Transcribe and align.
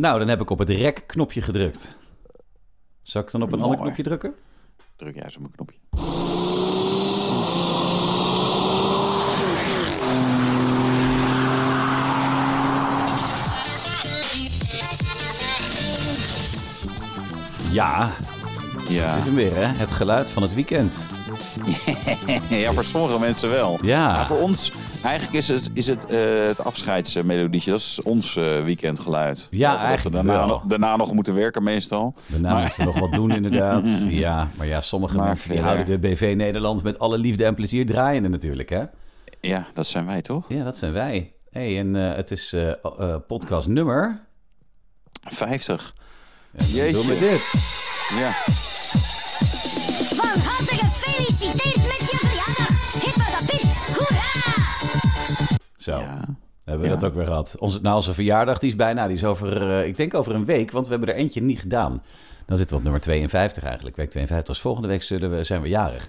Nou, 0.00 0.18
dan 0.18 0.28
heb 0.28 0.40
ik 0.40 0.50
op 0.50 0.58
het 0.58 0.68
rek-knopje 0.68 1.42
gedrukt. 1.42 1.96
Zal 3.02 3.22
ik 3.22 3.30
dan 3.30 3.42
op 3.42 3.52
een 3.52 3.62
ander 3.62 3.78
knopje 3.78 4.02
drukken? 4.02 4.34
Druk 4.96 5.16
eens 5.16 5.36
op 5.36 5.42
mijn 5.42 5.54
knopje. 5.54 5.78
Ja, 17.72 18.10
Ja. 18.90 19.06
het 19.06 19.14
is 19.18 19.24
hem 19.24 19.34
weer, 19.34 19.54
hè? 19.54 19.62
Het 19.64 19.92
geluid 19.92 20.30
van 20.30 20.42
het 20.42 20.54
weekend. 20.54 21.06
ja, 22.48 22.72
voor 22.72 22.84
sommige 22.84 23.18
mensen 23.18 23.50
wel. 23.50 23.78
Ja. 23.82 24.12
Maar 24.12 24.26
voor 24.26 24.38
ons, 24.40 24.72
eigenlijk 25.02 25.36
is 25.36 25.48
het, 25.48 25.70
is 25.72 25.86
het, 25.86 26.06
eh, 26.06 26.18
het 26.44 26.64
afscheidsmelodietje. 26.64 27.70
Dat 27.70 27.80
is 27.80 28.00
ons 28.02 28.36
eh, 28.36 28.62
weekendgeluid. 28.62 29.48
Ja, 29.50 29.70
Dat 29.70 29.78
we 29.80 29.84
eigenlijk 29.86 30.16
daarna, 30.16 30.32
wel. 30.38 30.46
nog- 30.46 30.62
daarna 30.66 30.96
nog 30.96 31.12
moeten 31.12 31.34
werken 31.34 31.62
meestal. 31.62 32.14
Daarna 32.26 32.52
Maar- 32.52 32.60
moeten 32.62 32.78
we 32.78 32.84
nog 32.86 32.98
wat 32.98 33.12
doen, 33.12 33.30
inderdaad. 33.30 34.04
Ja, 34.08 34.48
maar 34.56 34.66
ja, 34.66 34.80
sommige 34.80 35.16
Maar 35.16 35.26
mensen 35.26 35.50
die 35.50 35.60
houden 35.60 35.86
de 35.86 35.98
BV 35.98 36.32
Nederland 36.36 36.82
met 36.82 36.98
alle 36.98 37.18
liefde 37.18 37.44
en 37.44 37.54
plezier 37.54 37.86
draaiende 37.86 38.28
natuurlijk, 38.28 38.68
hè? 38.68 38.82
Ja, 39.40 39.66
dat 39.74 39.86
zijn 39.86 40.06
wij 40.06 40.22
toch? 40.22 40.44
Ja, 40.48 40.64
dat 40.64 40.76
zijn 40.76 40.92
wij. 40.92 41.32
hey, 41.50 41.78
en 41.78 41.96
eh, 42.10 42.16
het 42.16 42.30
is 42.30 42.54
podcast 43.26 43.68
nummer... 43.68 44.28
50. 45.22 45.94
Ja, 46.56 46.64
Jeetje. 46.64 46.92
Doen 46.92 47.06
we 47.06 47.18
dit. 47.18 47.50
Ja. 48.20 48.30
Van 50.14 50.40
harte 50.40 50.74
gefeliciteerd 50.74 51.76
met 51.86 52.10
je 52.10 52.16
verjaardag. 52.20 53.02
Hippa 53.04 53.30
da 53.30 53.44
pip, 53.46 53.96
hoera! 53.96 54.28
Zo. 55.76 55.98
ja. 55.98 56.38
Hebben 56.64 56.84
we 56.88 56.92
Ja. 56.94 56.98
dat 56.98 57.10
ook 57.10 57.14
weer 57.16 57.26
gehad. 57.26 57.56
Onze, 57.58 57.80
nou, 57.82 57.94
onze 57.96 58.14
verjaardag 58.14 58.58
die 58.58 58.68
is 58.68 58.76
bijna, 58.76 59.06
die 59.06 59.16
is 59.16 59.24
over, 59.24 59.70
eh, 59.70 59.86
ik 59.86 59.96
denk 59.96 60.14
over 60.14 60.34
een 60.34 60.44
week, 60.44 60.70
want 60.70 60.84
we 60.86 60.90
hebben 60.92 61.08
er 61.08 61.14
eentje 61.20 61.42
niet 61.42 61.60
gedaan. 61.60 62.02
Dan 62.46 62.56
zitten 62.56 62.68
we 62.68 62.76
op 62.76 62.82
nummer 62.82 63.00
52 63.00 63.62
eigenlijk. 63.64 63.96
Week 63.96 64.10
52. 64.10 64.54
Dus 64.54 64.62
volgende 64.62 64.88
week 64.88 65.02
zullen 65.02 65.30
we, 65.36 65.42
zijn 65.42 65.62
we 65.62 65.68
jarig. 65.68 66.08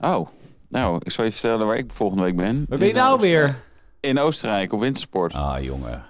Oh, 0.00 0.28
nou, 0.68 1.00
ik 1.02 1.10
zal 1.10 1.24
je 1.24 1.32
vertellen 1.32 1.66
waar 1.66 1.76
ik 1.76 1.92
volgende 1.92 2.22
week 2.22 2.36
ben. 2.36 2.64
Waar 2.68 2.78
ben 2.78 2.88
je 2.88 2.94
nou 2.94 3.20
weer? 3.20 3.56
In 4.00 4.18
Oostenrijk, 4.18 4.72
op 4.72 4.80
wintersport. 4.80 5.32
Ah, 5.32 5.62
jongen. 5.62 6.02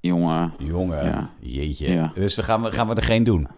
Jongen. 0.00 0.52
Jongen. 0.58 1.04
Ja. 1.04 1.30
Jeetje. 1.40 1.92
Ja. 1.92 2.10
Dus 2.14 2.34
we 2.36 2.42
gaan, 2.42 2.62
we, 2.62 2.72
gaan 2.72 2.88
we 2.88 2.94
er 2.94 3.02
geen 3.02 3.24
doen? 3.24 3.48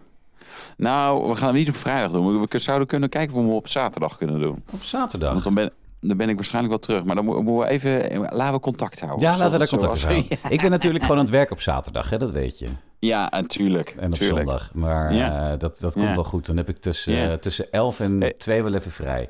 Nou, 0.79 1.29
we 1.29 1.35
gaan 1.35 1.47
hem 1.47 1.55
niet 1.57 1.69
op 1.69 1.75
vrijdag 1.75 2.11
doen. 2.11 2.45
We 2.49 2.59
zouden 2.59 2.87
kunnen 2.87 3.09
kijken 3.09 3.35
of 3.35 3.41
we 3.41 3.45
hem 3.47 3.55
op 3.55 3.67
zaterdag 3.67 4.17
kunnen 4.17 4.39
doen. 4.41 4.63
Op 4.71 4.81
zaterdag. 4.81 5.31
Want 5.31 5.43
dan 5.43 5.53
ben, 5.53 5.71
dan 6.01 6.17
ben 6.17 6.29
ik 6.29 6.35
waarschijnlijk 6.35 6.73
wel 6.73 6.83
terug. 6.83 7.03
Maar 7.03 7.15
dan 7.15 7.25
mo- 7.25 7.41
moeten 7.41 7.63
we 7.65 7.69
even... 7.69 8.19
Laten 8.35 8.53
we 8.53 8.59
contact 8.59 8.99
houden. 8.99 9.21
Ja, 9.27 9.37
laten 9.37 9.51
we 9.51 9.57
daar 9.57 9.67
contact 9.67 10.01
houden. 10.03 10.25
Ik 10.49 10.61
ben 10.61 10.71
natuurlijk 10.71 11.03
gewoon 11.03 11.17
aan 11.17 11.23
het 11.23 11.33
werk 11.33 11.51
op 11.51 11.61
zaterdag, 11.61 12.09
hè, 12.09 12.17
dat 12.17 12.31
weet 12.31 12.59
je. 12.59 12.67
Ja, 12.99 13.27
natuurlijk. 13.31 13.95
En 13.99 14.07
op 14.11 14.17
tuurlijk. 14.17 14.37
zondag. 14.47 14.69
Maar 14.73 15.13
Ja. 15.13 15.51
eh, 15.51 15.57
dat, 15.57 15.79
dat 15.79 15.93
komt 15.93 16.05
Ja. 16.07 16.13
wel 16.15 16.23
goed. 16.23 16.45
Dan 16.45 16.57
heb 16.57 16.69
ik 16.69 16.77
tussen, 16.77 17.13
Ja. 17.13 17.37
tussen 17.37 17.71
11 17.71 17.99
en 17.99 18.23
Eh. 18.23 18.29
2 18.29 18.63
wel 18.63 18.73
even 18.73 18.91
vrij. 18.91 19.29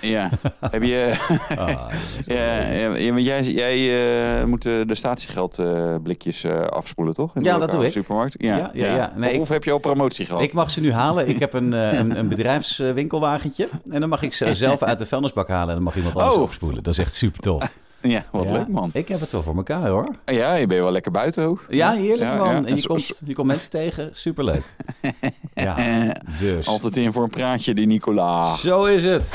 Ja. 0.00 0.30
Heb 0.70 0.82
je... 0.82 1.14
Ah, 1.56 1.68
ja, 2.24 2.60
ja, 2.96 3.18
jij, 3.18 3.42
jij 3.42 4.38
eh, 4.40 4.44
moet 4.44 4.62
de, 4.62 4.84
statiegeldblikjes 4.90 6.44
eh 6.44 6.60
afspoelen, 6.60 7.14
toch? 7.14 7.34
In 7.36 7.42
de 7.42 7.48
Ja, 7.48 7.58
dat 7.58 7.70
doe 7.70 7.86
ik. 7.86 7.92
Supermarkt? 7.92 8.34
Ja, 8.38 8.56
Ja, 8.56 8.70
ja, 8.72 8.94
ja. 8.96 9.12
Nee, 9.16 9.40
of, 9.40 9.46
ik- 9.46 9.52
heb 9.52 9.64
je 9.64 9.72
al 9.72 9.78
promotie 9.78 10.26
gehad? 10.26 10.42
Ik 10.42 10.52
mag 10.52 10.70
ze 10.70 10.80
nu 10.80 10.92
halen. 10.92 11.28
Ik 11.28 11.38
heb 11.38 11.52
een, 11.54 11.72
een, 11.98 12.18
een 12.18 12.28
bedrijfswinkelwagentje. 12.28 13.68
En 13.90 14.00
dan 14.00 14.08
mag 14.08 14.22
ik 14.22 14.34
ze 14.34 14.54
zelf 14.54 14.82
uit 14.82 14.98
de 14.98 15.06
vuilnisbak 15.06 15.48
halen. 15.48 15.68
En 15.68 15.74
dan 15.74 15.82
mag 15.84 15.96
iemand 15.96 16.16
anders 16.16 16.36
Oh. 16.36 16.42
opspoelen. 16.42 16.82
Dat 16.82 16.92
is 16.92 16.98
echt 16.98 17.14
super 17.14 17.40
tof. 17.40 17.72
Ja, 18.02 18.24
wat 18.32 18.44
Ja, 18.46 18.52
leuk, 18.52 18.68
man. 18.68 18.90
Ik 18.92 19.08
heb 19.08 19.20
het 19.20 19.30
wel 19.30 19.42
voor 19.42 19.56
elkaar 19.56 19.88
hoor. 19.88 20.08
Ja, 20.24 20.54
je 20.54 20.66
bent 20.66 20.80
wel 20.80 20.92
lekker 20.92 21.10
buiten 21.12 21.44
ook. 21.44 21.64
Ja, 21.68 21.92
heerlijk 21.92 22.30
Ja, 22.30 22.34
man. 22.36 22.54
ja. 22.54 22.64
En 22.64 22.76
je 22.76 22.86
komt, 22.86 23.20
je 23.24 23.34
komt 23.34 23.46
mensen 23.46 23.70
tegen. 23.70 24.08
Superleuk. 24.14 24.62
Ja, 25.54 25.76
dus. 26.38 26.66
Altijd 26.66 26.96
in 26.96 27.12
voor 27.12 27.22
een 27.22 27.30
praatje, 27.30 27.74
die 27.74 27.86
Nicola. 27.86 28.54
Zo 28.54 28.84
is 28.84 29.04
het. 29.04 29.30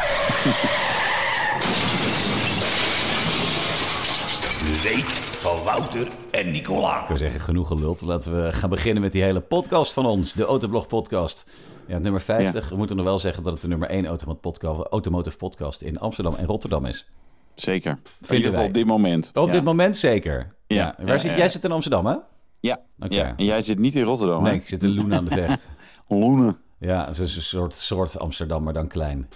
De 4.59 4.81
week 4.83 5.05
van 5.31 5.63
Wouter 5.63 6.07
en 6.31 6.51
Nicola. 6.51 6.99
Ik 6.99 7.05
zou 7.05 7.17
zeggen, 7.17 7.39
genoeg 7.41 7.67
geluld. 7.67 8.01
Laten 8.01 8.43
we 8.43 8.53
gaan 8.53 8.69
beginnen 8.69 9.01
met 9.03 9.11
die 9.11 9.23
hele 9.23 9.41
podcast 9.41 9.93
van 9.93 10.05
ons. 10.05 10.33
De 10.33 10.45
Autoblog 10.45 10.87
podcast. 10.87 11.45
Ja, 11.87 11.97
nummer 11.97 12.21
50. 12.21 12.69
We 12.69 12.75
moeten 12.75 12.95
nog 12.95 13.05
wel 13.05 13.17
zeggen 13.19 13.43
dat 13.43 13.53
het 13.53 13.61
de 13.61 13.67
nummer 13.67 13.89
1 13.89 14.05
automotive 14.05 14.41
podcast, 14.41 14.81
automotive 14.89 15.37
podcast 15.37 15.81
in 15.81 15.99
Amsterdam 15.99 16.33
en 16.35 16.45
Rotterdam 16.45 16.85
is. 16.85 17.05
Zeker. 17.55 17.97
In 18.27 18.35
ieder 18.35 18.51
geval 18.51 18.65
op 18.65 18.73
dit 18.73 18.85
moment. 18.85 19.31
Op 19.33 19.45
ja. 19.45 19.51
dit 19.51 19.63
moment 19.63 19.97
zeker. 19.97 20.53
Ja. 20.67 20.95
Ja, 20.97 21.05
Waar 21.05 21.19
zit. 21.19 21.37
Jij 21.37 21.49
zit 21.49 21.63
in 21.63 21.71
Amsterdam, 21.71 22.05
hè? 22.05 22.15
Ja. 22.59 22.77
Ja. 23.09 23.33
En 23.37 23.45
jij 23.45 23.61
zit 23.61 23.79
niet 23.79 23.95
in 23.95 24.03
Rotterdam, 24.03 24.43
Nee, 24.43 24.51
hè? 24.51 24.57
ik 24.57 24.67
zit 24.67 24.83
in 24.83 24.93
Loen 24.93 25.13
aan 25.13 25.25
de 25.25 25.31
Vecht. 25.31 25.65
Loenen. 26.07 26.57
Ja, 26.79 27.05
het 27.05 27.17
is 27.17 27.35
een 27.35 27.41
soort, 27.41 27.73
soort 27.73 28.19
Amsterdam, 28.19 28.63
maar 28.63 28.73
dan 28.73 28.87
klein. 28.87 29.29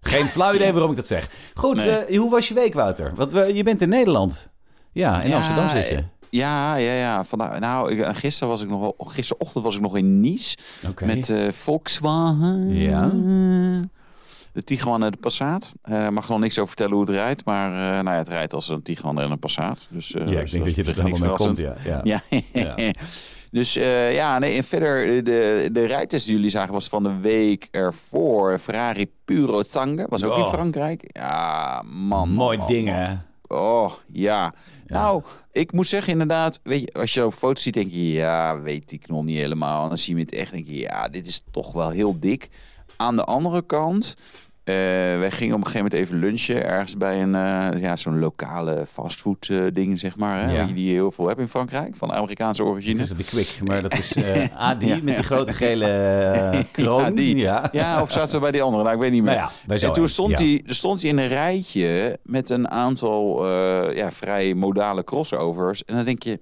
Geen 0.00 0.28
flauw 0.28 0.54
idee 0.54 0.72
waarom 0.72 0.90
ik 0.90 0.96
dat 0.96 1.06
zeg. 1.06 1.30
Goed, 1.54 1.76
Nee. 1.76 1.88
eh, 1.90 2.18
hoe 2.18 2.30
was 2.30 2.48
je 2.48 2.54
week, 2.54 2.74
Wouter? 2.74 3.12
Want 3.14 3.30
we, 3.30 3.54
je 3.54 3.62
bent 3.62 3.80
in 3.82 3.88
Nederland. 3.88 4.50
Ja, 4.92 5.22
in 5.22 5.28
Ja, 5.28 5.36
Amsterdam 5.36 5.68
zit 5.68 5.88
je. 5.88 6.04
Ja, 6.30 6.74
ja, 6.76 6.92
ja. 6.92 7.24
Vandaag, 7.24 7.58
nou, 7.58 7.92
ik, 7.92 8.16
gisteren 8.16 8.48
was 8.48 8.62
ik 8.62 8.68
nog 8.68 8.92
gisterochtend 8.98 9.64
was 9.64 9.74
ik 9.76 9.80
nog 9.80 9.96
in 9.96 10.20
Nice 10.20 10.56
met 11.04 11.28
eh, 11.30 11.52
Volkswagen. 11.52 12.68
Ja. 12.74 13.10
De 14.56 14.64
Tiguan 14.64 15.04
en 15.04 15.10
de 15.10 15.16
Passat. 15.16 15.72
Eh 15.82 16.08
mag 16.08 16.28
nog 16.28 16.38
niks 16.38 16.54
over 16.56 16.66
vertellen 16.68 16.92
hoe 16.92 17.00
het 17.00 17.10
rijdt, 17.14 17.44
maar 17.44 17.70
eh, 17.72 18.04
nou 18.04 18.10
ja, 18.10 18.16
het 18.16 18.28
rijdt 18.28 18.52
als 18.52 18.68
een 18.68 18.82
Tiguan 18.82 19.20
en 19.20 19.30
een 19.30 19.38
Passat. 19.38 19.86
Dus, 19.90 20.14
eh, 20.14 20.28
ja, 20.28 20.32
ik 20.32 20.40
dus 20.40 20.50
denk 20.50 20.64
dat 20.64 20.74
je 20.74 20.82
er 20.82 20.94
helemaal 20.94 21.18
mee 21.28 21.36
komt. 21.36 21.58
Ja, 21.58 21.74
ja. 21.84 22.00
Ja. 22.04 22.22
Ja. 22.52 22.74
dus 23.50 23.72
ja, 24.12 24.38
nee, 24.38 24.56
en 24.56 24.64
verder, 24.64 25.24
de, 25.24 25.68
de 25.72 25.86
rijtest 25.86 26.26
die 26.26 26.34
jullie 26.34 26.50
zagen 26.50 26.72
was 26.72 26.88
van 26.88 27.02
de 27.02 27.16
week 27.20 27.68
ervoor. 27.70 28.58
Ferrari 28.58 29.10
Puro 29.24 29.62
Sangue, 29.62 30.06
was 30.08 30.24
ook 30.24 30.32
Oh. 30.32 30.38
in 30.38 30.44
Frankrijk. 30.52 31.02
Ja, 31.06 31.82
man. 31.86 32.28
Mooi 32.30 32.58
man, 32.58 32.66
ding, 32.66 32.86
man. 32.86 32.94
hè? 32.94 33.14
Oh, 33.48 33.92
ja. 34.12 34.52
Nou, 34.86 35.22
ik 35.52 35.72
moet 35.72 35.86
zeggen 35.86 36.12
inderdaad, 36.12 36.60
weet 36.62 36.80
je, 36.80 36.92
als 36.92 37.14
je 37.14 37.26
op 37.26 37.34
foto's 37.34 37.62
ziet, 37.62 37.74
denk 37.74 37.90
je, 37.90 38.12
ja, 38.12 38.60
weet 38.60 38.92
ik 38.92 39.08
nog 39.08 39.24
niet 39.24 39.38
helemaal. 39.38 39.82
En 39.82 39.88
dan 39.88 39.98
zie 39.98 40.14
je 40.14 40.20
het 40.20 40.32
echt, 40.32 40.52
denk 40.52 40.66
je, 40.66 40.78
ja, 40.78 41.08
dit 41.08 41.26
is 41.26 41.44
toch 41.50 41.72
wel 41.72 41.90
heel 41.90 42.16
dik. 42.20 42.48
Aan 42.96 43.16
de 43.16 43.24
andere 43.24 43.62
kant, 43.62 44.16
wij 44.74 45.30
gingen 45.30 45.54
op 45.54 45.60
een 45.60 45.66
gegeven 45.66 45.90
moment 45.90 45.92
even 45.92 46.18
lunchen 46.18 46.68
ergens 46.70 46.96
bij 46.96 47.22
een, 47.22 47.34
eh, 47.34 47.80
ja, 47.80 47.96
zo'n 47.96 48.18
lokale 48.18 48.84
fastfood 48.92 49.48
eh, 49.50 49.58
ding, 49.72 49.98
zeg 49.98 50.16
maar. 50.16 50.48
Hè, 50.48 50.54
Ja. 50.56 50.66
Die 50.66 50.86
je 50.86 50.92
heel 50.92 51.10
veel 51.10 51.26
hebt 51.28 51.40
in 51.40 51.48
Frankrijk, 51.48 51.96
van 51.96 52.12
Amerikaanse 52.12 52.64
origine. 52.64 52.96
Dus 52.98 53.08
de 53.08 53.24
Quick, 53.24 53.58
maar 53.64 53.82
dat 53.82 53.96
is 53.98 54.14
eh 54.16 54.44
AD 54.70 54.82
Ja. 54.82 54.98
met 55.02 55.14
die 55.14 55.24
grote 55.24 55.52
gele 55.52 55.84
eh, 55.86 56.60
kroon. 56.84 57.16
Ja. 57.16 57.68
Ja. 57.72 58.02
Of 58.02 58.10
zaten 58.12 58.34
we 58.34 58.40
bij 58.40 58.50
die 58.50 58.62
andere? 58.62 58.82
Nou, 58.82 58.94
ik 58.94 59.00
weet 59.00 59.12
niet 59.12 59.22
meer. 59.22 59.50
Nou 59.66 59.80
en 59.80 59.92
toen 59.92 60.08
stond, 60.08 60.38
hij, 60.38 60.62
er 60.66 60.74
stond 60.74 61.00
hij 61.00 61.10
in 61.10 61.18
een 61.18 61.28
rijtje 61.28 62.18
met 62.22 62.50
een 62.50 62.68
aantal 62.70 63.44
eh, 63.46 63.96
ja, 63.96 64.10
vrij 64.12 64.54
modale 64.54 65.04
crossovers. 65.04 65.84
En 65.84 65.94
dan 65.94 66.04
denk 66.04 66.22
je, 66.22 66.40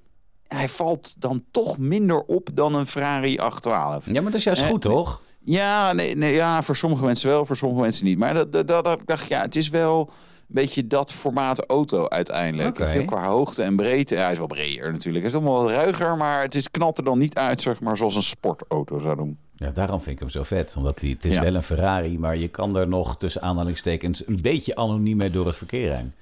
hij 0.48 0.68
valt 0.68 1.20
dan 1.20 1.44
toch 1.50 1.78
minder 1.78 2.20
op 2.22 2.48
dan 2.54 2.74
een 2.74 2.86
Ferrari 2.86 3.38
812. 3.38 4.06
Ja, 4.06 4.12
maar 4.12 4.22
dat 4.30 4.34
is 4.34 4.44
juist 4.44 4.62
Eh, 4.62 4.68
goed, 4.68 4.80
toch? 4.80 5.22
Ja, 5.44 5.92
nee, 5.92 6.16
nee, 6.16 6.34
ja, 6.34 6.62
voor 6.62 6.76
sommige 6.76 7.04
mensen 7.04 7.28
wel, 7.28 7.46
voor 7.46 7.56
sommige 7.56 7.80
mensen 7.80 8.04
niet. 8.04 8.18
Maar 8.18 8.34
dat, 8.34 8.52
dat, 8.52 8.68
dat, 8.68 9.00
dacht, 9.04 9.28
ja, 9.28 9.40
het 9.40 9.56
is 9.56 9.68
wel 9.68 10.00
een 10.48 10.54
beetje 10.54 10.86
dat 10.86 11.12
formaat 11.12 11.66
auto 11.66 12.08
uiteindelijk. 12.08 12.78
Heel 12.78 13.04
Qua 13.04 13.26
hoogte 13.26 13.62
en 13.62 13.76
breedte. 13.76 14.14
Ja, 14.14 14.22
hij 14.22 14.32
is 14.32 14.38
wel 14.38 14.46
breder 14.46 14.92
natuurlijk. 14.92 15.24
Hij 15.24 15.34
is 15.34 15.40
allemaal 15.40 15.62
wat 15.62 15.70
ruiger, 15.72 16.16
maar 16.16 16.42
het 16.42 16.54
is, 16.54 16.70
knalt 16.70 16.98
er 16.98 17.04
dan 17.04 17.18
niet 17.18 17.34
uit, 17.34 17.62
zeg 17.62 17.80
maar, 17.80 17.96
zoals 17.96 18.16
een 18.16 18.22
sportauto 18.22 18.98
zou 18.98 19.16
doen. 19.16 19.38
Ja, 19.56 19.70
daarom 19.70 19.98
vind 20.00 20.10
ik 20.14 20.18
hem 20.18 20.28
zo 20.28 20.42
vet. 20.42 20.74
Omdat 20.76 21.00
hij, 21.00 21.10
het 21.10 21.24
is 21.24 21.34
Ja. 21.34 21.42
wel 21.42 21.54
een 21.54 21.62
Ferrari, 21.62 22.18
maar 22.18 22.36
je 22.36 22.48
kan 22.48 22.76
er 22.76 22.88
nog 22.88 23.16
tussen 23.16 23.42
aanhalingstekens 23.42 24.26
een 24.26 24.40
beetje 24.42 24.76
anoniem 24.76 25.16
mee 25.16 25.30
door 25.30 25.46
het 25.46 25.56
verkeer 25.56 25.96
heen. 25.96 26.12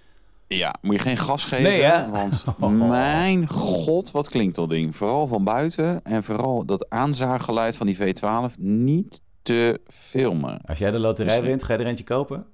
Ja, 0.56 0.74
moet 0.80 0.94
je 0.94 1.00
geen 1.00 1.16
gas 1.16 1.44
geven. 1.44 1.62
Nee, 1.62 1.82
hè? 1.82 2.10
Want 2.10 2.44
mijn 2.88 3.48
god, 3.48 4.10
wat 4.10 4.28
klinkt 4.28 4.54
dat 4.54 4.70
ding. 4.70 4.96
Vooral 4.96 5.26
van 5.26 5.44
buiten. 5.44 6.04
En 6.04 6.24
vooral 6.24 6.64
dat 6.64 6.90
aanzaaggeluid 6.90 7.76
van 7.76 7.86
die 7.86 7.96
V12 7.96 8.54
niet 8.58 9.22
te 9.42 9.80
filmen. 9.86 10.60
Als 10.64 10.78
jij 10.78 10.90
de 10.90 10.98
loterij 10.98 11.26
Misschien. 11.26 11.46
wint, 11.48 11.62
ga 11.62 11.72
je 11.72 11.78
er 11.78 11.86
eentje 11.86 12.04
kopen? 12.04 12.44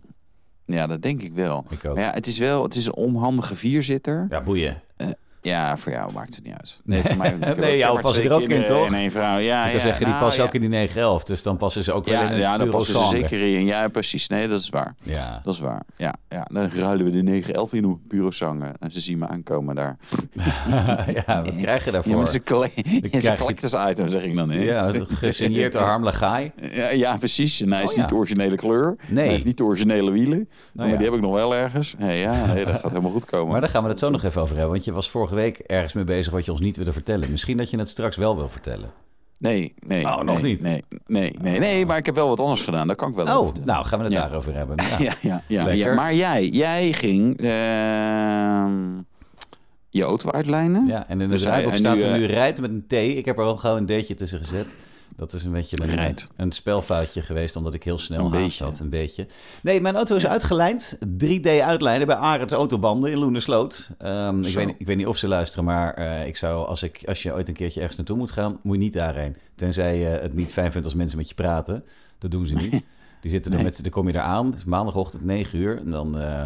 Ja, 0.64 0.86
dat 0.86 1.02
denk 1.02 1.22
ik 1.22 1.32
wel. 1.32 1.64
Ik 1.68 1.84
ook. 1.84 1.94
Maar 1.94 2.04
ja, 2.04 2.12
het 2.12 2.26
is 2.26 2.38
wel 2.38 2.62
het 2.62 2.74
is 2.74 2.86
een 2.86 2.94
onhandige 2.94 3.56
vierzitter. 3.56 4.26
Ja, 4.30 4.42
boeien. 4.42 4.82
Ja, 5.42 5.76
voor 5.76 5.92
jou 5.92 6.12
maakt 6.12 6.34
het 6.34 6.44
niet 6.44 6.54
uit. 6.54 6.80
Nee, 6.84 7.02
voor 7.02 7.16
mij, 7.16 7.30
Nee, 7.56 7.76
jou 7.76 7.92
maar 7.92 8.02
passen 8.02 8.24
twee 8.24 8.36
er 8.36 8.42
ook 8.44 8.48
in, 8.50 8.64
toch? 8.64 8.86
En 8.86 8.94
één 8.94 9.10
vrouw. 9.10 9.38
Ja, 9.38 9.66
Ik 9.66 9.72
ja, 9.72 9.78
zeggen, 9.78 9.98
die 10.04 10.08
nou, 10.14 10.20
passen 10.24 10.42
ja. 10.42 10.48
ook 10.48 10.54
in 10.54 10.60
die 10.60 10.68
911, 10.70 11.24
dus 11.24 11.42
dan 11.42 11.56
passen 11.56 11.84
ze 11.84 11.92
ook 11.92 12.04
wel 12.06 12.14
Ja, 12.14 12.26
in 12.26 12.32
een 12.32 12.38
ja, 12.38 12.56
dan 12.58 12.70
passen 12.70 12.94
ze 12.94 13.06
zeker 13.08 13.40
in. 13.56 13.64
Ja, 13.64 13.88
precies. 13.88 14.28
Nee, 14.28 14.48
dat 14.48 14.60
is 14.60 14.68
waar. 14.68 14.94
Ja. 15.02 15.40
Dat 15.44 15.54
is 15.54 15.60
waar. 15.60 15.82
Ja, 15.96 16.14
ja. 16.28 16.46
dan 16.52 16.70
ruilen 16.70 17.04
we 17.04 17.10
de 17.12 17.22
911 17.22 17.72
in 17.72 17.84
op 17.86 17.98
Bureau 18.08 18.32
Zangen. 18.32 18.72
En 18.80 18.90
ze 18.90 19.00
zien 19.00 19.18
me 19.18 19.26
aankomen 19.28 19.74
daar. 19.74 19.96
ja, 21.26 21.42
wat 21.44 21.56
krijg 21.64 21.84
je 21.84 21.90
daarvoor? 21.90 22.12
Ja, 22.12 22.18
maar 22.18 22.28
ze 22.28 22.38
krijg 22.38 22.74
is 22.74 23.22
je- 23.22 23.30
een 23.30 23.36
collectors 23.38 23.90
item, 23.90 24.08
zeg 24.08 24.22
ik 24.22 24.34
dan. 24.34 24.50
hè? 24.50 24.60
Ja, 24.62 24.90
gesigneerd 25.08 25.72
door 25.72 25.82
Harm. 25.82 26.04
Ja, 26.60 26.90
ja, 26.90 27.16
precies. 27.16 27.60
En 27.60 27.72
hij 27.72 27.82
is 27.82 27.90
Oh, 27.90 27.96
niet 27.96 28.08
de 28.08 28.14
originele 28.14 28.56
kleur. 28.56 28.96
Nee. 29.08 29.24
Hij 29.24 29.32
heeft 29.32 29.44
niet 29.44 29.56
de 29.56 29.64
originele 29.64 30.10
wielen. 30.10 30.48
maar 30.72 30.88
ja. 30.88 30.96
die 30.96 31.04
heb 31.04 31.14
ik 31.14 31.20
nog 31.20 31.32
wel 31.32 31.54
ergens. 31.54 31.94
Nee, 31.98 32.20
ja, 32.20 32.46
nee, 32.46 32.64
dat 32.64 32.74
gaat 32.80 32.90
helemaal 32.90 33.10
goed 33.10 33.24
komen. 33.24 33.52
Maar 33.52 33.60
daar 33.60 33.70
gaan 33.70 33.82
we 33.82 33.88
het 33.88 33.98
zo 33.98 34.10
nog 34.10 34.22
even 34.24 34.42
over 34.42 34.54
hebben. 34.54 34.72
Want 34.72 34.84
je 34.84 34.92
was 34.92 35.10
vorige 35.10 35.27
vorige 35.28 35.46
week 35.46 35.58
ergens 35.58 35.92
mee 35.92 36.04
bezig 36.04 36.32
wat 36.32 36.44
je 36.44 36.50
ons 36.52 36.60
niet 36.60 36.76
wilde 36.76 36.92
vertellen. 36.92 37.30
Misschien 37.30 37.56
dat 37.56 37.70
je 37.70 37.78
het 37.78 37.88
straks 37.88 38.16
wel 38.16 38.36
wil 38.36 38.48
vertellen. 38.48 38.90
Nee, 39.38 39.74
nee. 39.86 40.04
Oh, 40.04 40.22
nog 40.22 40.42
nee, 40.42 40.50
niet? 40.50 40.62
Nee, 40.62 40.84
nee, 41.06 41.34
nee, 41.40 41.58
nee, 41.58 41.86
maar 41.86 41.96
ik 41.96 42.06
heb 42.06 42.14
wel 42.14 42.28
wat 42.28 42.40
anders 42.40 42.62
gedaan. 42.62 42.86
Dat 42.86 42.96
kan 42.96 43.08
ik 43.08 43.14
wel 43.14 43.40
Oh, 43.40 43.54
nou 43.64 43.84
gaan 43.84 43.98
we 43.98 44.04
het 44.04 44.14
Ja. 44.14 44.20
daarover 44.20 44.54
hebben. 44.54 44.76
Ja. 44.98 45.14
Ja, 45.20 45.42
ja, 45.48 45.70
ja. 45.70 45.94
Maar 45.94 46.14
jij, 46.14 46.48
jij 46.48 46.92
ging 46.92 47.38
ehm, 47.40 48.72
je 49.88 50.02
auto 50.02 50.30
uitlijnen. 50.30 50.86
Ja, 50.86 51.08
en 51.08 51.20
in 51.20 51.20
het 51.20 51.30
Dus 51.30 51.44
rijboek 51.44 51.76
staat 51.76 51.96
nu, 51.96 52.02
er 52.02 52.12
eh, 52.12 52.18
nu 52.18 52.24
rijdt 52.24 52.60
met 52.60 52.70
een 52.70 52.84
T. 52.86 52.92
Ik 52.92 53.24
heb 53.24 53.38
er 53.38 53.44
wel 53.44 53.56
gewoon 53.56 53.76
een 53.76 53.86
D'tje 54.00 54.14
tussen 54.14 54.38
gezet. 54.38 54.76
Dat 55.18 55.32
is 55.32 55.44
een 55.44 55.52
beetje 55.52 55.82
een, 55.82 55.94
Rijdt. 55.94 56.28
een 56.36 56.52
spelfoutje 56.52 57.22
geweest, 57.22 57.56
omdat 57.56 57.74
ik 57.74 57.82
heel 57.82 57.98
snel 57.98 58.18
Een 58.26 58.32
haast 58.32 58.42
beetje. 58.44 58.64
had. 58.64 58.78
Een 58.80 58.88
beetje. 58.90 59.26
Nee, 59.62 59.80
mijn 59.80 59.96
auto 59.96 60.16
is 60.16 60.26
uitgelijnd. 60.26 60.98
3D 61.24 61.46
uitlijnen 61.60 62.06
bij 62.06 62.16
Arends 62.16 62.52
Autobanden 62.52 63.10
in 63.10 63.18
Loenersloot. 63.18 63.90
Ehm, 63.98 64.42
ik, 64.42 64.54
weet, 64.54 64.66
niet- 64.66 64.74
ik 64.78 64.86
weet 64.86 64.96
niet 64.96 65.06
of 65.06 65.16
ze 65.16 65.28
luisteren, 65.28 65.64
maar 65.64 65.94
eh, 65.94 66.26
ik 66.26 66.36
zou, 66.36 66.66
als, 66.66 66.82
ik, 66.82 67.02
als 67.06 67.22
je 67.22 67.32
ooit 67.32 67.48
een 67.48 67.54
keertje 67.54 67.78
ergens 67.80 67.96
naartoe 67.96 68.16
moet 68.16 68.30
gaan, 68.30 68.58
moet 68.62 68.74
je 68.76 68.82
niet 68.82 68.92
daarheen. 68.92 69.36
Tenzij 69.54 69.98
je 69.98 70.04
het 70.06 70.34
niet 70.34 70.52
fijn 70.52 70.70
vindt 70.72 70.86
als 70.86 70.96
mensen 70.96 71.18
met 71.18 71.28
je 71.28 71.34
praten. 71.34 71.84
Dat 72.18 72.30
doen 72.30 72.46
ze 72.46 72.54
niet. 72.54 72.82
Die 73.20 73.30
zitten 73.30 73.50
er 73.50 73.56
Nee. 73.56 73.66
met, 73.66 73.82
dan 73.82 73.92
kom 73.92 74.06
je 74.08 74.14
eraan, 74.14 74.46
het 74.46 74.54
is 74.58 74.64
maandagochtend 74.64 75.24
9 75.24 75.58
uur. 75.58 75.78
En 75.78 75.90
dan, 75.90 76.18
eh, 76.18 76.44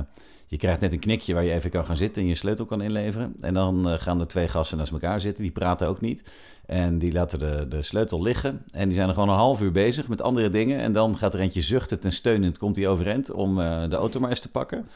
je 0.53 0.59
krijgt 0.59 0.81
net 0.81 0.93
een 0.93 0.99
knikje 0.99 1.35
waar 1.35 1.45
je 1.45 1.53
even 1.53 1.71
kan 1.71 1.85
gaan 1.85 1.97
zitten 1.97 2.23
en 2.23 2.29
je 2.29 2.35
sleutel 2.35 2.65
kan 2.65 2.83
inleveren. 2.83 3.35
En 3.41 3.55
dan 3.55 3.89
eh, 3.89 3.99
gaan 3.99 4.21
er 4.21 4.27
twee 4.27 4.49
gasten 4.49 4.79
naast 4.79 4.93
elkaar 4.93 5.21
zitten, 5.21 5.43
die 5.43 5.53
praten 5.53 5.89
ook 5.89 6.01
niet. 6.01 6.31
En 6.67 6.99
die 6.99 7.13
laten 7.13 7.39
de, 7.39 7.67
de 7.69 7.83
sleutel 7.83 8.23
liggen. 8.23 8.63
En 8.71 8.85
die 8.85 8.95
zijn 8.95 9.09
er 9.09 9.15
gewoon 9.15 9.29
een 9.29 9.35
half 9.35 9.63
uur 9.63 9.73
bezig 9.73 10.09
met 10.09 10.23
andere 10.23 10.49
dingen. 10.49 10.81
En 10.81 10.93
dan 10.93 11.17
gaat 11.17 11.35
er 11.35 11.41
eentje 11.41 11.61
zuchtend 11.61 12.05
en 12.05 12.13
steunend, 12.13 12.59
komt 12.59 12.77
hij 12.77 12.89
overeind 12.89 13.31
om 13.31 13.61
eh, 13.61 13.83
de 13.89 13.97
auto 13.97 14.21
maar 14.21 14.31
eens 14.31 14.41
te 14.41 14.51
pakken. 14.51 14.89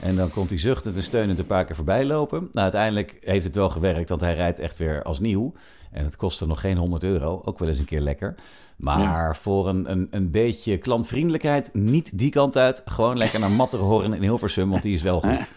En 0.00 0.16
dan 0.16 0.30
komt 0.30 0.50
hij 0.50 0.58
zuchtend 0.58 0.96
en 0.96 1.02
steunend 1.02 1.38
een 1.38 1.46
paar 1.46 1.64
keer 1.64 1.76
voorbij 1.76 2.04
lopen. 2.04 2.38
Nou, 2.38 2.50
uiteindelijk 2.52 3.16
heeft 3.20 3.44
het 3.44 3.54
wel 3.54 3.70
gewerkt, 3.70 4.08
want 4.08 4.20
hij 4.20 4.34
rijdt 4.34 4.58
echt 4.58 4.78
weer 4.78 5.02
als 5.02 5.20
nieuw. 5.20 5.52
En 5.90 6.04
het 6.04 6.16
kostte 6.16 6.46
nog 6.46 6.60
geen 6.60 6.76
100 6.76 7.04
euro, 7.04 7.42
ook 7.44 7.58
wel 7.58 7.68
eens 7.68 7.78
een 7.78 7.84
keer 7.84 8.00
lekker. 8.00 8.34
Maar 8.76 9.36
voor 9.36 9.68
een, 9.68 9.90
een, 9.90 10.06
een 10.10 10.30
beetje 10.30 10.78
klantvriendelijkheid, 10.78 11.70
niet 11.72 12.18
die 12.18 12.30
kant 12.30 12.56
uit. 12.56 12.82
Gewoon 12.84 13.16
lekker 13.16 13.40
naar 13.40 13.50
Matterhorn 13.50 14.12
in 14.14 14.22
Hilversum, 14.22 14.70
want 14.70 14.82
die 14.82 14.94
is 14.94 15.02
wel 15.02 15.20
goed. 15.20 15.46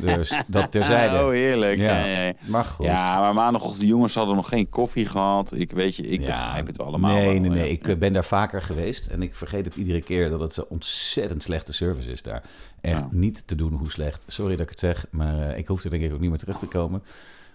Dus 0.00 0.34
dat 0.46 0.70
terzijde. 0.70 1.24
Oh, 1.24 1.30
heerlijk. 1.30 1.78
Ja. 1.78 2.32
Maar 2.46 2.64
goed. 2.64 2.86
Ja, 2.86 3.20
maar 3.20 3.34
maandagochtend, 3.34 3.80
de 3.80 3.86
jongens 3.86 4.14
hadden 4.14 4.36
nog 4.36 4.48
geen 4.48 4.68
koffie 4.68 5.06
gehad. 5.06 5.52
Ik 5.54 5.70
weet 5.72 5.96
je, 5.96 6.02
ik 6.02 6.20
begrijp 6.26 6.66
het 6.66 6.80
allemaal. 6.80 7.14
Nee, 7.14 7.24
wel, 7.40 7.40
nee, 7.40 7.50
nee. 7.50 7.70
Ik 7.70 7.88
eh, 7.88 7.96
ben 7.96 8.12
daar 8.12 8.24
vaker 8.24 8.62
geweest. 8.62 9.06
En 9.06 9.22
ik 9.22 9.34
vergeet 9.34 9.64
het 9.64 9.76
iedere 9.76 10.00
keer 10.02 10.30
dat 10.30 10.40
het 10.40 10.52
zo 10.54 10.64
ontzettend 10.68 11.42
slechte 11.42 11.72
service 11.72 12.10
is 12.10 12.22
daar. 12.22 12.42
Echt 12.80 13.00
Ja. 13.00 13.08
niet 13.10 13.46
te 13.46 13.54
doen 13.54 13.72
hoe 13.72 13.90
slecht. 13.90 14.24
Sorry 14.26 14.52
dat 14.52 14.60
ik 14.60 14.68
het 14.70 14.78
zeg, 14.78 15.06
maar 15.10 15.38
eh, 15.38 15.58
ik 15.58 15.66
hoef 15.66 15.84
er 15.84 15.90
denk 15.90 16.02
ik 16.02 16.12
ook 16.12 16.20
niet 16.20 16.30
meer 16.30 16.38
terug 16.38 16.58
te 16.58 16.66
komen. 16.66 17.02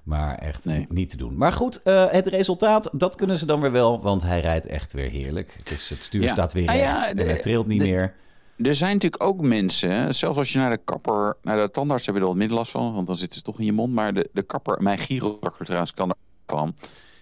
Maar 0.06 0.36
echt 0.38 0.66
Nee. 0.66 0.86
niet 0.90 1.10
te 1.10 1.18
doen. 1.18 1.38
Maar 1.38 1.54
goed, 1.54 1.82
eh, 1.82 2.06
het 2.10 2.28
resultaat, 2.28 2.90
dat 2.92 3.16
kunnen 3.16 3.38
ze 3.38 3.46
dan 3.46 3.62
weer 3.62 3.72
wel. 3.72 4.02
Want 4.02 4.24
hij 4.24 4.40
rijdt 4.42 4.66
echt 4.66 4.94
weer 4.94 5.10
heerlijk. 5.10 5.56
Het, 5.58 5.72
is, 5.72 5.90
het 5.90 6.04
stuur 6.04 6.22
Ja. 6.22 6.28
staat 6.28 6.54
weer 6.54 6.68
Ah, 6.68 6.76
recht. 6.76 6.86
ja, 6.88 7.10
en 7.10 7.18
hij 7.28 7.40
trilt 7.40 7.68
niet 7.68 7.80
de- 7.80 7.86
meer. 7.86 8.14
Er 8.58 8.76
zijn 8.76 8.94
natuurlijk 8.94 9.24
ook 9.24 9.42
mensen, 9.42 10.14
zelfs 10.16 10.38
als 10.38 10.52
je 10.54 10.58
naar 10.60 10.70
de 10.70 10.80
kapper, 10.86 11.38
naar 11.42 11.58
de 11.58 11.72
tandarts 11.72 12.06
heb 12.06 12.16
je 12.16 12.22
er 12.22 12.28
wat 12.28 12.36
minder 12.36 12.58
last 12.58 12.72
van, 12.72 12.94
want 12.94 13.08
dan 13.08 13.16
zitten 13.16 13.38
ze 13.38 13.44
toch 13.44 13.60
in 13.60 13.66
je 13.66 13.72
mond. 13.72 13.94
Maar 13.94 14.14
de, 14.14 14.30
de 14.34 14.42
kapper, 14.44 14.82
mijn 14.82 14.98
chiropractor 14.98 15.66
trouwens, 15.66 15.94
kan 15.94 16.10
er 16.10 16.16
van. 16.48 16.76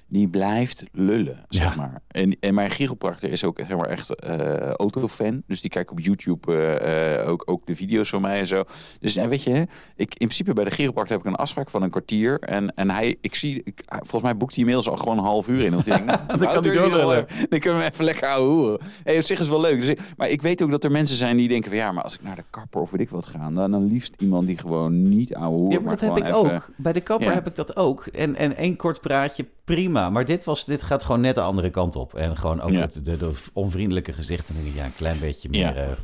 Die 0.08 0.28
blijft 0.28 0.84
lullen, 0.92 1.46
zeg 1.50 1.64
Ja. 1.70 1.76
maar. 1.76 2.02
En, 2.08 2.38
en 2.40 2.54
mijn 2.54 2.70
chiropractor 2.70 3.30
is 3.30 3.44
ook 3.44 3.60
zeg 3.68 3.78
maar, 3.78 3.86
echt 3.90 4.16
eh 4.16 4.70
autofan. 4.70 5.44
Dus 5.48 5.62
die 5.62 5.70
kijkt 5.70 5.92
op 5.92 6.00
YouTube 6.00 6.54
eh, 6.56 7.20
eh, 7.22 7.30
ook, 7.30 7.44
ook 7.46 7.66
de 7.66 7.76
video's 7.76 8.10
van 8.10 8.22
mij 8.22 8.40
en 8.40 8.48
zo. 8.48 8.64
Dus 9.00 9.14
ja, 9.14 9.28
weet 9.28 9.44
je, 9.44 9.52
ik, 9.96 10.10
in 10.10 10.16
principe 10.18 10.54
bij 10.54 10.64
de 10.64 10.72
chiropractor 10.72 11.16
heb 11.18 11.26
ik 11.26 11.32
een 11.32 11.38
afspraak 11.38 11.70
van 11.70 11.82
een 11.84 11.90
kwartier. 11.90 12.40
En, 12.40 12.76
en 12.76 12.90
hij, 12.90 13.16
ik 13.22 13.36
zie, 13.36 13.62
ik, 13.64 13.82
volgens 13.88 14.22
mij 14.22 14.38
boekt 14.38 14.52
hij 14.52 14.60
inmiddels 14.60 14.88
al 14.90 14.98
gewoon 14.98 15.18
een 15.18 15.24
half 15.24 15.48
uur 15.48 15.64
in. 15.66 15.72
Want 15.74 15.86
hij 15.86 15.96
denkt, 15.98 16.12
nou, 16.28 16.28
Dan 16.40 16.54
kan 16.54 16.64
hij 16.64 16.72
doorlullen. 16.74 17.28
dan 17.50 17.60
kunnen 17.60 17.80
we 17.80 17.86
even 17.92 18.06
lekker 18.06 18.28
ouwe 18.28 18.50
hoeren. 18.54 18.80
Hey, 19.04 19.18
op 19.18 19.24
zich 19.24 19.40
is 19.40 19.50
wel 19.50 19.62
leuk. 19.62 19.80
Dus 19.80 19.90
ik- 19.90 20.00
maar 20.18 20.30
ik 20.30 20.42
weet 20.42 20.62
ook 20.62 20.70
dat 20.70 20.84
er 20.84 20.92
mensen 20.92 21.18
zijn 21.18 21.38
die 21.38 21.48
denken 21.48 21.70
van... 21.70 21.80
ja, 21.80 21.92
maar 21.92 22.04
als 22.04 22.14
ik 22.14 22.22
naar 22.24 22.36
de 22.36 22.44
kapper 22.50 22.82
of 22.82 22.92
weet 22.92 23.02
ik 23.02 23.10
wat 23.10 23.26
ga... 23.26 23.50
dan, 23.52 23.72
dan 23.72 23.86
liefst 23.88 24.22
iemand 24.22 24.46
die 24.48 24.58
gewoon 24.58 25.02
niet 25.02 25.36
ouwe 25.36 25.58
hoeren. 25.58 25.78
Ja, 25.78 25.86
maar 25.86 25.98
dat 25.98 26.10
heb 26.10 26.18
ik 26.18 26.24
even- 26.24 26.54
ook. 26.56 26.70
Bij 26.78 26.94
de 26.94 27.02
kapper 27.02 27.28
Ja. 27.28 27.34
heb 27.34 27.48
ik 27.48 27.56
dat 27.56 27.76
ook. 27.76 28.06
En, 28.06 28.36
en 28.36 28.56
één 28.56 28.76
kort 28.76 29.02
praatje, 29.02 29.46
prima. 29.66 29.93
Maar 29.94 30.26
dit, 30.26 30.44
was, 30.44 30.66
dit 30.66 30.84
gaat 30.84 31.04
gewoon 31.04 31.22
net 31.22 31.36
de 31.36 31.42
andere 31.42 31.70
kant 31.70 31.96
op. 31.96 32.14
En 32.14 32.38
gewoon 32.38 32.62
ook 32.62 32.72
Ja. 32.72 32.80
het, 32.82 33.00
de, 33.06 33.18
de 33.18 33.32
onvriendelijke 33.54 34.14
gezichten. 34.14 34.56
Ja, 34.74 34.86
een 34.86 34.94
klein 34.94 35.20
beetje 35.20 35.50
meer, 35.50 35.60
Ja. 35.76 35.96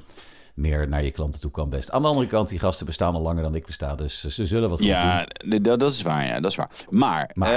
Eh, 0.64 0.70
meer 0.70 0.88
naar 0.88 1.04
je 1.04 1.12
klanten 1.12 1.40
toe 1.40 1.52
kan 1.52 1.70
best. 1.70 1.92
Aan 1.92 2.02
de 2.02 2.08
andere 2.08 2.28
kant, 2.28 2.50
die 2.50 2.60
gasten 2.60 2.86
bestaan 2.86 3.14
al 3.14 3.22
langer 3.22 3.44
dan 3.44 3.56
ik 3.56 3.66
besta. 3.66 3.96
Dus 3.96 4.28
ze 4.28 4.46
zullen 4.46 4.70
wat 4.70 4.78
goed 4.78 4.88
Ja, 4.88 5.26
doen. 5.38 5.60
d- 5.60 5.64
dat, 5.66 5.80
dat 5.80 5.92
is 5.92 6.02
waar, 6.02 6.26
ja, 6.26 6.40
dat 6.40 6.52
is 6.52 6.58
waar. 6.58 6.70
Maar, 6.90 7.32
Maar- 7.34 7.50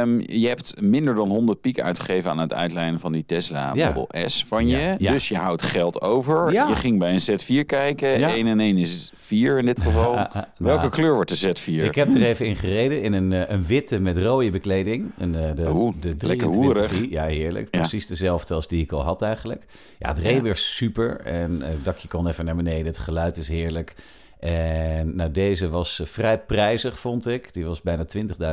ehm, 0.00 0.20
je 0.26 0.48
hebt 0.48 0.80
minder 0.80 1.14
dan 1.14 1.28
100 1.28 1.60
piek 1.60 1.80
uitgegeven 1.80 2.30
aan 2.30 2.38
het 2.38 2.52
uitlijnen 2.52 3.00
van 3.00 3.12
die 3.12 3.24
Tesla 3.26 3.70
Ja. 3.74 3.86
Model 3.88 4.08
S 4.26 4.44
van 4.44 4.66
je. 4.66 4.76
Ja, 4.76 4.94
ja. 4.98 5.12
Dus 5.12 5.28
je 5.28 5.36
houdt 5.36 5.62
geld 5.62 6.00
over. 6.00 6.52
Je 6.52 6.76
ging 6.76 6.98
bij 6.98 7.12
een 7.12 7.20
Z4 7.40 7.66
kijken. 7.66 8.18
Ja. 8.18 8.34
1 8.34 8.46
en 8.46 8.60
1 8.60 8.76
is 8.76 9.10
4 9.14 9.58
in 9.58 9.64
dit 9.66 9.80
geval. 9.80 10.16
Ah, 10.18 10.34
Welke 10.56 10.78
nou. 10.80 10.88
kleur 10.90 11.14
wordt 11.14 11.40
de 11.40 11.48
Z4? 11.48 11.84
Ik 11.84 11.94
heb 11.94 12.10
er 12.10 12.22
even 12.22 12.46
in 12.46 12.56
gereden 12.56 13.02
in 13.02 13.12
een, 13.12 13.32
eh, 13.32 13.42
een 13.54 13.64
witte 13.64 14.00
met 14.00 14.18
rode 14.18 14.50
bekleding. 14.50 15.10
Een, 15.18 15.34
eh, 15.34 15.54
de, 15.54 15.70
Oeh, 15.70 15.94
de 16.00 16.08
lekker 16.08 16.50
23 16.50 16.56
hoerig. 16.90 17.10
Ja, 17.10 17.24
heerlijk. 17.24 17.70
Precies 17.70 18.06
dezelfde 18.06 18.54
als 18.54 18.68
die 18.68 18.82
ik 18.82 18.92
al 18.92 19.02
had 19.02 19.22
eigenlijk. 19.22 19.64
Ja, 19.98 20.08
het 20.08 20.18
reed 20.18 20.42
weer 20.42 20.56
super. 20.56 21.20
En 21.20 21.62
eh, 21.62 21.68
het 21.68 21.84
dakje 21.84 22.08
even 22.28 22.44
naar 22.44 22.56
beneden. 22.56 22.86
Het 22.86 22.98
geluid 22.98 23.36
is 23.36 23.48
heerlijk. 23.48 23.94
En 24.42 25.16
nou, 25.16 25.30
deze 25.30 25.68
was 25.68 26.00
eh, 26.00 26.06
vrij 26.06 26.40
prijzig, 26.40 26.98
vond 26.98 27.26
ik. 27.26 27.52
Die 27.52 27.64
was 27.64 27.82
bijna 27.82 28.04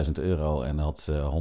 20.000 0.06 0.12
euro 0.14 0.62
en 0.62 0.78
had 0.78 1.10
eh, 1.12 1.36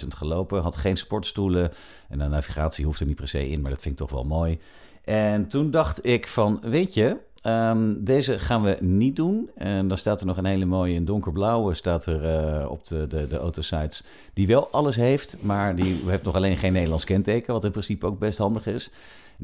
130.000 0.00 0.08
gelopen. 0.08 0.62
Had 0.62 0.76
geen 0.76 0.96
sportstoelen. 0.96 1.72
En 2.08 2.18
de 2.18 2.28
navigatie 2.28 2.84
hoefde 2.84 3.04
niet 3.04 3.16
per 3.16 3.28
se 3.28 3.48
in, 3.48 3.60
maar 3.60 3.70
dat 3.70 3.82
vind 3.82 4.00
ik 4.00 4.06
toch 4.06 4.10
wel 4.10 4.24
mooi. 4.24 4.58
En 5.04 5.46
toen 5.46 5.70
dacht 5.70 6.06
ik 6.06 6.28
van, 6.28 6.60
weet 6.62 6.94
je, 6.94 7.16
ehm, 7.40 7.94
deze 7.98 8.38
gaan 8.38 8.62
we 8.62 8.76
niet 8.80 9.16
doen. 9.16 9.50
En 9.54 9.88
dan 9.88 9.96
staat 9.96 10.20
er 10.20 10.26
nog 10.26 10.36
een 10.36 10.44
hele 10.44 10.64
mooie 10.64 10.94
in 10.94 11.04
donkerblauwe 11.04 11.74
staat 11.74 12.06
er 12.06 12.24
eh, 12.24 12.70
op 12.70 12.84
de, 12.84 13.06
de, 13.06 13.26
de 13.26 13.38
autosites. 13.38 14.04
Die 14.32 14.46
wel 14.46 14.68
alles 14.70 14.96
heeft, 14.96 15.36
maar 15.40 15.74
die 15.74 16.02
heeft 16.06 16.22
nog 16.22 16.34
alleen 16.34 16.56
geen 16.56 16.72
Nederlands 16.72 17.04
kenteken. 17.04 17.52
Wat 17.52 17.64
in 17.64 17.70
principe 17.70 18.06
ook 18.06 18.18
best 18.18 18.38
handig 18.38 18.66
is. 18.66 18.90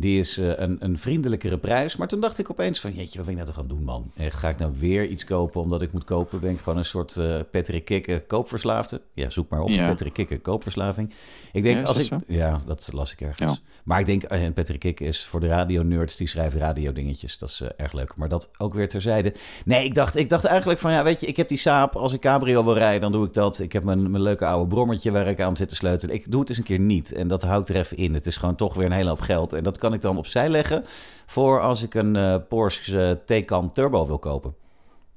Die 0.01 0.19
is 0.19 0.39
eh, 0.39 0.53
een, 0.57 0.77
een 0.79 0.99
vriendelijkere 0.99 1.59
prijs. 1.59 1.97
Maar 1.97 2.09
toen 2.09 2.21
dacht 2.21 2.39
ik 2.39 2.51
opeens 2.51 2.81
van, 2.81 2.93
jeetje, 2.93 3.17
wat 3.17 3.27
ben 3.27 3.37
ik 3.37 3.41
nou 3.41 3.47
toch 3.47 3.55
gaan 3.55 3.69
doen, 3.69 3.85
man? 3.85 4.11
Eh, 4.15 4.27
ga 4.29 4.49
ik 4.49 4.59
nou 4.59 4.73
weer 4.79 5.07
iets 5.07 5.25
kopen 5.25 5.61
omdat 5.61 5.83
ik 5.83 5.93
moet 5.93 6.05
kopen? 6.05 6.41
Ben 6.41 6.51
ik 6.51 6.59
gewoon 6.59 6.79
een 6.79 6.85
soort 6.85 7.17
eh 7.17 7.37
Patrick 7.51 7.85
Kikke 7.85 8.25
koopverslaafde? 8.27 9.01
Ja, 9.15 9.31
zoek 9.31 9.49
maar 9.49 9.61
op, 9.61 9.69
Ja. 9.69 9.89
Patrick 9.89 10.13
Kikke 10.13 10.39
koopverslaving. 10.41 11.13
Ik 11.53 11.63
denk, 11.63 11.79
Ja, 11.79 11.85
als 11.85 11.99
ik... 11.99 12.05
zo? 12.05 12.19
Ja, 12.27 12.61
dat 12.67 12.91
las 12.93 13.13
ik 13.13 13.21
ergens. 13.21 13.53
Ja. 13.53 13.59
Maar 13.85 14.01
ik 14.01 14.07
denk, 14.07 14.23
en 14.23 14.53
Patrick 14.53 14.81
Kikke 14.81 15.05
is 15.05 15.25
voor 15.25 15.41
de 15.41 15.47
radio-nerds, 15.47 16.17
die 16.17 16.27
schrijft 16.29 16.57
radio-dingetjes. 16.57 17.39
Dat 17.39 17.49
is 17.49 17.61
eh, 17.61 17.69
erg 17.77 17.93
leuk. 17.93 18.17
Maar 18.17 18.29
dat 18.29 18.51
ook 18.59 18.75
weer 18.75 18.89
terzijde. 18.89 19.35
Nee, 19.65 19.85
ik 19.85 19.95
dacht, 19.95 20.17
ik 20.17 20.29
dacht 20.29 20.45
eigenlijk 20.45 20.81
van, 20.81 20.93
ja, 20.93 21.03
weet 21.03 21.21
je, 21.21 21.27
ik 21.27 21.37
heb 21.37 21.49
die 21.49 21.59
saap. 21.59 21.97
Als 21.97 22.13
ik 22.13 22.21
cabrio 22.21 22.65
wil 22.65 22.75
rijden, 22.75 23.01
dan 23.01 23.13
doe 23.13 23.27
ik 23.27 23.33
dat. 23.33 23.61
Ik 23.61 23.73
heb 23.73 23.85
mijn, 23.85 24.11
mijn 24.11 24.23
leuke 24.23 24.47
oude 24.47 24.67
brommertje 24.75 25.11
waar 25.11 25.27
ik 25.27 25.41
aan 25.41 25.57
zit 25.57 25.69
te 25.69 25.75
sleutelen. 25.75 26.15
Ik 26.15 26.31
doe 26.31 26.41
het 26.41 26.49
eens 26.49 26.59
een 26.59 26.65
keer 26.65 26.81
niet. 26.81 27.13
En 27.13 27.29
dat 27.29 27.43
houdt 27.43 27.69
er 27.69 27.77
even 27.77 27.97
in. 27.97 28.15
Het 28.15 28.27
is 28.27 28.37
gewoon 28.37 28.55
toch 28.55 28.75
weer 28.75 28.87
een 28.87 28.93
hele 28.93 29.09
hoop 29.09 29.21
geld. 29.21 29.53
En 29.53 29.63
dat 29.63 29.79
kan 29.79 29.90
ik 29.93 30.01
dan 30.01 30.17
opzij 30.19 30.49
leggen 30.49 30.85
voor 31.27 31.61
als 31.61 31.83
ik 31.83 31.95
een 31.95 32.17
eh, 32.17 32.35
Porsche 32.49 33.03
eh, 33.09 33.17
Taycan 33.27 33.71
Turbo 33.71 34.07
wil 34.07 34.19
kopen. 34.19 34.55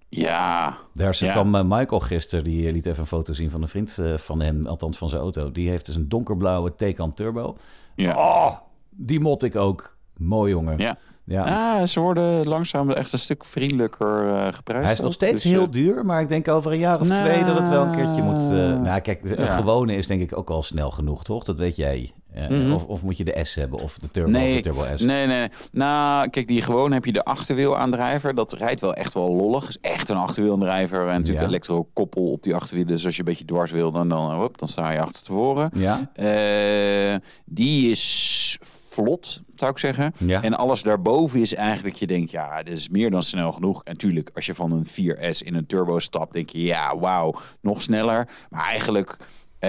Ja, 0.09 0.77
Daar 0.93 1.15
Ja. 1.19 1.31
kwam 1.31 1.55
eh, 1.55 1.61
Michael 1.65 1.99
gisteren, 2.01 2.43
die 2.43 2.71
liet 2.71 2.85
even 2.85 2.99
een 2.99 3.05
foto 3.05 3.33
zien 3.33 3.49
van 3.51 3.61
een 3.61 3.67
vriend 3.67 3.97
van 4.15 4.41
hem, 4.41 4.65
althans 4.65 4.97
van 4.97 5.09
zijn 5.09 5.21
auto. 5.21 5.51
Die 5.51 5.69
heeft 5.69 5.85
dus 5.85 5.95
een 5.95 6.09
donkerblauwe 6.09 6.75
Taycan 6.75 7.13
Turbo. 7.13 7.55
ja. 7.95 8.15
Oh, 8.17 8.51
die 8.89 9.19
mot 9.19 9.43
ik 9.43 9.55
ook. 9.55 9.95
Mooi 10.17 10.51
jongen. 10.51 10.77
ja. 10.77 10.97
Ja. 11.25 11.43
Ah, 11.43 11.85
ze 11.87 11.99
worden 11.99 12.47
langzaam 12.47 12.89
echt 12.91 13.13
een 13.13 13.19
stuk 13.19 13.45
vriendelijker 13.45 14.33
eh 14.33 14.53
geprijsd. 14.53 14.83
Hij 14.83 14.93
is 14.93 14.99
nog 14.99 15.13
steeds 15.13 15.41
Dus, 15.43 15.51
heel 15.51 15.69
duur, 15.71 16.05
maar 16.05 16.21
ik 16.21 16.27
denk 16.27 16.47
over 16.47 16.71
een 16.71 16.77
jaar 16.77 16.99
of 16.99 17.07
Nou. 17.07 17.21
twee 17.21 17.43
dat 17.43 17.57
het 17.57 17.69
wel 17.69 17.83
een 17.85 17.91
keertje 17.95 18.21
moet. 18.21 18.41
eh, 18.51 18.79
nou, 18.79 18.99
kijk, 18.99 19.21
een 19.23 19.43
Ja. 19.45 19.55
gewone 19.55 19.95
is 19.95 20.07
denk 20.07 20.21
ik 20.21 20.37
ook 20.37 20.49
al 20.49 20.63
snel 20.63 20.91
genoeg, 20.91 21.23
toch? 21.23 21.43
Dat 21.43 21.57
weet 21.57 21.75
jij. 21.75 22.11
Mhm. 22.49 22.71
of, 22.73 22.85
of 22.85 23.03
moet 23.03 23.17
je 23.17 23.23
de 23.23 23.39
S 23.43 23.55
hebben, 23.55 23.79
of 23.79 23.97
de 23.97 24.11
Turbo, 24.11 24.29
of 24.29 24.35
de 24.35 24.39
Nee, 24.41 24.59
Turbo 24.61 24.85
S? 24.95 25.01
nee, 25.01 25.27
nee. 25.27 25.47
Nou, 25.71 26.29
kijk, 26.29 26.47
die 26.47 26.61
gewoon 26.61 26.91
heb 26.91 27.05
je 27.05 27.11
de 27.13 27.23
achterwielaandrijver. 27.25 28.35
Dat 28.35 28.53
rijdt 28.53 28.81
wel 28.81 28.93
echt 28.93 29.13
wel 29.13 29.33
lollig. 29.35 29.67
is 29.67 29.77
echt 29.81 30.09
een 30.09 30.17
achterwielaandrijver. 30.17 30.99
En 30.99 31.05
natuurlijk 31.05 31.39
Ja. 31.39 31.47
elektrokoppel 31.47 32.31
op 32.31 32.43
die 32.43 32.55
achterwielen. 32.55 32.93
Dus 32.95 33.05
als 33.05 33.13
je 33.13 33.19
een 33.19 33.25
beetje 33.27 33.45
dwars 33.45 33.71
wil, 33.71 33.91
dan, 33.91 34.09
dan, 34.09 34.33
hop, 34.33 34.57
dan 34.57 34.67
sta 34.67 34.91
je 34.91 34.99
achter 35.01 35.23
tevoren. 35.23 35.69
Ja? 35.73 36.11
Eh, 36.13 37.15
die 37.45 37.89
is 37.91 38.57
vlot, 38.89 39.41
zou 39.55 39.71
ik 39.71 39.77
zeggen. 39.77 40.13
Ja. 40.17 40.41
En 40.41 40.53
alles 40.53 40.83
daarboven 40.83 41.39
is 41.39 41.53
eigenlijk, 41.55 41.95
je 41.95 42.07
denkt, 42.07 42.31
ja, 42.31 42.63
dit 42.63 42.77
is 42.77 42.89
meer 42.89 43.11
dan 43.11 43.23
snel 43.23 43.51
genoeg. 43.51 43.83
En 43.83 43.91
natuurlijk, 43.91 44.29
als 44.35 44.45
je 44.45 44.53
van 44.53 44.71
een 44.71 44.85
4S 44.87 45.41
in 45.41 45.55
een 45.55 45.65
turbo 45.65 45.99
stapt, 45.99 46.33
denk 46.33 46.49
je, 46.49 46.63
ja, 46.63 46.97
wauw, 46.97 47.35
nog 47.61 47.81
sneller. 47.81 48.27
Maar 48.49 48.65
eigenlijk 48.65 49.17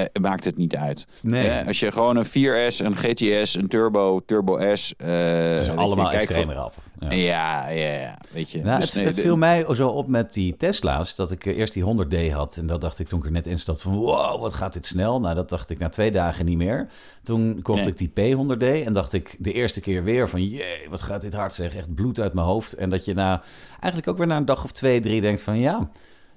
eh, 0.02 0.22
maakt 0.22 0.44
het 0.44 0.56
niet 0.56 0.76
uit. 0.76 1.06
Nee. 1.22 1.48
Eh, 1.48 1.66
als 1.66 1.78
je 1.80 1.92
gewoon 1.92 2.16
een 2.16 2.26
4S, 2.26 2.78
een 2.84 2.96
GTS, 2.96 3.54
een 3.54 3.68
turbo, 3.68 4.20
turbo 4.26 4.74
S... 4.76 4.94
eh, 4.96 5.08
Het 5.50 5.60
is 5.60 5.66
je, 5.66 5.72
allemaal 5.72 6.12
extreem 6.12 6.44
van- 6.46 6.54
rap. 6.54 6.74
Ja. 7.00 7.10
Ja, 7.12 7.68
ja, 7.68 7.92
ja. 8.00 8.18
Weet 8.30 8.50
je. 8.50 8.62
Nou, 8.62 8.76
Dus 8.80 8.86
het, 8.86 8.94
nee, 8.96 9.04
het 9.06 9.14
de- 9.14 9.20
viel 9.20 9.36
mij 9.36 9.66
zo 9.74 9.88
op 9.88 10.08
met 10.08 10.32
die 10.32 10.56
Tesla's 10.56 11.14
dat 11.14 11.30
ik 11.30 11.46
eh, 11.46 11.56
eerst 11.58 11.72
die 11.72 11.82
100D 11.84 12.30
had. 12.32 12.56
En 12.56 12.66
dat 12.66 12.80
dacht 12.80 12.98
ik 12.98 13.06
toen 13.08 13.18
ik 13.18 13.24
er 13.24 13.30
net 13.30 13.46
in 13.46 13.58
zat 13.58 13.80
van 13.82 13.94
wow, 13.94 14.40
wat 14.40 14.52
gaat 14.52 14.72
dit 14.72 14.86
snel. 14.86 15.20
Nou, 15.20 15.34
dat 15.34 15.48
dacht 15.48 15.70
ik 15.70 15.78
na 15.78 15.88
twee 15.88 16.10
dagen 16.10 16.44
niet 16.44 16.56
meer. 16.56 16.88
Toen 17.22 17.62
kocht 17.62 17.84
Nee. 17.84 17.94
ik 17.94 18.14
die 18.14 18.36
P100D 18.36 18.86
en 18.86 18.92
dacht 18.92 19.12
ik 19.12 19.36
de 19.38 19.52
eerste 19.52 19.80
keer 19.80 20.04
weer 20.04 20.28
van 20.28 20.44
jee, 20.44 20.86
wat 20.90 21.02
gaat 21.02 21.20
dit 21.20 21.34
hard 21.34 21.52
zeg. 21.52 21.74
Echt 21.74 21.94
bloed 21.94 22.20
uit 22.20 22.34
mijn 22.34 22.46
hoofd. 22.46 22.72
En 22.72 22.90
dat 22.90 23.04
je 23.04 23.14
na, 23.14 23.42
eigenlijk 23.70 24.08
ook 24.08 24.18
weer 24.18 24.26
na 24.26 24.36
een 24.36 24.44
dag 24.44 24.64
of 24.64 24.72
twee, 24.72 25.00
drie 25.00 25.20
denkt 25.20 25.42
van 25.42 25.58
ja... 25.58 25.90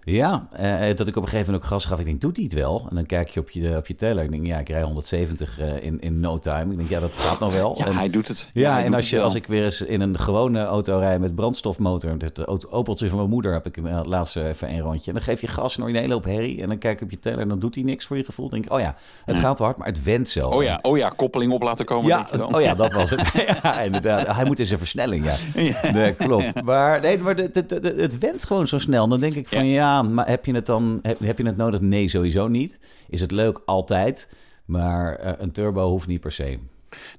Ja, 0.09 0.47
eh, 0.51 0.95
dat 0.95 1.07
ik 1.07 1.15
op 1.15 1.23
een 1.23 1.29
gegeven 1.29 1.45
moment 1.45 1.63
ook 1.63 1.69
gas 1.69 1.85
gaf. 1.85 1.99
Ik 1.99 2.05
denk, 2.05 2.21
doet 2.21 2.35
hij 2.35 2.45
het 2.45 2.53
wel? 2.53 2.85
En 2.89 2.95
dan 2.95 3.05
kijk 3.05 3.29
je 3.29 3.39
op 3.39 3.49
je, 3.49 3.75
op 3.77 3.87
je 3.87 3.95
teller. 3.95 4.23
Ik 4.23 4.31
denk, 4.31 4.45
ja, 4.45 4.57
ik 4.57 4.69
rij 4.69 4.81
170 4.81 5.59
eh, 5.59 5.83
in, 5.83 5.99
in 6.01 6.19
no 6.19 6.39
time. 6.39 6.71
Ik 6.71 6.77
denk, 6.77 6.89
ja, 6.89 6.99
dat 6.99 7.17
gaat 7.17 7.39
nog 7.39 7.53
wel. 7.53 7.75
Ja, 7.77 7.85
En- 7.85 7.95
hij 7.95 8.09
doet 8.09 8.27
het. 8.27 8.49
ja, 8.53 8.83
en 8.83 8.93
als, 8.93 9.09
je, 9.09 9.21
als 9.21 9.35
ik 9.35 9.47
weer 9.47 9.63
eens 9.63 9.81
in 9.81 10.01
een 10.01 10.19
gewone 10.19 10.63
auto 10.63 10.99
rij 10.99 11.19
met 11.19 11.35
brandstofmotor... 11.35 12.15
het 12.19 12.69
Opeltje 12.71 13.09
van 13.09 13.17
mijn 13.17 13.29
moeder 13.29 13.53
heb 13.53 13.65
ik 13.65 13.77
uh, 13.77 13.99
laatst 14.03 14.35
even 14.35 14.69
een 14.69 14.79
rondje... 14.79 15.07
en 15.07 15.13
dan 15.13 15.23
geef 15.23 15.41
je 15.41 15.47
gas 15.47 15.77
en 15.77 15.83
je 15.83 15.89
een 15.89 15.99
hele 15.99 16.13
hoop 16.13 16.25
herrie... 16.25 16.61
en 16.61 16.67
dan 16.67 16.77
kijk 16.77 16.95
ik 16.95 17.03
op 17.03 17.11
je 17.11 17.19
teller 17.19 17.39
en 17.39 17.47
dan 17.47 17.59
doet 17.59 17.75
hij 17.75 17.83
niks 17.83 18.05
voor 18.05 18.17
je 18.17 18.23
gevoel. 18.23 18.49
Dan 18.49 18.53
denk 18.59 18.71
ik, 18.71 18.77
oh 18.77 18.79
ja, 18.83 18.95
het 19.25 19.37
gaat 19.37 19.57
wel 19.57 19.67
hard, 19.67 19.79
maar 19.79 19.87
het 19.87 20.03
went 20.03 20.29
zo. 20.29 20.49
Oh 20.49 20.63
ja, 20.63 20.79
oh 20.81 20.97
ja, 20.97 21.09
koppeling 21.09 21.51
op 21.51 21.61
laten 21.61 21.85
komen. 21.85 22.07
Ja, 22.07 22.27
je 22.31 22.37
dan. 22.37 22.55
oh 22.55 22.61
ja, 22.61 22.75
dat 22.75 22.91
was 22.91 23.09
het. 23.09 23.31
ja, 23.63 23.81
inderdaad. 23.81 24.35
Hij 24.35 24.45
moet 24.45 24.59
in 24.59 24.65
zijn 24.65 24.79
versnelling, 24.79 25.25
ja. 25.25 25.91
Nee, 25.91 26.13
klopt. 26.13 26.63
Maar, 26.63 27.01
nee, 27.01 27.17
maar 27.17 27.35
het, 27.35 27.55
het, 27.55 27.69
het, 27.69 27.85
het 27.85 28.17
went 28.17 28.45
gewoon 28.45 28.67
zo 28.67 28.77
snel. 28.77 29.07
Dan 29.07 29.19
denk 29.19 29.35
ik 29.35 29.47
van, 29.47 29.65
ja, 29.65 29.96
maar 30.03 30.27
heb 30.27 30.45
je 30.45 30.53
het 30.53 30.65
dan 30.65 30.99
heb, 31.01 31.19
heb 31.19 31.37
je 31.37 31.45
het 31.45 31.57
nodig? 31.57 31.81
Nee, 31.81 32.07
sowieso 32.07 32.47
niet. 32.47 32.79
Is 33.09 33.21
het 33.21 33.31
leuk? 33.31 33.61
Altijd. 33.65 34.29
Maar 34.65 35.15
eh, 35.15 35.33
een 35.37 35.51
turbo 35.51 35.89
hoeft 35.89 36.07
niet 36.07 36.19
per 36.19 36.31
se. 36.31 36.59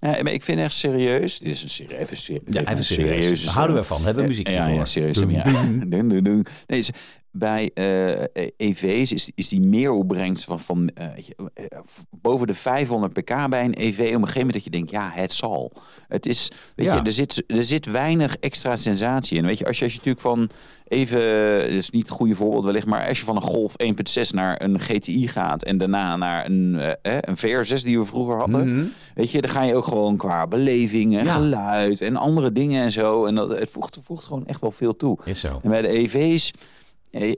Maar 0.00 0.32
ik 0.32 0.42
vind 0.42 0.60
echt 0.60 0.74
serieus. 0.74 1.38
Dit 1.38 1.48
is 1.48 1.62
een 1.62 1.70
serie, 1.70 1.98
even, 1.98 2.42
Ja, 2.46 2.60
even 2.60 2.84
serieus. 2.84 3.44
Daar 3.44 3.54
houden 3.54 3.76
we 3.76 3.82
van. 3.82 4.04
Hebben 4.04 4.22
we 4.22 4.28
muziekje 4.28 4.52
ja. 4.52 4.66
Ja, 4.66 4.84
serieus. 4.84 5.18
Ja. 5.18 5.42
Dun, 5.42 5.88
dun, 5.88 6.24
dun. 6.24 6.46
Nee, 6.66 6.86
bij 7.38 7.70
eh, 7.74 8.46
EV's 8.56 9.12
is, 9.12 9.30
is 9.34 9.48
die 9.48 9.60
meeropbrengst 9.60 10.44
van, 10.44 10.60
van 10.60 10.88
eh, 10.94 11.04
eh, 11.54 11.78
boven 12.10 12.46
de 12.46 12.54
500 12.54 13.12
pk 13.12 13.48
bij 13.48 13.64
een 13.64 13.74
EV. 13.78 13.98
Op 13.98 14.04
een 14.04 14.12
gegeven 14.14 14.34
moment 14.34 14.52
dat 14.52 14.64
je 14.64 14.70
denkt, 14.70 14.90
ja, 14.90 15.10
het 15.14 15.32
zal. 15.32 15.72
Het 16.08 16.26
is, 16.26 16.50
weet 16.76 16.86
Ja. 16.86 16.94
je, 16.94 17.02
er 17.02 17.12
zit, 17.12 17.44
er 17.46 17.62
zit 17.62 17.86
weinig 17.86 18.36
extra 18.36 18.76
sensatie 18.76 19.36
in. 19.38 19.44
Weet 19.46 19.58
je, 19.58 19.66
als 19.66 19.78
je, 19.78 19.84
als 19.84 19.92
je 19.92 19.98
natuurlijk 19.98 20.26
van 20.26 20.50
even, 20.88 21.20
dat 21.60 21.70
is 21.70 21.90
niet 21.90 22.02
het 22.02 22.10
goede 22.10 22.34
voorbeeld 22.34 22.64
wellicht, 22.64 22.86
maar 22.86 23.08
als 23.08 23.18
je 23.18 23.24
van 23.24 23.36
een 23.36 23.42
Golf 23.42 23.74
1.6 23.82 24.30
naar 24.30 24.62
een 24.62 24.80
GTI 24.80 25.28
gaat 25.28 25.62
en 25.62 25.78
daarna 25.78 26.16
naar 26.16 26.46
een, 26.46 26.78
eh, 27.02 27.18
een 27.20 27.36
VR6 27.36 27.82
die 27.82 27.98
we 27.98 28.04
vroeger 28.04 28.36
hadden, 28.36 28.74
Mhm. 28.76 28.86
weet 29.14 29.30
je, 29.30 29.40
dan 29.40 29.50
ga 29.50 29.62
je 29.62 29.74
ook 29.74 29.84
gewoon 29.84 30.16
qua 30.16 30.46
beleving 30.46 31.16
en 31.16 31.24
Ja. 31.24 31.32
geluid 31.32 32.00
en 32.00 32.16
andere 32.16 32.52
dingen 32.52 32.82
en 32.82 32.92
zo. 32.92 33.24
En 33.26 33.34
dat, 33.34 33.48
het 33.58 33.70
voegt, 33.70 33.98
voegt 34.02 34.24
gewoon 34.24 34.46
echt 34.46 34.60
wel 34.60 34.72
veel 34.72 34.96
toe. 34.96 35.18
Is 35.24 35.40
zo. 35.40 35.60
En 35.62 35.70
bij 35.70 35.82
de 35.82 35.88
EV's, 35.88 36.52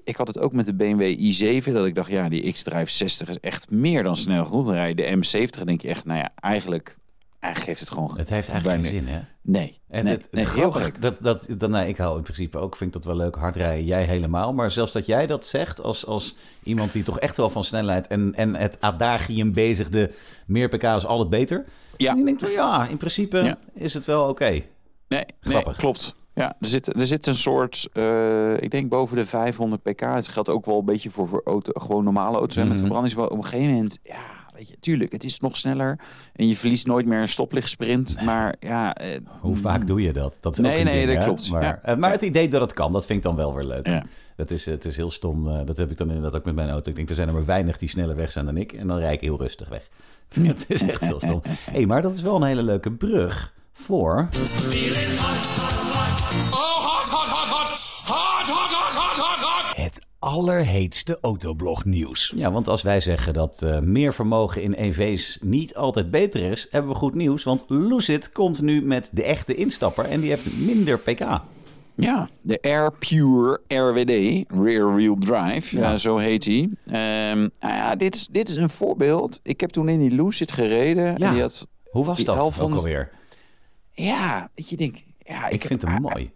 ik 0.04 0.16
had 0.16 0.26
het 0.26 0.38
ook 0.38 0.52
met 0.52 0.66
de 0.66 0.74
BMW 0.74 1.32
i7, 1.34 1.72
dat 1.72 1.86
ik 1.86 1.94
dacht, 1.94 2.10
ja, 2.10 2.28
die 2.28 2.52
X-Drive 2.52 2.90
60 2.90 3.28
is 3.28 3.40
echt 3.40 3.70
meer 3.70 4.02
dan 4.02 4.16
snel 4.16 4.44
genoeg. 4.44 4.64
Dan 4.64 4.74
rij 4.74 4.88
je 4.88 4.94
de 4.94 5.16
M70 5.16 5.60
en 5.60 5.66
denk 5.66 5.80
je 5.82 5.88
echt, 5.88 6.04
nou 6.04 6.18
ja, 6.18 6.30
eigenlijk, 6.34 6.96
eigenlijk 7.38 7.78
geeft 7.78 7.80
het 7.90 7.98
gewoon... 7.98 8.18
Het 8.18 8.30
heeft 8.30 8.48
eigenlijk 8.48 8.80
geen 8.82 8.90
zin, 8.92 9.06
hè? 9.06 9.20
Nee, 9.42 9.78
Het, 9.88 10.04
nee, 10.04 10.12
het, 10.12 10.28
het 10.30 10.54
nee. 10.54 10.90
Dat, 10.98 11.16
dat, 11.20 11.46
dat, 11.58 11.70
nou, 11.70 11.88
ik 11.88 11.96
hou 11.96 12.16
in 12.16 12.22
principe 12.22 12.58
ook, 12.58 12.76
vind 12.76 12.94
ik 12.94 13.02
dat 13.02 13.12
wel 13.12 13.22
leuk, 13.24 13.34
hard 13.34 13.56
rijden. 13.56 13.84
Jij 13.84 14.04
helemaal. 14.04 14.52
Maar 14.54 14.70
zelfs 14.70 14.92
dat 14.92 15.06
jij 15.06 15.26
dat 15.26 15.46
zegt 15.46 15.82
als, 15.82 16.06
als 16.06 16.36
iemand 16.62 16.92
die 16.92 17.02
toch 17.02 17.18
echt 17.18 17.36
wel 17.36 17.50
van 17.50 17.64
snelheid 17.64 18.06
en, 18.06 18.34
en 18.34 18.54
het 18.54 18.80
adagium 18.80 19.52
bezigde, 19.52 20.10
meer 20.46 20.68
pk 20.68 20.82
is 20.82 21.06
altijd 21.06 21.28
beter. 21.28 21.64
Ja. 21.96 22.10
En 22.10 22.18
je 22.18 22.24
denkt 22.24 22.50
ja, 22.52 22.88
in 22.88 22.96
principe 22.96 23.38
Ja. 23.38 23.58
is 23.74 23.94
het 23.94 24.06
wel 24.06 24.28
oké. 24.28 24.44
Nee, 24.50 24.64
nee 25.08 25.24
Grappig. 25.40 25.76
klopt. 25.76 26.14
Ja, 26.34 26.56
er 26.60 26.68
zit, 26.68 26.96
er 26.96 27.06
zit 27.06 27.26
een 27.26 27.34
soort, 27.34 27.88
eh, 27.92 28.62
ik 28.62 28.70
denk 28.70 28.88
boven 28.88 29.16
de 29.16 29.26
500 29.26 29.82
pk. 29.82 30.00
Het 30.00 30.28
geldt 30.28 30.49
ook 30.49 30.66
wel 30.66 30.78
een 30.78 30.84
beetje 30.84 31.10
voor, 31.10 31.28
voor 31.28 31.42
auto, 31.44 31.72
gewoon 31.80 32.04
normale 32.04 32.37
auto's 32.37 32.54
hè, 32.56 32.62
met 32.62 32.70
Mhm. 32.72 32.78
verbrandingsmotor. 32.80 33.30
Op 33.32 33.38
een 33.38 33.44
gegeven 33.44 33.72
moment, 33.75 33.99
ja, 34.02 34.18
weet 34.54 34.68
je, 34.68 34.76
tuurlijk, 34.80 35.12
het 35.12 35.25
is 35.25 35.40
nog 35.40 35.56
sneller. 35.56 35.99
En 36.32 36.49
je 36.49 36.56
verliest 36.56 36.87
nooit 36.87 37.06
meer 37.06 37.20
een 37.20 37.28
stoplichtsprint. 37.28 38.22
Maar 38.22 38.54
ja, 38.60 38.94
eh, 38.94 39.06
Hoe 39.40 39.56
vaak 39.56 39.87
doe 39.87 40.02
je 40.02 40.12
dat? 40.12 40.38
Dat 40.40 40.52
is 40.52 40.58
Nee, 40.58 40.72
ook 40.72 40.78
een 40.78 40.84
nee, 40.84 40.94
ding, 40.94 41.08
dat 41.08 41.18
hè? 41.18 41.25
klopt. 41.25 41.50
Maar, 41.50 41.62
Ja. 41.62 41.80
eh, 41.82 41.96
maar 41.96 42.10
het 42.10 42.22
idee 42.22 42.49
dat 42.49 42.60
het 42.60 42.72
kan, 42.72 42.92
dat 42.92 43.06
vind 43.06 43.18
ik 43.18 43.25
dan 43.25 43.37
wel 43.37 43.54
weer 43.54 43.64
leuk. 43.64 43.87
Ja. 43.87 44.04
Dat 44.37 44.50
is, 44.50 44.66
het 44.66 44.84
is 44.84 44.96
heel 44.96 45.10
stom. 45.10 45.64
dat 45.66 45.76
heb 45.76 45.90
ik 45.90 45.96
dan 45.96 46.08
inderdaad 46.08 46.37
ook 46.37 46.44
met 46.44 46.54
mijn 46.54 46.70
auto. 46.70 46.90
Ik 46.90 46.96
denk, 46.96 47.08
er 47.08 47.14
zijn 47.14 47.28
er 47.28 47.34
maar 47.34 47.44
weinig 47.44 47.78
die 47.78 47.88
sneller 47.88 48.16
weg 48.16 48.32
zijn 48.32 48.44
dan 48.44 48.56
ik. 48.56 48.72
En 48.72 48.87
dan 48.87 48.99
rijd 48.99 49.14
ik 49.14 49.20
heel 49.20 49.38
rustig 49.38 49.68
weg. 49.68 49.88
het 50.42 50.64
is 50.68 50.82
echt 50.82 51.06
heel 51.06 51.20
stom. 51.20 51.40
hey, 51.72 51.87
maar 51.87 52.02
dat 52.02 52.14
is 52.14 52.22
wel 52.22 52.37
een 52.37 52.42
hele 52.42 52.62
leuke 52.62 52.92
brug 52.92 53.54
voor... 53.72 54.28
allerheetste 60.20 61.18
autoblog 61.20 61.84
nieuws. 61.84 62.32
Ja, 62.36 62.52
want 62.52 62.68
als 62.68 62.82
wij 62.82 63.00
zeggen 63.00 63.32
dat 63.32 63.62
eh, 63.62 63.78
meer 63.78 64.14
vermogen 64.14 64.62
in 64.62 64.72
EV's 64.72 65.38
niet 65.42 65.74
altijd 65.74 66.10
beter 66.10 66.50
is, 66.50 66.66
hebben 66.70 66.90
we 66.90 66.96
goed 66.96 67.14
nieuws. 67.14 67.44
Want 67.44 67.64
Lucid 67.68 68.32
komt 68.32 68.62
nu 68.62 68.82
met 68.82 69.08
de 69.12 69.24
echte 69.24 69.54
instapper 69.54 70.04
en 70.04 70.20
die 70.20 70.30
heeft 70.30 70.56
minder 70.58 70.98
pk. 70.98 71.40
Ja, 71.94 72.28
de 72.40 72.58
Air 72.62 72.92
Pure 72.92 73.60
RWD, 73.68 74.44
Rear 74.62 74.94
Wheel 74.94 75.16
Drive, 75.18 75.76
Ja. 75.76 75.90
ja. 75.90 75.96
zo 75.96 76.16
heet 76.16 76.44
hij. 76.44 76.70
Ehm, 76.86 77.38
nou 77.38 77.74
ja, 77.74 77.96
dit, 77.96 78.14
is, 78.14 78.26
dit 78.26 78.48
is 78.48 78.56
een 78.56 78.70
voorbeeld. 78.70 79.40
Ik 79.42 79.60
heb 79.60 79.70
toen 79.70 79.88
in 79.88 79.98
die 79.98 80.10
Lucid 80.10 80.52
gereden. 80.52 81.04
Ja. 81.04 81.26
En 81.26 81.32
die 81.32 81.40
had, 81.40 81.66
Hoe 81.90 82.04
was 82.04 82.16
Die 82.16 82.24
dat 82.24 82.38
ook 82.38 82.72
alweer? 82.72 83.10
ja, 83.92 84.50
dat 84.54 84.68
je 84.68 84.76
denkt... 84.76 85.02
Ja, 85.18 85.48
Ik, 85.48 85.64
vind 85.64 85.82
hem 85.82 85.92
ah, 85.92 86.12
mooi. 86.12 86.30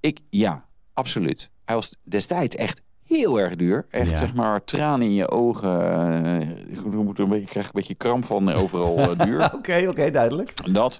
Ik, 0.00 0.20
ja, 0.30 0.64
absoluut. 0.92 1.50
Hij 1.64 1.74
was 1.74 1.94
destijds 2.02 2.56
echt 2.56 2.82
heel 3.06 3.40
erg 3.40 3.56
duur. 3.56 3.86
Echt, 3.90 4.10
Ja. 4.10 4.16
zeg 4.16 4.34
maar, 4.34 4.64
tranen 4.64 5.06
in 5.06 5.14
je 5.14 5.30
ogen. 5.30 5.80
Eh, 5.80 6.48
Je 6.70 6.80
moet 6.96 7.18
een 7.18 7.28
beetje, 7.28 7.40
je 7.44 7.46
krijgt 7.50 7.68
een 7.68 7.80
beetje 7.80 7.94
kramp 7.94 8.24
van 8.24 8.50
eh, 8.50 8.62
overal 8.62 8.98
eh, 8.98 9.18
duur. 9.26 9.50
Oké, 9.56 9.84
oké, 9.88 10.10
duidelijk. 10.10 10.72
Dat. 10.72 10.98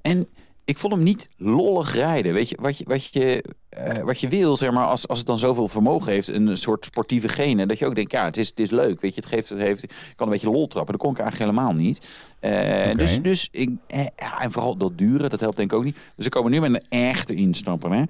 En 0.00 0.26
ik 0.70 0.78
vond 0.78 0.92
hem 0.92 1.02
niet 1.02 1.28
lollig 1.36 1.94
rijden. 1.94 2.32
Weet 2.32 2.48
je, 2.48 2.58
wat 2.60 2.78
je, 2.78 2.84
wat 2.86 3.04
je, 3.04 3.44
eh, 3.68 4.02
wat 4.02 4.20
je 4.20 4.28
wil, 4.28 4.56
zeg 4.56 4.70
maar, 4.70 4.86
als, 4.86 5.08
als 5.08 5.18
het 5.18 5.26
dan 5.26 5.38
zoveel 5.38 5.68
vermogen 5.68 6.12
heeft, 6.12 6.28
een 6.28 6.56
soort 6.56 6.84
sportieve 6.84 7.28
genen, 7.28 7.68
dat 7.68 7.78
je 7.78 7.86
ook 7.86 7.94
denkt, 7.94 8.12
ja, 8.12 8.24
het 8.24 8.36
is, 8.36 8.48
het 8.48 8.60
is 8.60 8.70
leuk. 8.70 9.00
Weet 9.00 9.14
je, 9.14 9.20
het 9.20 9.30
geeft, 9.30 9.48
het 9.48 9.58
heeft, 9.58 9.82
ik 9.82 10.12
kan 10.16 10.26
een 10.26 10.32
beetje 10.32 10.50
lol 10.50 10.66
trappen. 10.66 10.92
Dat 10.92 11.02
kon 11.02 11.12
ik 11.12 11.18
eigenlijk 11.18 11.50
helemaal 11.50 11.74
niet. 11.74 12.06
Eh. 12.40 12.94
Dus, 12.94 13.22
dus 13.22 13.48
ik, 13.50 13.70
eh, 13.86 14.06
en 14.38 14.52
vooral 14.52 14.76
dat 14.76 14.98
duren, 14.98 15.30
dat 15.30 15.40
helpt 15.40 15.56
denk 15.56 15.72
ik 15.72 15.78
ook 15.78 15.84
niet. 15.84 15.96
Dus 16.16 16.24
we 16.24 16.30
komen 16.30 16.50
nu 16.50 16.60
met 16.60 16.74
een 16.74 16.98
echte 16.98 17.34
instapper. 17.34 17.90
Hè. 17.90 18.02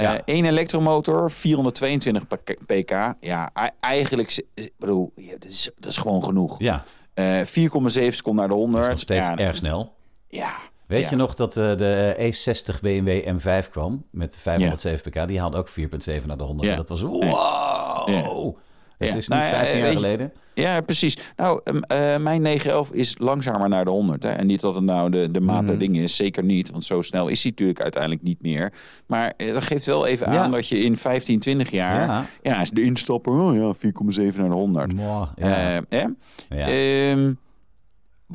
Ja. 0.00 0.20
Één 0.24 0.44
elektromotor, 0.44 1.30
422 1.30 2.26
pk. 2.66 3.14
Ja, 3.20 3.50
eigenlijk, 3.80 4.44
ik 4.54 4.72
bedoel, 4.78 5.12
ja, 5.16 5.32
dat, 5.32 5.50
is, 5.50 5.70
dat 5.78 5.90
is 5.90 5.96
gewoon 5.96 6.24
genoeg. 6.24 6.58
Ja, 6.58 6.84
Eh 7.14 7.38
4,7 7.38 7.44
seconden 7.44 8.34
naar 8.34 8.48
de 8.48 8.54
100. 8.54 8.72
dat 8.72 8.82
is 8.82 8.88
nog 8.88 8.98
steeds 8.98 9.26
ja, 9.26 9.38
erg 9.38 9.56
snel. 9.56 9.94
Ja. 10.28 10.70
Weet 10.92 11.02
ja. 11.04 11.10
je 11.10 11.16
nog 11.16 11.34
dat 11.34 11.56
eh, 11.56 11.76
de 11.76 12.14
E60 12.18 12.80
BMW 12.80 13.08
M5 13.38 13.70
kwam 13.70 14.04
met 14.10 14.38
507 14.40 15.10
pk? 15.10 15.28
Die 15.28 15.40
haalde 15.40 15.56
ook 15.56 15.68
4,7 15.70 16.26
naar 16.26 16.36
de 16.36 16.42
100. 16.44 16.64
Ja. 16.66 16.70
En 16.70 16.76
dat 16.76 16.88
was 16.88 17.00
wow! 17.00 18.56
Het 18.98 19.14
is 19.14 19.28
nu 19.28 19.36
Nou 19.36 19.48
ja, 19.48 19.54
15 19.56 19.78
jaar 19.78 19.86
weet 19.88 19.98
je- 19.98 20.04
geleden. 20.04 20.32
Ja, 20.54 20.80
precies. 20.80 21.16
Nou, 21.36 21.60
ehm, 21.64 21.76
eh, 21.76 22.16
mijn 22.16 22.42
911 22.42 22.90
is 22.92 23.14
langzamer 23.18 23.68
naar 23.68 23.84
de 23.84 23.90
100. 23.90 24.22
Hè. 24.22 24.28
En 24.30 24.46
niet 24.46 24.60
dat 24.60 24.74
het 24.74 24.84
nou 24.84 25.10
de, 25.10 25.30
de 25.30 25.40
maat 25.40 25.66
der 25.66 25.78
dingen 25.78 26.02
is. 26.02 26.16
Zeker 26.16 26.44
niet. 26.44 26.70
Want 26.70 26.84
zo 26.84 27.02
snel 27.02 27.28
is 27.28 27.42
hij 27.42 27.50
natuurlijk 27.50 27.80
uiteindelijk 27.80 28.22
niet 28.22 28.42
meer. 28.42 28.72
Maar 29.06 29.32
eh, 29.36 29.52
dat 29.52 29.62
geeft 29.62 29.86
wel 29.86 30.06
even 30.06 30.32
Ja. 30.32 30.42
aan 30.42 30.50
dat 30.50 30.68
je 30.68 30.78
in 30.78 30.96
15, 30.96 31.38
20 31.38 31.70
jaar... 31.70 32.06
Ja. 32.06 32.26
Ja, 32.42 32.60
is 32.60 32.70
de 32.70 32.82
instapper. 32.82 33.32
Oh 33.32 33.54
ja, 33.54 33.74
4,7 33.74 34.36
naar 34.40 34.48
de 34.48 34.54
100. 34.54 34.92
Mwah, 34.92 35.28
ja. 35.36 35.76
Eh, 35.88 36.00
ja. 36.48 36.66
Ehm, 36.68 37.32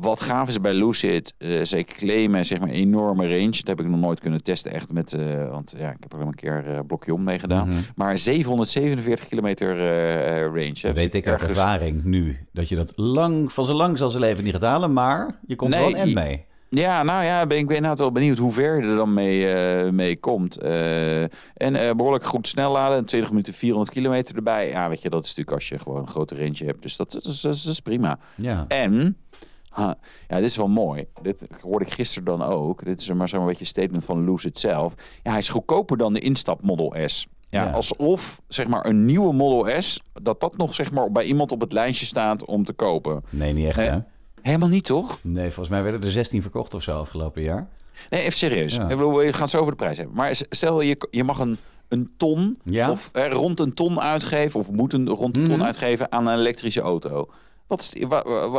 wat 0.00 0.20
gaaf 0.20 0.48
is 0.48 0.60
bij 0.60 0.72
Lucid, 0.74 1.34
eh 1.38 1.50
zij 1.62 1.84
claimen 1.84 2.44
zeg 2.44 2.58
maar 2.60 2.68
enorme 2.68 3.28
range. 3.28 3.50
Dat 3.50 3.66
heb 3.66 3.80
ik 3.80 3.86
nog 3.86 4.00
nooit 4.00 4.20
kunnen 4.20 4.42
testen 4.42 4.72
echt 4.72 4.92
met, 4.92 5.12
eh, 5.12 5.50
want 5.50 5.74
ja, 5.78 5.90
ik 5.90 5.96
heb 6.00 6.12
er 6.12 6.20
een 6.20 6.34
keer 6.34 6.64
eh 6.70 6.78
blokje 6.86 7.14
om 7.14 7.22
mee 7.24 7.38
gedaan. 7.38 7.68
Mhm. 7.68 7.78
Maar 7.94 8.18
747 8.18 9.28
kilometer 9.28 9.76
range. 10.44 10.78
Dat 10.82 10.96
weet 10.96 11.14
ik 11.14 11.26
uit 11.26 11.42
ervaring 11.42 12.04
nu. 12.04 12.46
Dat 12.52 12.68
je 12.68 12.76
dat 12.76 12.92
lang, 12.96 13.52
van 13.52 13.64
zo 13.64 13.74
lang 13.74 13.98
zal 13.98 14.08
zijn 14.08 14.22
leven 14.22 14.44
niet 14.44 14.52
gaat 14.52 14.62
halen. 14.62 14.92
Maar 14.92 15.38
je 15.46 15.56
komt 15.56 15.70
Nee, 15.70 15.80
wel 15.80 15.88
een 15.90 15.96
end 15.96 16.14
mee. 16.14 16.46
Ja, 16.70 17.02
nou 17.02 17.24
ja, 17.24 17.46
ben 17.46 17.58
ik 17.58 17.66
ben 17.66 17.76
inderdaad 17.76 17.98
wel 17.98 18.12
benieuwd 18.12 18.38
hoe 18.38 18.52
ver 18.52 18.76
je 18.82 18.88
er 18.88 18.96
dan 18.96 19.14
mee, 19.14 19.46
mee 19.92 20.16
komt. 20.16 20.56
En 20.58 21.30
eh, 21.76 21.90
behoorlijk 21.94 22.24
goed 22.24 22.46
snel 22.46 22.72
laden. 22.72 23.04
20 23.04 23.30
minuten 23.30 23.52
400 23.54 23.90
kilometer 23.90 24.36
erbij. 24.36 24.68
Ja, 24.68 24.88
weet 24.88 25.02
je, 25.02 25.10
dat 25.10 25.22
is 25.22 25.28
natuurlijk 25.28 25.56
als 25.56 25.68
je 25.68 25.78
gewoon 25.78 26.00
een 26.00 26.08
grote 26.08 26.34
range 26.36 26.64
hebt. 26.64 26.82
Dus 26.82 26.96
dat, 26.96 27.14
is- 27.16 27.22
dat, 27.22 27.54
is, 27.54 27.62
dat 27.62 27.72
is 27.72 27.80
prima. 27.80 28.18
Ja. 28.34 28.64
En, 28.68 29.16
ha, 29.70 29.98
ja, 30.28 30.36
dit 30.36 30.44
is 30.44 30.56
wel 30.56 30.68
mooi. 30.68 31.06
Dit 31.22 31.46
hoorde 31.62 31.84
ik 31.84 31.92
gisteren 31.92 32.24
dan 32.24 32.42
ook. 32.42 32.84
Dit 32.84 33.00
is 33.00 33.12
maar 33.12 33.28
zo'n 33.28 33.44
beetje 33.46 33.60
een 33.60 33.66
statement 33.66 34.04
van 34.04 34.24
Lucid 34.30 34.58
zelf. 34.58 34.94
Ja, 35.22 35.30
hij 35.30 35.38
is 35.38 35.48
goedkoper 35.48 35.96
dan 35.96 36.12
de 36.12 36.20
instap 36.20 36.62
Model 36.62 36.94
S. 37.08 37.26
Ja, 37.50 37.64
Ja. 37.64 37.70
alsof 37.70 38.40
zeg 38.48 38.66
maar 38.66 38.86
een 38.86 39.04
nieuwe 39.04 39.32
Model 39.32 39.82
S, 39.82 40.02
dat 40.22 40.40
dat 40.40 40.56
nog 40.56 40.74
zeg 40.74 40.90
maar 40.92 41.12
bij 41.12 41.24
iemand 41.24 41.52
op 41.52 41.60
het 41.60 41.72
lijstje 41.72 42.06
staat 42.06 42.44
om 42.44 42.64
te 42.64 42.72
kopen. 42.72 43.24
Nee, 43.30 43.52
niet 43.52 43.66
echt 43.66 43.76
Nee. 43.76 43.88
hè? 43.88 43.98
Helemaal 44.42 44.68
niet, 44.68 44.84
toch? 44.84 45.18
Nee, 45.22 45.44
volgens 45.44 45.68
mij 45.68 45.82
werden 45.82 46.02
er 46.02 46.10
16 46.10 46.42
verkocht 46.42 46.74
of 46.74 46.82
zo 46.82 46.98
afgelopen 46.98 47.42
jaar. 47.42 47.68
Nee, 48.10 48.20
even 48.20 48.32
serieus. 48.38 48.74
Ja. 48.74 48.86
We 48.96 49.32
gaan 49.32 49.40
het 49.40 49.50
zo 49.50 49.58
over 49.58 49.70
de 49.70 49.76
prijs 49.78 49.96
hebben. 49.96 50.16
Maar 50.16 50.30
stel, 50.50 50.80
je, 50.80 51.06
je 51.10 51.24
mag 51.24 51.38
een, 51.38 51.56
een 51.88 52.10
ton 52.16 52.58
Ja. 52.64 52.90
of 52.90 53.10
eh, 53.12 53.30
rond 53.32 53.60
een 53.60 53.74
ton 53.74 54.00
uitgeven... 54.00 54.60
of 54.60 54.70
moet 54.70 54.92
een 54.92 55.08
rond 55.08 55.36
een 55.36 55.44
ton 55.44 55.54
Mhm. 55.56 55.64
uitgeven 55.64 56.12
aan 56.12 56.26
een 56.26 56.38
elektrische 56.38 56.80
auto. 56.80 57.28
Wat 57.68 57.80
is, 57.80 57.90
die- 57.90 58.06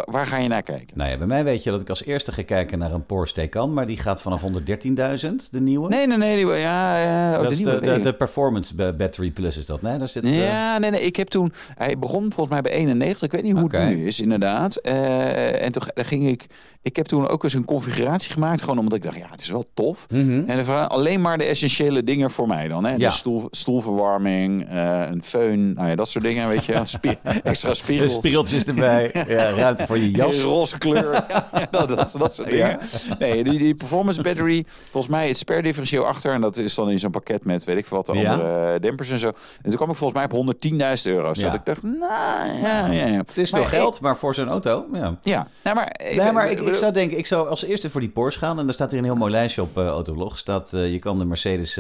waar, 0.05 0.27
ga 0.27 0.37
je 0.37 0.47
naar 0.47 0.61
kijken? 0.63 0.97
Nou 0.97 1.09
ja, 1.09 1.17
bij 1.17 1.27
mij 1.27 1.43
weet 1.43 1.63
je 1.63 1.71
dat 1.71 1.81
ik 1.81 1.89
als 1.89 2.05
eerste 2.05 2.31
ga 2.31 2.43
kijken 2.43 2.79
naar 2.79 2.91
een 2.93 3.05
Porsche 3.05 3.35
Taycan, 3.35 3.73
maar 3.73 3.85
die 3.85 3.97
gaat 3.97 4.21
vanaf 4.21 4.41
113.000, 4.41 5.49
de 5.51 5.61
nieuwe. 5.61 5.89
Nee, 5.89 6.07
nee, 6.07 6.17
nee. 6.17 6.35
Die, 6.35 6.45
ja, 6.53 6.97
ja, 7.03 7.37
oh, 7.37 7.43
dat 7.43 7.51
is 7.51 7.57
nieuwe, 7.57 7.73
de, 7.73 7.79
de, 7.81 7.89
nee. 7.89 7.99
de 7.99 8.13
Performance 8.13 8.75
ba- 8.75 8.93
Battery 8.93 9.31
Plus 9.31 9.57
is 9.57 9.65
dat, 9.65 9.81
nee? 9.81 9.97
Daar 9.97 10.07
zit, 10.07 10.23
eh, 10.23 10.45
Ja, 10.47 10.77
nee, 10.77 10.89
nee. 10.91 11.01
Ik 11.01 11.15
heb 11.15 11.27
toen... 11.27 11.53
Hij 11.75 11.97
begon 11.99 12.21
volgens 12.33 12.49
mij 12.49 12.61
bij 12.61 12.71
91. 12.71 13.21
Ik 13.23 13.31
weet 13.31 13.43
niet 13.43 13.57
hoe 13.59 13.75
het 13.75 13.87
nu 13.89 14.07
is, 14.07 14.19
inderdaad. 14.19 14.75
Eh, 14.75 15.63
en 15.63 15.71
toen 15.71 15.81
ging 15.95 16.27
ik... 16.27 16.45
Ik 16.81 16.95
heb 16.95 17.05
toen 17.05 17.27
ook 17.27 17.43
eens 17.43 17.53
een 17.53 17.65
configuratie 17.65 18.31
gemaakt. 18.31 18.61
Gewoon 18.61 18.77
omdat 18.77 18.97
ik 18.97 19.03
dacht, 19.03 19.17
ja, 19.17 19.27
het 19.31 19.41
is 19.41 19.49
wel 19.49 19.65
tof. 19.73 20.05
mhm. 20.09 20.43
En 20.49 20.89
alleen 20.89 21.21
maar 21.21 21.37
de 21.37 21.43
essentiële 21.43 22.03
dingen 22.03 22.31
voor 22.31 22.47
mij 22.47 22.67
dan. 22.67 22.83
Hè? 22.85 22.91
Ja. 22.91 22.97
De 22.97 23.09
stoel, 23.09 23.47
stoelverwarming, 23.51 24.69
eh, 24.69 25.01
een 25.11 25.23
föhn, 25.23 25.73
nou 25.75 25.89
ja, 25.89 25.95
dat 25.95 26.07
soort 26.09 26.23
dingen, 26.23 26.47
weet 26.47 26.65
je. 26.65 26.79
Spie- 26.83 27.17
extra 27.43 27.73
spiegels. 27.73 28.13
spiegeltjes 28.13 28.65
erbij, 28.65 29.11
ja, 29.27 29.49
ruimte 29.49 29.85
voor 29.85 29.97
je 29.97 30.11
jas. 30.11 30.41
Roze 30.41 30.77
kleur. 30.77 31.13
ja, 31.53 31.67
dat, 31.71 31.89
dat, 31.89 32.15
dat 32.19 32.35
soort 32.35 32.49
dingen. 32.49 32.79
Nee, 33.19 33.43
die, 33.43 33.57
die 33.57 33.75
performance 33.75 34.21
battery, 34.21 34.65
volgens 34.89 35.13
mij 35.13 35.27
het 35.27 35.37
spare 35.37 35.61
differentieel 35.61 36.05
achter. 36.07 36.33
En 36.33 36.41
dat 36.41 36.57
is 36.57 36.75
dan 36.75 36.89
in 36.89 36.99
zo'n 36.99 37.11
pakket 37.11 37.45
met, 37.45 37.63
weet 37.63 37.77
ik 37.77 37.85
veel 37.85 37.97
wat, 37.97 38.05
de 38.05 38.13
Ja. 38.13 38.31
andere 38.33 38.79
dempers 38.79 39.09
en 39.09 39.19
zo. 39.19 39.27
En 39.27 39.33
toen 39.69 39.75
kwam 39.75 39.89
ik 39.89 39.95
volgens 39.95 40.19
mij 40.19 40.29
op 40.39 40.55
110.000 41.01 41.11
euro. 41.11 41.29
Dus 41.29 41.39
Ja. 41.39 41.45
dat 41.49 41.55
ik 41.59 41.65
dacht, 41.65 41.83
nou, 41.83 42.59
ja, 42.61 42.85
ja, 42.87 43.05
ja. 43.05 43.17
Het 43.17 43.37
is 43.37 43.49
veel 43.49 43.59
Maar, 43.59 43.67
geld, 43.69 44.01
maar 44.01 44.17
voor 44.17 44.33
zo'n 44.33 44.47
auto, 44.49 44.85
ja. 44.93 45.17
Ja, 45.23 45.47
nou, 45.63 45.75
maar, 45.75 45.87
even- 45.97 46.23
Nee, 46.23 46.31
maar 46.33 46.51
ik, 46.51 46.59
ik 46.69 46.75
zou 46.75 46.93
denken, 46.93 47.17
ik 47.17 47.25
zou 47.25 47.47
als 47.49 47.63
eerste 47.63 47.89
voor 47.89 48.01
die 48.01 48.09
Porsche 48.09 48.39
gaan. 48.39 48.59
En 48.59 48.65
daar 48.65 48.73
staat 48.73 48.89
hier 48.89 48.99
een 48.99 49.05
heel 49.05 49.15
mooi 49.15 49.31
lijstje 49.31 49.61
op 49.61 49.77
Autoblog. 49.77 50.37
Staat, 50.37 50.73
eh, 50.73 50.91
je 50.91 50.99
kan 50.99 51.17
de 51.17 51.25
Mercedes 51.25 51.77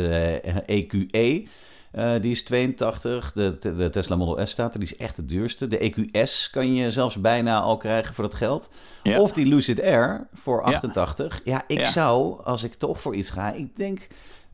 EQE, 0.65 1.43
eh, 1.91 2.11
die 2.21 2.31
is 2.31 2.43
82. 2.43 3.31
De, 3.31 3.57
de 3.75 3.89
Tesla 3.89 4.15
Model 4.15 4.45
S 4.47 4.51
staat 4.51 4.73
er, 4.73 4.79
die 4.79 4.89
is 4.89 4.97
echt 4.97 5.17
het 5.17 5.29
duurste. 5.29 5.67
De 5.67 5.77
EQS 5.83 6.49
kan 6.51 6.73
je 6.75 6.91
zelfs 6.91 7.21
bijna 7.21 7.59
al 7.61 7.77
krijgen 7.77 8.13
voor 8.13 8.23
dat 8.23 8.35
geld. 8.35 8.69
Ja. 9.03 9.19
Of 9.21 9.31
die 9.31 9.45
Lucid 9.45 9.81
Air 9.81 10.27
voor 10.33 10.57
Ja. 10.69 10.75
88. 10.75 11.41
Ja, 11.43 11.63
ik 11.67 11.79
Ja. 11.79 11.85
zou, 11.91 12.43
als 12.43 12.63
ik 12.63 12.73
toch 12.73 13.01
voor 13.01 13.15
iets 13.15 13.29
ga, 13.29 13.53
ik 13.53 13.75
denk... 13.77 14.07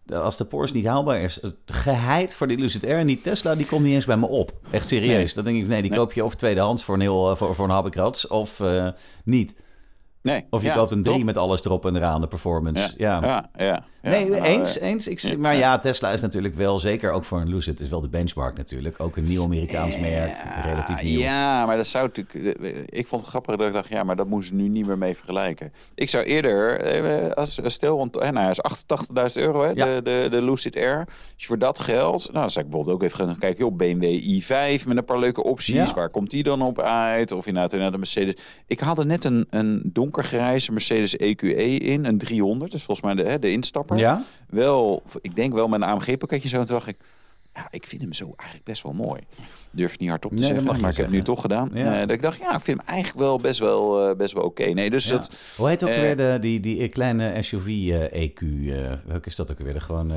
dat 0.06 0.22
Als 0.24 0.38
de 0.38 0.46
Porsche 0.46 0.76
niet 0.76 0.86
haalbaar 0.86 1.22
is, 1.22 1.40
geheid 1.66 2.36
voor 2.36 2.48
die 2.48 2.58
Lucid 2.58 2.84
Air 2.86 2.98
en 2.98 3.08
die 3.08 3.22
Tesla, 3.22 3.56
die 3.56 3.66
komt 3.66 3.84
niet 3.84 3.94
eens 3.94 4.06
bij 4.06 4.18
me 4.18 4.28
op. 4.28 4.52
Echt 4.72 4.88
serieus. 4.88 5.34
Nee. 5.36 5.44
Dan 5.44 5.54
denk 5.54 5.64
ik, 5.64 5.68
nee, 5.70 5.82
die 5.82 5.90
Nee. 5.92 6.00
koop 6.00 6.14
je 6.14 6.24
of 6.26 6.36
tweedehands 6.36 6.84
voor 6.84 6.96
een, 6.96 7.02
heel, 7.02 7.36
voor, 7.36 7.56
voor 7.56 7.66
een 7.66 7.72
habbekrats, 7.72 8.28
of 8.28 8.62
niet. 9.24 9.54
Nee. 10.26 10.46
Of 10.50 10.62
je 10.62 10.68
Ja, 10.68 10.74
koopt 10.74 10.92
een 10.92 11.02
3 11.02 11.16
toch? 11.16 11.24
met 11.26 11.38
alles 11.38 11.66
erop 11.66 11.86
en 11.86 11.96
eraan, 11.96 12.22
de 12.22 12.28
performance. 12.28 12.94
Ja. 12.98 13.20
Ja, 13.22 13.50
ja, 13.58 13.66
ja. 13.66 13.84
Nee, 14.12 14.30
Nou, 14.30 14.44
eens, 14.44 14.80
eh, 14.80 14.90
eens. 14.90 15.08
Ik, 15.08 15.38
maar 15.38 15.56
ja, 15.56 15.78
Tesla 15.80 16.12
is 16.12 16.22
natuurlijk 16.22 16.54
wel, 16.56 16.78
zeker 16.78 17.12
ook 17.12 17.24
voor 17.24 17.40
een 17.42 17.50
Lucid, 17.50 17.80
is 17.80 17.90
wel 17.90 18.02
de 18.02 18.10
benchmark 18.10 18.58
natuurlijk. 18.58 19.00
Ook 19.02 19.18
een 19.18 19.24
nieuw 19.28 19.44
Amerikaans 19.44 20.00
merk, 20.00 20.36
relatief 20.64 21.02
nieuw. 21.02 21.20
Ja, 21.20 21.66
maar 21.66 21.76
dat 21.76 21.88
zou 21.88 22.10
natuurlijk. 22.14 22.60
eh, 22.62 22.78
Ik 23.00 23.08
vond 23.08 23.22
het 23.22 23.30
grappig 23.30 23.56
dat 23.56 23.68
ik 23.68 23.74
dacht, 23.74 23.90
ja, 23.90 24.04
maar 24.04 24.16
dat 24.16 24.28
moeten 24.28 24.48
ze 24.50 24.56
nu 24.56 24.68
niet 24.68 24.86
meer 24.88 24.98
mee 24.98 25.16
vergelijken. 25.16 25.74
Ik 25.96 26.10
zou 26.10 26.24
eerder, 26.24 26.80
eh, 26.82 27.32
als 27.32 27.64
als 27.64 27.74
stel, 27.74 27.98
want 27.98 28.18
eh, 28.18 28.30
nou, 28.30 28.46
ja, 28.46 28.50
is 28.50 28.62
88.000 28.62 29.44
euro, 29.44 29.64
hè, 29.64 29.74
de, 29.74 30.02
de, 30.04 30.28
de 30.32 30.42
Lucid 30.44 30.76
Air. 30.76 30.98
Als 31.08 31.08
je 31.36 31.46
voor 31.48 31.60
dat 31.60 31.80
geld, 31.80 32.30
nou, 32.34 32.50
zou 32.50 32.66
ik 32.66 32.72
bijvoorbeeld 32.72 32.96
ook 32.98 33.04
even 33.04 33.26
gaan 33.28 33.38
kijken, 33.38 33.66
joh, 33.66 33.76
BMW 33.76 34.04
i5 34.42 34.86
met 34.88 34.98
een 34.98 35.06
paar 35.06 35.20
leuke 35.20 35.44
opties. 35.44 35.94
Waar 35.94 36.10
komt 36.10 36.30
die 36.30 36.44
dan 36.44 36.62
op 36.62 36.82
uit? 36.82 37.32
Of 37.32 37.46
inderdaad, 37.46 37.72
inderdaad 37.72 37.94
een 37.94 38.00
Mercedes. 38.00 38.36
Ik 38.68 38.80
haalde 38.80 39.06
net 39.06 39.24
een, 39.24 39.48
een 39.50 39.90
donkergrijze 40.16 40.72
Mercedes 40.72 41.16
EQE 41.18 41.78
in, 41.80 42.06
een 42.06 42.18
300, 42.18 42.72
dus 42.72 42.84
volgens 42.84 43.06
mij 43.14 43.24
de, 43.24 43.30
hè, 43.30 43.40
de 43.40 43.52
instapper. 43.52 43.98
Ja? 43.98 44.24
Wel, 44.50 45.04
ik 45.22 45.36
denk 45.36 45.54
wel 45.54 45.68
met 45.68 45.82
een 45.82 45.88
AMG-pakketje 45.88 46.48
zo. 46.48 46.60
En 46.60 46.66
toen 46.66 46.76
dacht 46.76 46.88
ik, 46.88 46.98
ja, 47.54 47.68
ik 47.72 47.88
vind 47.88 48.02
hem 48.02 48.14
zo 48.14 48.34
eigenlijk 48.38 48.64
best 48.68 48.84
wel 48.84 48.94
mooi. 48.94 49.22
Durf 49.72 49.92
het 49.92 50.00
niet 50.00 50.10
hardop 50.10 50.32
te 50.32 50.38
Nee, 50.38 50.46
zeggen, 50.46 50.64
maar 50.66 50.76
ik 50.90 50.96
heb 50.98 51.06
het 51.06 51.16
nu 51.16 51.22
toch 51.22 51.42
gedaan. 51.42 51.70
Ja. 51.74 51.94
Eh, 51.94 52.00
dat 52.00 52.12
ik 52.12 52.22
dacht, 52.22 52.38
ja, 52.40 52.56
ik 52.56 52.62
vind 52.62 52.78
hem 52.80 52.88
eigenlijk 52.88 53.20
wel 53.20 53.38
best 53.40 53.60
wel, 53.60 54.10
eh, 54.10 54.16
best 54.16 54.34
wel 54.34 54.44
oké. 54.44 54.64
Nee, 54.64 54.90
dus 54.90 55.06
Ja. 55.06 55.12
dat... 55.12 55.36
Hoe 55.58 55.68
heet 55.68 55.84
ook 55.84 55.90
eh, 55.90 56.00
weer 56.00 56.16
de, 56.18 56.38
die, 56.42 56.60
die 56.60 56.88
kleine 56.88 57.42
SUV 57.42 57.68
EQ? 58.12 58.40
eh, 58.42 58.92
welke 59.06 59.28
is 59.28 59.36
dat 59.36 59.52
ook 59.52 59.60
weer? 59.60 59.74
De 59.74 59.80
gewoon... 59.80 60.12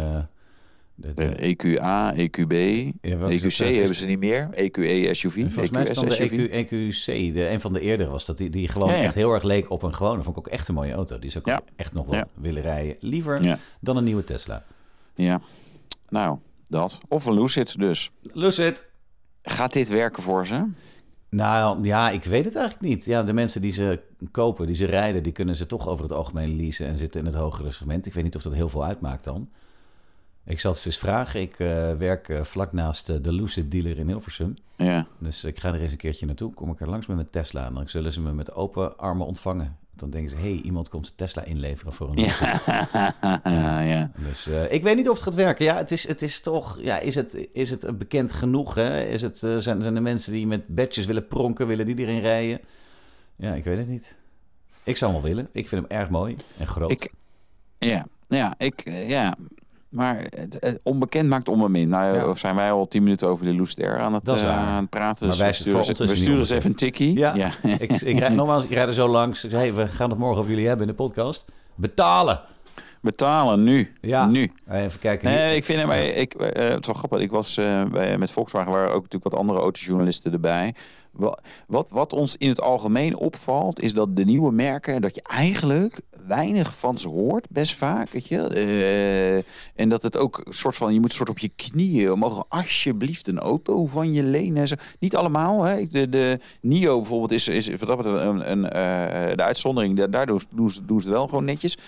de, 1.00 1.24
eh, 1.24 1.48
EQA, 1.50 2.14
EQB, 2.14 2.52
Ja, 3.00 3.28
EQC 3.28 3.74
hebben 3.74 3.94
ze 3.96 4.06
niet 4.06 4.18
meer. 4.18 4.48
EQE 4.50 5.14
SUV, 5.14 5.34
Volgens 5.34 5.70
mij 5.70 5.84
dan 5.84 6.04
EQS 6.04 6.16
de. 6.16 6.48
EQ, 6.48 6.50
EQC, 6.50 7.34
de, 7.34 7.48
een 7.48 7.60
van 7.60 7.72
de 7.72 7.80
eerdere 7.80 8.10
was 8.10 8.26
dat, 8.26 8.38
die, 8.38 8.50
die 8.50 8.68
gewoon 8.68 8.88
Ja, 8.88 8.94
ja. 8.96 9.02
echt 9.02 9.14
heel 9.14 9.32
erg 9.32 9.42
leek 9.42 9.70
op 9.70 9.82
een 9.82 9.94
gewone. 9.94 10.22
Vond 10.22 10.36
ik 10.36 10.46
ook 10.46 10.52
echt 10.52 10.68
een 10.68 10.74
mooie 10.74 10.92
auto. 10.92 11.18
Die 11.18 11.30
zou 11.30 11.50
ik 11.50 11.60
echt 11.76 11.92
nog 11.92 12.06
wel 12.06 12.24
willen 12.34 12.62
rijden. 12.62 12.96
Liever 13.00 13.58
dan 13.80 13.96
een 13.96 14.04
nieuwe 14.04 14.24
Tesla. 14.24 14.64
Ja, 15.14 15.40
nou, 16.08 16.38
dat. 16.66 16.98
Of 17.08 17.24
een 17.26 17.40
Lucid 17.40 17.78
dus. 17.78 18.10
Lucid. 18.22 18.90
Gaat 19.42 19.72
dit 19.72 19.88
werken 19.88 20.22
voor 20.22 20.46
ze? 20.46 20.64
Nou 21.30 21.84
ja, 21.84 22.10
ik 22.10 22.24
weet 22.24 22.44
het 22.44 22.56
eigenlijk 22.56 22.88
niet. 22.88 23.04
Ja, 23.04 23.22
de 23.22 23.32
mensen 23.32 23.60
die 23.60 23.72
ze 23.72 24.00
kopen, 24.30 24.66
die 24.66 24.74
ze 24.74 24.86
rijden, 24.86 25.22
die 25.22 25.32
kunnen 25.32 25.56
ze 25.56 25.66
toch 25.66 25.88
over 25.88 26.04
het 26.04 26.12
algemeen 26.12 26.56
leasen 26.56 26.86
en 26.86 26.98
zitten 26.98 27.20
in 27.20 27.26
het 27.26 27.34
hogere 27.34 27.70
segment. 27.70 28.06
Ik 28.06 28.14
weet 28.14 28.24
niet 28.24 28.36
of 28.36 28.42
dat 28.42 28.54
heel 28.54 28.68
veel 28.68 28.84
uitmaakt 28.84 29.24
dan. 29.24 29.48
Ik 30.48 30.60
zal 30.60 30.72
het 30.72 30.86
eens 30.86 30.98
vragen. 30.98 31.40
Ik 31.40 31.58
eh, 31.58 31.92
werk 31.92 32.28
eh, 32.28 32.42
vlak 32.42 32.72
naast 32.72 33.10
eh, 33.10 33.16
de 33.22 33.32
Lucid 33.32 33.70
dealer 33.70 33.98
in 33.98 34.06
Hilversum. 34.06 34.54
Ja. 34.76 35.06
Dus 35.18 35.44
ik 35.44 35.60
ga 35.60 35.68
er 35.74 35.80
eens 35.80 35.92
een 35.92 35.98
keertje 35.98 36.26
naartoe. 36.26 36.54
Kom 36.54 36.70
ik 36.70 36.80
er 36.80 36.88
langs 36.88 37.06
met 37.06 37.16
mijn 37.16 37.30
Tesla. 37.30 37.66
En 37.66 37.74
dan 37.74 37.88
zullen 37.88 38.12
ze 38.12 38.20
me 38.20 38.32
met 38.32 38.54
open 38.54 38.98
armen 38.98 39.26
ontvangen. 39.26 39.76
Dan 39.94 40.10
denken 40.10 40.30
ze, 40.30 40.36
hé, 40.36 40.42
hey, 40.42 40.60
iemand 40.60 40.88
komt 40.88 41.06
een 41.06 41.14
Tesla 41.16 41.44
inleveren 41.44 41.92
voor 41.92 42.08
een 42.08 42.20
Lucid. 42.20 42.38
ja, 43.44 43.80
ja. 43.80 44.10
Dus 44.16 44.46
ik 44.46 44.82
weet 44.82 44.96
niet 44.96 45.08
of 45.08 45.14
het 45.14 45.24
gaat 45.24 45.34
werken. 45.34 45.64
Ja, 45.64 45.76
het 45.76 45.90
is, 45.90 46.08
het 46.08 46.22
is 46.22 46.40
toch... 46.40 46.78
Ja, 46.80 46.98
is 46.98 47.14
het, 47.14 47.48
is 47.52 47.70
het 47.70 47.98
bekend 47.98 48.32
genoeg? 48.32 48.74
Hè? 48.74 49.04
Is 49.04 49.22
het, 49.22 49.38
zijn, 49.38 49.82
zijn 49.82 49.94
de 49.94 50.00
mensen 50.00 50.32
die 50.32 50.46
met 50.46 50.66
badges 50.66 51.06
willen 51.06 51.28
pronken, 51.28 51.66
willen 51.66 51.86
die 51.86 51.96
erin 51.98 52.20
rijden? 52.20 52.60
Ja, 53.36 53.54
ik 53.54 53.64
weet 53.64 53.78
het 53.78 53.88
niet. 53.88 54.16
Ik 54.82 54.96
zou 54.96 55.12
hem 55.12 55.22
wel 55.22 55.30
willen. 55.30 55.48
Ik 55.52 55.68
vind 55.68 55.88
hem 55.88 55.98
erg 55.98 56.10
mooi 56.10 56.36
en 56.58 56.66
groot. 56.66 56.90
Ik, 56.90 57.12
ja, 57.78 58.06
ja, 58.28 58.54
ik, 58.58 58.90
ja. 59.08 59.36
Maar 59.88 60.26
het, 60.36 60.56
het 60.60 60.80
onbekend 60.82 61.28
maakt 61.28 61.48
onbemin. 61.48 61.88
Nou 61.88 62.14
Ja. 62.14 62.34
zijn 62.34 62.54
wij 62.54 62.70
al 62.70 62.88
tien 62.88 63.02
minuten 63.02 63.28
over 63.28 63.44
de 63.46 63.54
Loest 63.54 63.80
Air 63.80 63.98
aan 63.98 64.14
het, 64.14 64.28
eh, 64.28 64.48
aan 64.48 64.80
het 64.80 64.90
praten. 64.90 65.26
Maar 65.26 65.28
Dus 65.28 65.38
wij 65.38 65.52
sturen, 65.52 65.78
ons 65.78 65.98
we 65.98 66.06
sturen 66.06 66.38
eens 66.38 66.50
even 66.50 66.70
een 66.70 66.76
tikkie. 66.76 67.18
Ja. 67.18 67.34
ik, 67.78 67.92
ik, 67.92 68.18
rijd, 68.18 68.34
nogmaals, 68.34 68.64
ik 68.64 68.70
rijd 68.70 68.88
er 68.88 68.94
zo 68.94 69.08
langs. 69.08 69.44
Ik 69.44 69.50
zeg, 69.50 69.60
hey, 69.60 69.74
we 69.74 69.88
gaan 69.88 70.10
het 70.10 70.18
morgen 70.18 70.38
over 70.38 70.50
jullie 70.50 70.66
hebben 70.66 70.86
in 70.86 70.92
de 70.96 71.02
podcast. 71.02 71.44
Betalen. 71.74 72.40
Betalen 73.00 73.62
nu. 73.62 73.92
Ja. 74.00 74.26
Nu. 74.26 74.52
Even 74.70 75.00
kijken. 75.00 75.30
Nee, 75.30 75.56
ik 75.56 75.64
vind 75.64 75.80
hem, 75.80 75.90
ik, 75.90 76.34
eh, 76.34 76.68
het 76.68 76.86
wel 76.86 76.94
grappig. 76.94 77.20
Ik 77.20 77.30
was 77.30 77.56
eh, 77.56 77.84
bij, 77.84 78.18
met 78.18 78.30
Volkswagen, 78.30 78.72
waren 78.72 78.88
ook 78.88 79.02
natuurlijk 79.02 79.30
wat 79.30 79.40
andere 79.40 79.58
autojournalisten 79.58 80.32
erbij. 80.32 80.74
Wat, 81.18 81.86
wat, 81.90 82.12
ons 82.12 82.36
in 82.36 82.48
het 82.48 82.60
algemeen 82.60 83.16
opvalt, 83.16 83.80
is 83.80 83.92
dat 83.92 84.16
de 84.16 84.24
nieuwe 84.24 84.52
merken, 84.52 85.00
dat 85.00 85.14
je 85.14 85.22
eigenlijk 85.22 86.00
weinig 86.26 86.76
van 86.78 86.98
ze 86.98 87.08
hoort, 87.08 87.46
best 87.50 87.74
vaak. 87.74 88.08
Weet 88.08 88.28
je? 88.28 88.46
Eh, 88.46 89.36
en 89.82 89.88
dat 89.88 90.02
het 90.02 90.16
ook 90.16 90.42
soort 90.48 90.76
van, 90.76 90.94
je 90.94 91.00
moet 91.00 91.12
soort 91.12 91.28
op 91.28 91.38
je 91.38 91.50
knieën, 91.56 92.18
mogen 92.18 92.44
alsjeblieft 92.48 93.28
een 93.28 93.38
auto 93.38 93.86
van 93.86 94.12
je 94.12 94.22
lenen. 94.22 94.56
en 94.56 94.68
zo. 94.68 94.74
Niet 94.98 95.16
allemaal. 95.16 95.62
Hè? 95.62 95.86
De, 95.86 96.08
de 96.08 96.38
NIO 96.60 96.96
bijvoorbeeld 96.96 97.32
is, 97.32 97.48
is 97.48 97.68
wat 97.68 97.88
dat 97.88 98.04
een, 98.04 98.50
een, 98.50 98.64
eh, 98.70 99.36
de 99.36 99.42
uitzondering. 99.42 100.04
Daar 100.04 100.26
doen, 100.26 100.40
ze- 100.40 100.46
doen, 100.54 100.70
ze, 100.70 100.84
doen 100.84 101.00
ze 101.00 101.06
het 101.08 101.16
wel 101.16 101.26
gewoon 101.28 101.44
netjes. 101.44 101.78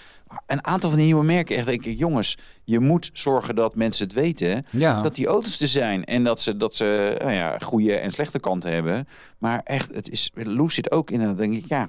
Een 0.46 0.66
aantal 0.66 0.88
van 0.90 0.98
die 0.98 1.06
nieuwe 1.08 1.24
merken, 1.24 1.56
echt 1.56 1.66
denk 1.66 1.84
ik, 1.84 1.98
jongens, 1.98 2.38
je 2.64 2.80
moet 2.80 3.10
zorgen 3.12 3.54
dat 3.54 3.74
mensen 3.74 4.04
het 4.04 4.14
weten. 4.14 4.64
Ja. 4.70 5.02
Dat 5.02 5.14
die 5.14 5.26
auto's 5.26 5.60
er 5.60 5.66
zijn 5.68 6.04
en 6.04 6.24
dat 6.24 6.40
ze, 6.40 6.56
dat 6.56 6.74
ze 6.74 7.16
nou 7.18 7.32
ja, 7.32 7.58
goede 7.58 7.96
en 7.96 8.10
slechte 8.10 8.38
kanten 8.38 8.72
hebben. 8.72 9.08
Maar 9.38 9.60
echt, 9.64 9.94
het 9.94 10.08
is, 10.08 10.30
Loes 10.34 10.74
zit 10.74 10.90
ook 10.90 11.10
in. 11.10 11.22
Dan 11.22 11.36
denk 11.36 11.54
ik, 11.54 11.64
ja, 11.68 11.88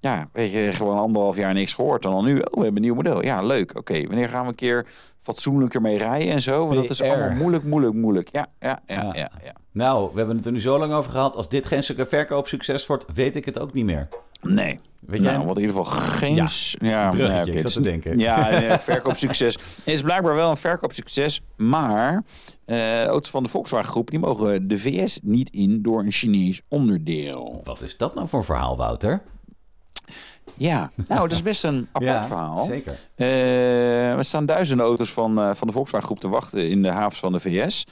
ja, 0.00 0.28
weet 0.32 0.52
je, 0.52 0.70
gewoon 0.72 0.98
anderhalf 0.98 1.36
jaar 1.36 1.54
niks 1.54 1.72
gehoord. 1.72 2.04
En 2.04 2.10
dan 2.10 2.24
nu, 2.24 2.32
oh, 2.34 2.38
we 2.38 2.62
hebben 2.62 2.76
een 2.76 2.82
nieuw 2.82 2.94
model. 2.94 3.24
Ja, 3.24 3.42
leuk. 3.42 3.76
Oké, 3.78 4.06
wanneer 4.06 4.28
gaan 4.28 4.42
we 4.42 4.48
een 4.48 4.54
keer 4.54 4.86
fatsoenlijker 5.22 5.80
mee 5.80 5.98
rijden 5.98 6.32
en 6.32 6.42
zo? 6.42 6.66
Want 6.66 6.80
dat 6.80 6.90
is 6.90 7.02
allemaal 7.02 7.30
moeilijk, 7.30 7.64
moeilijk, 7.64 7.94
moeilijk. 7.94 8.28
Ja, 8.32 8.46
ja, 8.60 8.82
ja, 8.86 8.94
Ja. 9.02 9.10
ja. 9.14 9.30
ja, 9.44 9.52
Nou, 9.72 10.10
we 10.12 10.18
hebben 10.18 10.36
het 10.36 10.46
er 10.46 10.52
nu 10.52 10.60
zo 10.60 10.78
lang 10.78 10.92
over 10.92 11.10
gehad. 11.10 11.36
Als 11.36 11.48
dit 11.48 11.66
geen 11.66 11.82
succes- 11.82 12.08
verkoopsucces 12.08 12.86
wordt, 12.86 13.04
weet 13.14 13.36
ik 13.36 13.44
het 13.44 13.58
ook 13.58 13.72
niet 13.72 13.84
meer. 13.84 14.08
Nee. 14.44 14.80
Weet 15.00 15.20
nou, 15.20 15.36
jij? 15.36 15.46
wat 15.46 15.56
in 15.56 15.62
ieder 15.62 15.76
geval 15.76 16.00
geen... 16.00 16.34
Ja, 16.34 16.48
ja, 16.78 17.10
bruggetje, 17.10 17.52
ik 17.52 17.60
zat 17.60 17.72
te 17.72 17.80
denken. 17.80 18.18
Ja, 18.24 18.80
verkoopsucces. 18.80 19.54
Het 19.54 19.94
is 19.94 20.02
blijkbaar 20.02 20.34
wel 20.34 20.50
een 20.50 20.56
verkoopsucces, 20.56 21.42
maar 21.56 22.24
eh 22.64 23.04
auto's 23.04 23.30
van 23.30 23.42
de 23.42 23.48
Volkswagen 23.48 23.90
groep 23.90 24.10
die 24.10 24.18
mogen 24.18 24.68
de 24.68 24.78
VS 24.78 25.20
niet 25.22 25.50
in 25.50 25.82
door 25.82 26.00
een 26.00 26.12
Chinees 26.12 26.60
onderdeel. 26.68 27.60
Wat 27.64 27.82
is 27.82 27.96
dat 27.96 28.14
nou 28.14 28.28
voor 28.28 28.38
een 28.38 28.44
verhaal, 28.44 28.76
Wouter? 28.76 29.22
Ja, 30.56 30.90
nou, 31.08 31.20
dat 31.20 31.32
is 31.32 31.42
best 31.42 31.64
een 31.64 31.88
apart 31.92 32.26
verhaal. 32.26 32.58
Zeker. 32.64 32.98
Eh, 33.14 34.12
er 34.12 34.24
staan 34.24 34.46
duizenden 34.46 34.86
auto's 34.86 35.12
van, 35.12 35.38
eh, 35.38 35.54
van 35.54 35.66
de 35.66 35.72
Volkswagen 35.72 36.06
groep 36.06 36.20
te 36.20 36.28
wachten 36.28 36.68
in 36.68 36.82
de 36.82 36.90
havens 36.90 37.20
van 37.20 37.32
de 37.32 37.40
VS. 37.40 37.86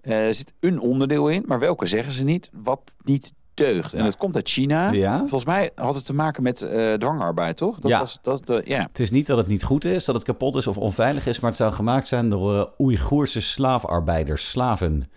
Er 0.00 0.34
zit 0.34 0.52
een 0.60 0.80
onderdeel 0.80 1.28
in, 1.28 1.44
maar 1.46 1.58
welke 1.58 1.86
zeggen 1.86 2.12
ze 2.12 2.24
niet. 2.24 2.50
Wat 2.52 2.80
niet 3.04 3.32
deugd. 3.58 3.94
En 3.94 4.04
dat 4.04 4.16
komt 4.16 4.34
uit 4.34 4.48
China. 4.48 4.90
Ja? 4.90 5.18
Volgens 5.18 5.44
mij 5.44 5.70
had 5.74 5.94
het 5.94 6.04
te 6.04 6.14
maken 6.14 6.42
met 6.42 6.62
eh, 6.62 6.92
dwangarbeid, 6.92 7.56
toch? 7.56 7.78
Dat 7.78 7.90
Ja. 7.90 7.98
Was, 8.00 8.18
dat, 8.22 8.42
ja. 8.64 8.82
Het 8.82 8.98
is 8.98 9.10
niet 9.10 9.26
dat 9.26 9.36
het 9.36 9.46
niet 9.46 9.62
goed 9.64 9.84
is, 9.84 10.04
dat 10.04 10.14
het 10.14 10.24
kapot 10.24 10.54
is 10.56 10.66
of 10.66 10.78
onveilig 10.78 11.26
is, 11.26 11.40
maar 11.40 11.50
het 11.50 11.58
zou 11.58 11.72
gemaakt 11.72 12.06
zijn 12.06 12.30
door 12.30 12.54
uh, 12.54 12.64
Oeigoerse 12.78 13.40
slaafarbeiders, 13.40 14.50
slaven. 14.50 15.10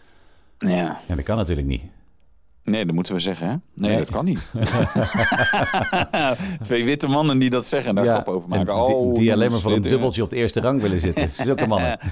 ja. 0.58 1.00
Ja, 1.08 1.16
dat 1.16 1.24
kan 1.24 1.38
natuurlijk 1.38 1.68
niet. 1.68 1.84
Nee, 2.64 2.86
dat 2.86 2.96
moeten 2.96 3.14
we 3.14 3.20
zeggen, 3.20 3.48
hè? 3.48 3.54
Nee, 3.76 3.90
Nee. 3.90 3.98
dat 3.98 4.10
kan 4.12 4.26
niet. 4.26 4.50
Twee 6.64 6.86
witte 6.86 7.08
mannen 7.08 7.40
die 7.40 7.50
dat 7.50 7.66
zeggen 7.66 7.90
en 7.90 7.96
daar 7.96 8.06
grap 8.06 8.28
over 8.28 8.52
en 8.52 8.66
maken. 8.66 8.86
die, 8.86 8.96
oh, 8.96 9.14
die 9.14 9.34
alleen 9.34 9.52
maar 9.52 9.60
voor 9.60 9.72
een 9.72 9.82
dubbeltje 9.82 10.24
op 10.24 10.30
de 10.30 10.36
eerste 10.36 10.60
rang 10.62 10.82
willen 10.82 11.00
zitten. 11.00 11.30
Zulke 11.30 11.68
mannen. 11.68 12.00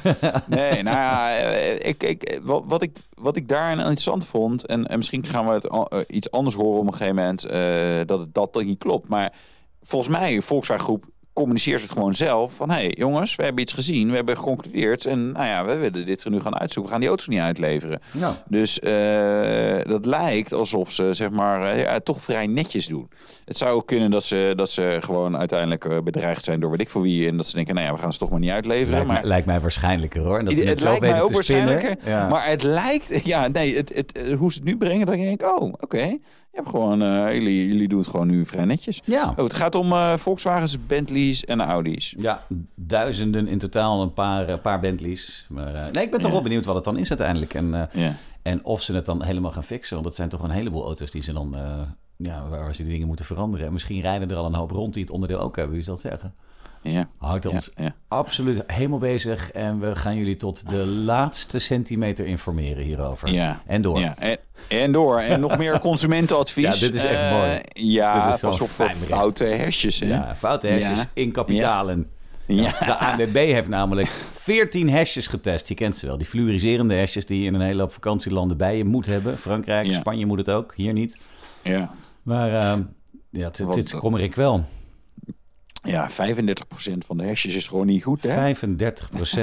Nee, 0.46 0.84
nou 0.84 0.98
ja, 0.98 1.38
eh, 1.38 1.88
ik, 1.90 2.04
ik, 2.04 2.40
wat, 2.44 2.64
wat, 2.68 2.82
ik, 2.82 2.98
wat 3.14 3.36
ik 3.36 3.48
daarin 3.48 3.78
interessant 3.78 4.26
vond, 4.26 4.66
en, 4.66 4.88
en 4.88 4.98
misschien 4.98 5.26
gaan 5.26 5.46
we 5.46 5.52
het 5.54 5.68
eh, 5.68 6.00
iets 6.08 6.32
anders 6.32 6.56
horen 6.56 6.80
op 6.80 6.88
een 6.88 6.94
gegeven 6.94 7.16
moment, 7.16 7.46
eh, 7.46 7.62
dat 8.06 8.20
het 8.20 8.34
dat 8.34 8.54
toch 8.54 8.64
niet 8.64 8.80
klopt. 8.80 9.10
Maar 9.10 9.34
volgens 9.82 10.18
mij, 10.18 10.42
Volkswagen 10.42 10.84
Groep 10.84 11.06
communiceert 11.39 11.82
het 11.82 11.91
gewoon 11.91 12.15
zelf 12.15 12.54
van, 12.54 12.69
hé 12.69 12.75
hey, 12.75 12.93
jongens, 12.97 13.36
we 13.36 13.43
hebben 13.43 13.62
iets 13.62 13.73
gezien, 13.73 14.10
we 14.10 14.15
hebben 14.15 14.38
geconcludeerd 14.38 15.06
en 15.06 15.32
nou 15.32 15.45
ja, 15.45 15.65
we 15.65 15.75
willen 15.75 16.06
dit 16.06 16.23
er 16.23 16.32
nu 16.32 16.39
gaan 16.39 16.60
uitzoeken, 16.60 16.84
we 16.84 16.89
gaan 16.89 16.99
die 16.99 17.10
auto's 17.10 17.28
niet 17.28 17.39
uitleveren. 17.39 18.02
Dus 18.47 18.80
eh, 18.80 19.91
dat 19.91 20.06
lijkt 20.06 20.54
alsof 20.54 20.91
ze 20.91 21.13
zeg 21.13 21.30
maar 21.30 21.63
eh, 21.63 21.82
ja, 21.82 21.99
toch 21.99 22.21
vrij 22.21 22.47
netjes 22.47 22.88
doen. 22.88 23.10
Het 23.45 23.58
zou 23.58 23.75
ook 23.75 23.88
kunnen 23.88 24.12
dat 24.12 24.23
ze, 24.23 24.54
dat 24.56 24.69
ze 24.69 24.97
gewoon 24.99 25.38
uiteindelijk 25.38 25.86
eh, 25.86 25.97
bedreigd 25.99 26.43
zijn 26.43 26.60
door 26.60 26.69
weet 26.69 26.82
ik 26.82 26.89
voor 26.89 27.02
wie. 27.02 27.28
En 27.28 27.38
dat 27.38 27.47
ze 27.47 27.56
denken, 27.56 27.75
nou 27.75 27.88
ja, 27.88 27.93
we 27.93 27.99
gaan 27.99 28.13
ze 28.13 28.19
toch 28.19 28.30
maar 28.30 28.39
niet 28.39 28.52
uitleveren. 28.52 28.91
lijkt, 28.91 29.08
maar 29.08 29.25
lijkt 29.25 29.45
mij 29.45 29.60
waarschijnlijker 29.60 30.21
hoor. 30.21 30.39
En 30.39 30.45
dat 30.45 30.56
ze 30.56 30.63
het 30.63 30.80
zo 30.80 30.86
lijkt 30.86 31.02
mij 31.02 31.10
weten 31.10 31.25
ook 31.25 31.34
waarschijnlijker. 31.34 31.95
Ja. 32.06 32.28
Maar 32.28 32.47
het 32.47 32.63
lijkt, 32.63 33.25
ja, 33.34 33.47
nee, 33.47 33.75
het, 33.75 33.95
het, 33.95 34.19
hoe 34.38 34.52
ze 34.52 34.60
het 34.60 34.67
nu 34.67 34.78
brengen, 34.78 35.06
dan 35.06 35.17
denk 35.17 35.41
ik, 35.41 35.47
oh, 35.47 35.73
oké. 35.80 36.17
Je 36.52 36.58
hebt 36.58 36.70
gewoon, 36.70 37.02
eh, 37.02 37.34
jullie, 37.34 37.68
jullie 37.68 37.88
doen 37.88 38.00
het 38.00 38.08
gewoon 38.08 38.28
nu 38.28 38.46
vrij 38.46 38.66
netjes. 38.66 39.02
ja. 39.06 39.30
Oh, 39.38 39.44
het 39.44 39.54
gaat 39.54 39.76
om 39.76 39.92
eh, 39.92 40.18
Volkswagens, 40.18 40.86
Bentleys 40.86 41.46
en 41.46 41.62
Audi's. 41.62 42.14
Ja, 42.18 42.44
duizenden 42.76 43.48
in 43.48 43.58
totaal, 43.58 44.02
een 44.02 44.14
paar, 44.14 44.50
een 44.50 44.62
paar 44.62 44.80
Bentleys. 44.80 45.46
Maar 45.50 45.76
eh, 45.76 45.92
nee, 45.92 46.04
ik 46.04 46.12
ben 46.12 46.20
toch 46.20 46.30
Ja. 46.30 46.36
wel 46.36 46.42
benieuwd 46.44 46.66
wat 46.66 46.76
het 46.76 46.84
dan 46.84 46.98
is 46.98 47.10
uiteindelijk. 47.10 47.54
En, 47.54 47.74
eh, 47.74 48.04
Ja. 48.04 48.16
en 48.42 48.64
of 48.66 48.82
ze 48.82 48.96
het 48.96 49.06
dan 49.06 49.24
helemaal 49.24 49.52
gaan 49.52 49.64
fixen. 49.64 49.94
Want 49.94 50.08
dat 50.08 50.16
zijn 50.16 50.30
toch 50.30 50.44
een 50.44 50.50
heleboel 50.50 50.84
auto's 50.86 51.12
die 51.12 51.22
ze 51.22 51.34
dan, 51.34 51.56
eh, 51.56 51.82
ja, 52.18 52.48
waar 52.50 52.60
waar 52.60 52.76
ze 52.76 52.84
die 52.84 52.92
dingen 52.92 53.08
moeten 53.08 53.26
veranderen. 53.26 53.66
En 53.68 53.74
misschien 53.74 54.02
rijden 54.02 54.30
er 54.30 54.36
al 54.38 54.46
een 54.46 54.54
hoop 54.54 54.72
rond 54.72 54.94
die 54.94 55.04
het 55.04 55.12
onderdeel 55.12 55.40
ook 55.40 55.56
hebben. 55.56 55.74
Wie 55.76 55.84
zal 55.84 55.94
het 55.94 56.04
zeggen? 56.04 56.34
Ja. 56.82 57.10
Houdt 57.18 57.44
Ja, 57.44 57.50
ons 57.50 57.70
ja. 57.76 57.96
absoluut 58.08 58.63
helemaal 58.72 59.00
bezig. 59.00 59.52
En 59.52 59.80
we 59.80 59.96
gaan 59.96 60.15
jullie 60.18 60.36
tot 60.36 60.70
de 60.70 60.86
laatste 60.86 61.60
centimeter 61.60 62.26
informeren 62.26 62.84
hierover. 62.84 63.30
Ja. 63.32 63.62
En 63.65 63.82
door. 63.82 64.00
Ja, 64.00 64.18
en, 64.18 64.38
en 64.68 64.92
door. 64.92 65.20
En 65.20 65.39
nog 65.39 65.58
meer 65.58 65.80
consumentenadvies. 65.89 66.80
Ja, 66.80 66.86
dit 66.88 66.96
is 66.96 67.04
echt 67.04 67.20
Eh, 67.20 67.32
mooi. 67.32 67.60
Ja, 67.74 68.26
Dit 68.26 68.34
is 68.36 68.42
pas 68.42 68.62
op 68.62 68.70
voor 68.70 68.89
foute 68.89 69.44
hesjes. 69.44 70.00
Hè? 70.00 70.08
Ja, 70.08 70.36
foute 70.36 70.68
Ja. 70.68 70.94
in 71.13 71.32
kapitalen. 71.32 72.08
Ja. 72.46 72.70
De 72.80 72.96
ANWB 73.06 73.36
heeft 73.36 73.68
namelijk 73.68 74.08
14 74.32 74.92
hashjes 74.92 75.28
getest. 75.28 75.68
Je 75.68 75.74
kent 75.74 75.96
ze 75.96 76.06
wel. 76.06 76.18
Die 76.18 76.28
fluoriserende 76.28 76.98
hashjes 77.00 77.26
die 77.26 77.39
je 77.39 77.46
in 77.46 77.54
een 77.54 77.62
hele 77.62 77.82
hoop 77.82 77.92
vakantielanden 77.92 78.58
bij 78.58 78.78
je 78.78 78.86
moet 78.86 79.06
hebben. 79.06 79.38
Frankrijk, 79.38 79.86
Ja. 79.88 79.94
Spanje 79.94 80.26
moet 80.26 80.38
het 80.38 80.50
ook. 80.50 80.74
Hier 80.76 80.94
niet. 80.94 81.18
Ja. 81.63 81.92
Maar 82.24 82.54
ehm, 82.56 82.82
ja, 83.30 83.46
het- 83.46 83.74
dit 83.74 83.96
kommer 83.96 84.20
ik 84.22 84.36
wel. 84.36 84.63
Ja, 85.84 86.10
35% 86.10 86.13
van 87.06 87.18
de 87.18 87.24
hesjes 87.24 87.56
is 87.56 87.68
gewoon 87.68 87.86
niet 87.86 88.04
goed. 88.04 88.22
Hè? 88.22 88.56
35% 88.56 88.60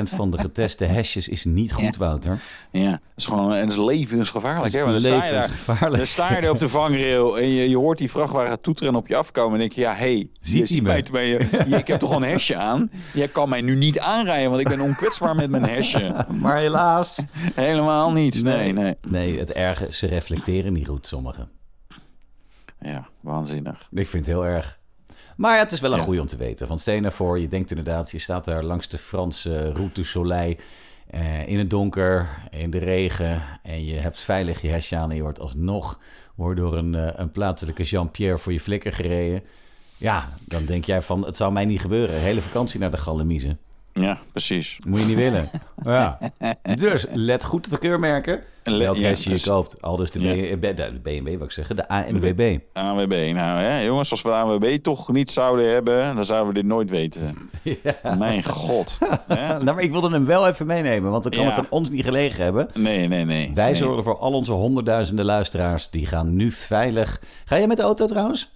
van 0.03 0.31
de 0.31 0.38
geteste 0.38 0.87
hashjes 0.87 1.29
is 1.29 1.44
niet 1.44 1.72
goed, 1.72 1.96
Wouter. 1.96 2.40
Ja, 2.70 2.90
dat 2.90 3.01
is 3.16 3.27
gewoon 3.27 3.53
en 3.53 3.68
dat 3.68 3.79
is 3.79 3.85
levensgevaarlijk. 3.85 4.72
Dat 4.72 4.87
hè? 4.87 4.94
is 4.94 5.03
Want 5.03 5.20
daar- 5.22 5.31
levensgevaarlijk. 5.33 5.96
Dan 5.96 6.07
sta 6.07 6.31
je 6.31 6.37
er 6.37 6.51
op 6.51 6.59
de 6.59 6.68
vangrail 6.68 7.38
en 7.38 7.49
je, 7.49 7.68
je 7.68 7.77
hoort 7.77 7.99
die 7.99 8.11
vrachtwagen 8.11 8.61
toeteren 8.61 8.92
en 8.92 8.99
op 8.99 9.07
je 9.07 9.16
afkomen. 9.16 9.53
En 9.53 9.59
denk 9.59 9.72
je, 9.72 9.81
ja, 9.81 9.92
hé, 9.94 9.96
hey, 10.14 10.31
Ziet 10.40 10.68
je 10.68 10.75
hij 10.75 10.83
me? 10.83 10.88
mij 10.88 11.03
terwijl 11.03 11.29
je, 11.29 11.38
ik 11.77 11.87
heb 11.87 11.99
toch 11.99 12.11
al 12.11 12.16
een 12.22 12.29
hesje 12.29 12.57
aan? 12.57 12.90
Jij 13.12 13.29
kan 13.29 13.49
mij 13.49 13.61
nu 13.61 13.75
niet 13.75 13.99
aanrijden, 13.99 14.49
want 14.51 14.61
ik 14.62 14.68
ben 14.68 14.81
onkwetsbaar 14.81 15.35
met 15.35 15.51
mijn 15.51 15.64
hesje. 15.68 16.27
Maar 16.40 16.59
helaas. 16.59 17.18
Helemaal 17.55 18.12
niet. 18.12 18.42
Nee, 18.42 18.72
nee. 18.72 18.94
Nee, 19.09 19.38
het 19.38 19.53
erge, 19.53 19.92
ze 19.92 20.07
reflecteren 20.07 20.72
niet 20.72 20.87
goed, 20.87 21.07
sommigen. 21.07 21.49
Ja, 22.81 23.07
waanzinnig. 23.20 23.88
Ik 23.92 24.09
vind 24.09 24.27
het 24.27 24.35
heel 24.35 24.44
erg. 24.46 24.79
Maar 25.37 25.59
het 25.59 25.72
is 25.72 25.81
wel 25.81 25.92
een 25.92 25.99
Ja. 25.99 26.05
goeie 26.05 26.20
om 26.20 26.27
te 26.27 26.37
weten. 26.37 26.66
Van 26.66 26.79
Stenen 26.79 27.12
voor, 27.12 27.38
je 27.38 27.49
denkt 27.49 27.70
inderdaad, 27.70 28.11
je 28.11 28.18
staat 28.18 28.44
daar 28.44 28.62
langs 28.62 28.88
de 28.88 28.99
Franse 28.99 29.72
Route 29.72 29.92
du 29.94 30.05
Soleil. 30.05 30.55
eh, 31.11 31.46
in 31.49 31.59
het 31.59 31.70
donker, 31.70 32.29
in 32.51 32.70
de 32.70 32.79
regen. 32.79 33.42
En 33.62 33.85
je 33.85 33.94
hebt 33.94 34.20
veilig 34.20 34.62
je 34.62 34.68
hesje 34.68 34.96
aan 34.96 35.11
en 35.11 35.16
je 35.16 35.22
wordt 35.22 35.40
alsnog 35.40 36.01
wordt 36.37 36.61
door 36.61 36.77
een, 36.77 36.94
eh, 36.94 37.09
een 37.14 37.31
plaatselijke 37.31 37.83
Jean-Pierre 37.83 38.38
voor 38.38 38.53
je 38.53 38.61
flikker 38.61 38.92
gereden. 38.92 39.42
Ja, 39.96 40.29
dan 40.44 40.64
denk 40.64 40.85
jij 40.85 41.03
van, 41.03 41.25
het 41.25 41.37
zou 41.37 41.53
mij 41.53 41.64
niet 41.64 41.81
gebeuren. 41.81 42.20
Hele 42.20 42.40
vakantie 42.40 42.81
naar 42.81 42.90
de 42.90 42.96
Gallemiezen. 42.96 43.59
Ja, 44.00 44.18
precies. 44.32 44.78
Moet 44.87 45.00
je 45.00 45.06
niet 45.06 45.16
willen. 45.16 45.50
Ja. 45.82 46.18
Dus 46.78 47.06
let 47.12 47.44
goed 47.44 47.64
op 47.64 47.70
de 47.72 47.78
keurmerken. 47.78 48.40
Let- 48.64 48.78
Welk 48.78 48.96
ja, 48.96 49.09
je 49.09 49.28
dus- 49.30 49.44
koopt. 49.44 49.82
Al 49.82 49.96
dus 49.96 50.11
de, 50.11 50.20
Ja. 50.20 50.56
B- 50.56 50.76
de, 50.76 51.00
BMW, 51.02 51.24
wil 51.37 51.44
ik 51.44 51.50
zeggen. 51.50 51.76
De 51.76 51.88
ANWB. 51.88 52.59
ANWB. 52.72 53.30
Nou 53.35 53.61
hè, 53.61 53.80
jongens, 53.80 54.11
als 54.11 54.22
we 54.22 54.28
de 54.28 54.35
ANWB 54.35 54.78
toch 54.82 55.12
niet 55.12 55.30
zouden 55.30 55.70
hebben, 55.70 56.14
dan 56.14 56.24
zouden 56.24 56.48
we 56.54 56.61
dit 56.61 56.68
nooit 56.68 56.90
weten. 56.90 57.37
Mijn 58.18 58.44
god. 58.44 58.98
Nou, 59.28 59.64
maar 59.64 59.80
ik 59.80 59.90
wilde 59.90 60.11
hem 60.11 60.24
wel 60.26 60.48
even 60.48 60.66
meenemen, 60.66 61.11
want 61.11 61.22
dan 61.22 61.32
kan 61.32 61.46
het 61.46 61.59
aan 61.59 61.66
ons 61.70 61.90
niet 61.90 62.04
gelegen 62.04 62.42
hebben. 62.44 62.68
Nee, 62.74 63.09
nee, 63.09 63.24
nee. 63.24 63.50
Wij 63.54 63.64
nee. 63.64 63.74
zorgen 63.74 64.02
voor 64.02 64.18
al 64.18 64.32
onze 64.32 64.52
honderdduizenden 64.52 65.24
luisteraars. 65.24 65.90
Die 65.90 66.06
gaan 66.06 66.37
nu 66.37 66.50
veilig. 66.50 67.20
Ga 67.44 67.56
je 67.56 67.66
met 67.66 67.76
de 67.76 67.82
auto 67.82 68.06
trouwens? 68.06 68.52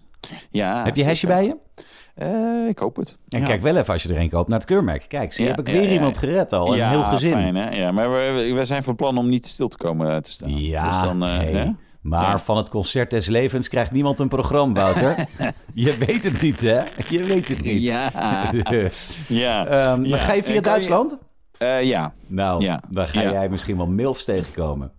Ja, 0.50 0.84
Heb 0.84 0.96
je 0.96 1.04
hesje 1.04 1.26
bij 1.26 1.44
je? 1.44 1.56
Eh, 2.20 2.68
ik 2.68 2.78
hoop 2.78 2.96
het. 2.96 3.18
En 3.28 3.40
Ja. 3.40 3.46
kijk 3.46 3.62
wel 3.62 3.76
even 3.76 3.92
als 3.92 4.02
je 4.02 4.08
er 4.14 4.20
een 4.20 4.30
koopt 4.30 4.48
naar 4.48 4.58
het 4.58 4.66
keurmerk. 4.68 5.04
Kijk, 5.08 5.32
zie, 5.32 5.44
Ja, 5.44 5.50
heb 5.50 5.60
ik 5.60 5.66
ja, 5.66 5.72
weer 5.72 5.82
ja. 5.82 5.92
iemand 5.92 6.16
gered 6.18 6.52
al. 6.52 6.70
Een 6.70 6.76
ja, 6.76 6.88
heel 6.88 7.02
gezin. 7.02 7.32
Fijn, 7.32 7.56
hè? 7.56 7.68
Ja, 7.70 7.92
maar 7.92 8.10
we, 8.10 8.52
we 8.54 8.64
zijn 8.64 8.82
van 8.82 8.96
plan 8.96 9.18
om 9.18 9.28
niet 9.28 9.46
stil 9.46 9.68
te 9.68 9.76
komen 9.76 10.10
eh, 10.12 10.16
te 10.16 10.30
staan. 10.30 10.56
Ja, 10.60 10.90
dus 10.90 11.08
dan, 11.08 11.22
eh, 11.22 11.36
hey. 11.36 11.52
hè? 11.52 11.70
maar 12.00 12.30
Ja. 12.30 12.38
van 12.38 12.56
het 12.56 12.68
concert 12.68 13.10
des 13.10 13.26
levens 13.26 13.68
krijgt 13.68 13.90
niemand 13.90 14.18
een 14.20 14.28
programma, 14.28 14.74
Wouter. 14.74 15.26
je 15.74 15.96
weet 16.06 16.24
het 16.24 16.40
niet, 16.42 16.60
hè? 16.60 16.80
Je 17.08 17.24
weet 17.24 17.48
het 17.48 17.62
niet. 17.62 17.82
Ja. 17.82 18.10
Dus, 18.70 19.08
ja. 19.28 19.66
ehm, 19.66 20.04
Ja. 20.04 20.16
Ga 20.16 20.32
je 20.32 20.42
via 20.42 20.60
Duitsland? 20.60 21.16
Eh, 21.58 21.82
ja, 21.82 22.12
Nou, 22.26 22.62
Ja. 22.62 22.82
dan 22.90 23.06
ga 23.06 23.20
Ja. 23.20 23.30
jij 23.32 23.48
misschien 23.48 23.76
wel 23.76 23.86
milfs 23.86 24.24
tegenkomen. 24.24 24.92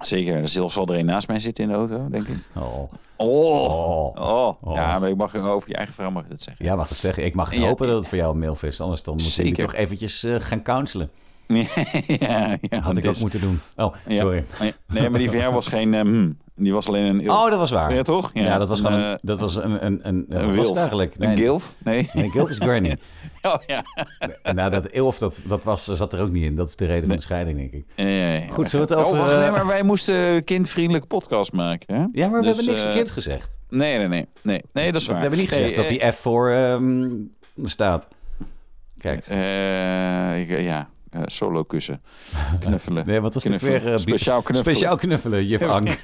Zeker. 0.00 0.34
Er 0.36 0.48
zal 0.48 0.70
zal 0.70 0.86
er 0.86 0.98
een 0.98 1.04
naast 1.06 1.28
mij 1.28 1.40
zitten 1.40 1.64
in 1.64 1.70
de 1.70 1.76
auto, 1.76 2.08
denk 2.10 2.26
ik. 2.26 2.36
Oh. 2.56 2.92
Oh. 3.16 4.16
Oh. 4.16 4.62
Oh. 4.62 4.74
Ja, 4.74 4.98
maar 4.98 5.08
ik 5.08 5.16
mag 5.16 5.34
over 5.34 5.68
je 5.68 5.74
eigen 5.74 5.94
vrouw 5.94 6.10
mag 6.10 6.22
je 6.22 6.28
dat 6.28 6.42
zeggen. 6.42 6.64
Ja, 6.64 6.76
mag 6.76 6.88
het 6.88 6.98
zeggen. 6.98 7.24
Ik 7.24 7.34
mag 7.34 7.50
het 7.50 7.58
Ja. 7.60 7.66
hopen 7.66 7.86
dat 7.86 7.96
het 7.96 8.08
voor 8.08 8.18
jou 8.18 8.32
een 8.32 8.38
milf 8.38 8.62
is. 8.62 8.80
Anders 8.80 9.02
dan 9.02 9.14
jullie 9.16 9.30
Zeker. 9.32 9.64
toch 9.64 9.74
eventjes 9.74 10.24
eh, 10.24 10.34
gaan 10.38 10.62
counselen. 10.62 11.10
ja, 11.48 12.56
ja, 12.60 12.80
Had 12.80 12.96
ik 12.96 13.06
ook 13.06 13.12
dus- 13.12 13.20
moeten 13.20 13.40
doen. 13.40 13.60
Oh, 13.76 13.94
sorry. 14.08 14.44
Nee, 14.60 14.72
Nee, 14.86 15.08
maar 15.10 15.18
die 15.18 15.28
van 15.28 15.38
jou 15.38 15.54
was 15.54 15.66
geen... 15.66 15.94
eh, 15.94 16.00
hmm. 16.00 16.38
Die 16.58 16.72
was 16.72 16.86
alleen 16.88 17.04
een... 17.04 17.30
Oh, 17.30 17.50
dat 17.50 17.58
was 17.58 17.70
waar. 17.70 17.94
Ja, 17.94 18.02
toch? 18.02 18.30
Ja, 18.34 18.58
dat 18.58 18.68
was 18.68 18.78
Een, 18.78 18.84
gewoon 18.86 19.00
eh, 19.00 19.08
een, 19.10 19.18
dat 19.22 19.40
was 19.40 19.56
een, 19.56 19.86
een, 19.86 20.00
een, 20.08 20.24
een 20.28 20.56
was 20.56 20.72
eigenlijk? 20.74 21.14
Een 21.18 21.36
gilf? 21.36 21.74
Nee. 21.84 22.10
Nee, 22.12 22.30
gilf 22.30 22.50
is 22.50 22.56
granny. 22.58 22.96
Oh, 23.42 23.54
ja. 23.66 23.84
nou, 24.52 24.70
dat 24.70 24.86
ilf, 24.86 25.18
dat, 25.18 25.40
dat 25.46 25.64
was, 25.64 25.84
zat 25.84 26.12
er 26.12 26.20
ook 26.22 26.30
niet 26.30 26.44
in. 26.44 26.54
Dat 26.54 26.68
is 26.68 26.76
de 26.76 26.86
reden 26.86 27.06
van 27.06 27.16
de 27.16 27.22
scheiding, 27.22 27.58
denk 27.58 27.72
ik. 27.72 27.84
Nee. 27.96 28.48
Goed, 28.48 28.70
zullen 28.70 28.88
we 28.88 28.94
het 28.94 29.02
over, 29.04 29.16
Oh, 29.18 29.22
wacht, 29.22 29.32
eh, 29.32 29.40
nee, 29.40 29.50
maar 29.50 29.66
wij 29.66 29.82
moesten 29.82 30.44
kindvriendelijke 30.44 31.06
podcast 31.06 31.52
maken, 31.52 31.94
hè? 31.94 32.04
Ja, 32.12 32.28
maar 32.28 32.40
we 32.40 32.46
Dus, 32.46 32.56
hebben 32.56 32.64
niks 32.64 32.80
eh, 32.82 32.86
verkeerd 32.88 33.10
gezegd. 33.10 33.58
Nee, 33.68 33.98
nee, 33.98 34.08
nee. 34.08 34.26
Nee, 34.42 34.62
nee 34.72 34.92
dat 34.92 35.00
is 35.00 35.06
waar. 35.06 35.16
we 35.16 35.20
hebben 35.22 35.38
niet 35.38 35.48
gezegd 35.48 35.68
Nee, 35.68 35.76
dat 35.76 35.88
die 35.88 36.12
F 36.12 36.16
voor 36.16 36.50
ehm, 36.50 37.08
staat. 37.62 38.08
Kijk. 38.98 39.26
eh, 39.26 40.40
ik, 40.40 40.50
eh, 40.50 40.64
ja, 40.64 40.88
eh, 41.10 41.20
solo 41.26 41.62
kussen. 41.64 42.02
Knuffelen. 42.60 43.06
Nee, 43.06 43.20
wat 43.20 43.34
was 43.34 43.44
het 43.44 43.62
weer? 43.62 43.92
eh, 43.92 43.96
Speciaal 43.98 44.42
knuffelen. 44.42 44.74
Speciaal 44.74 44.96
knuffelen, 44.96 45.46
juf 45.46 45.62
Ank. 45.62 45.98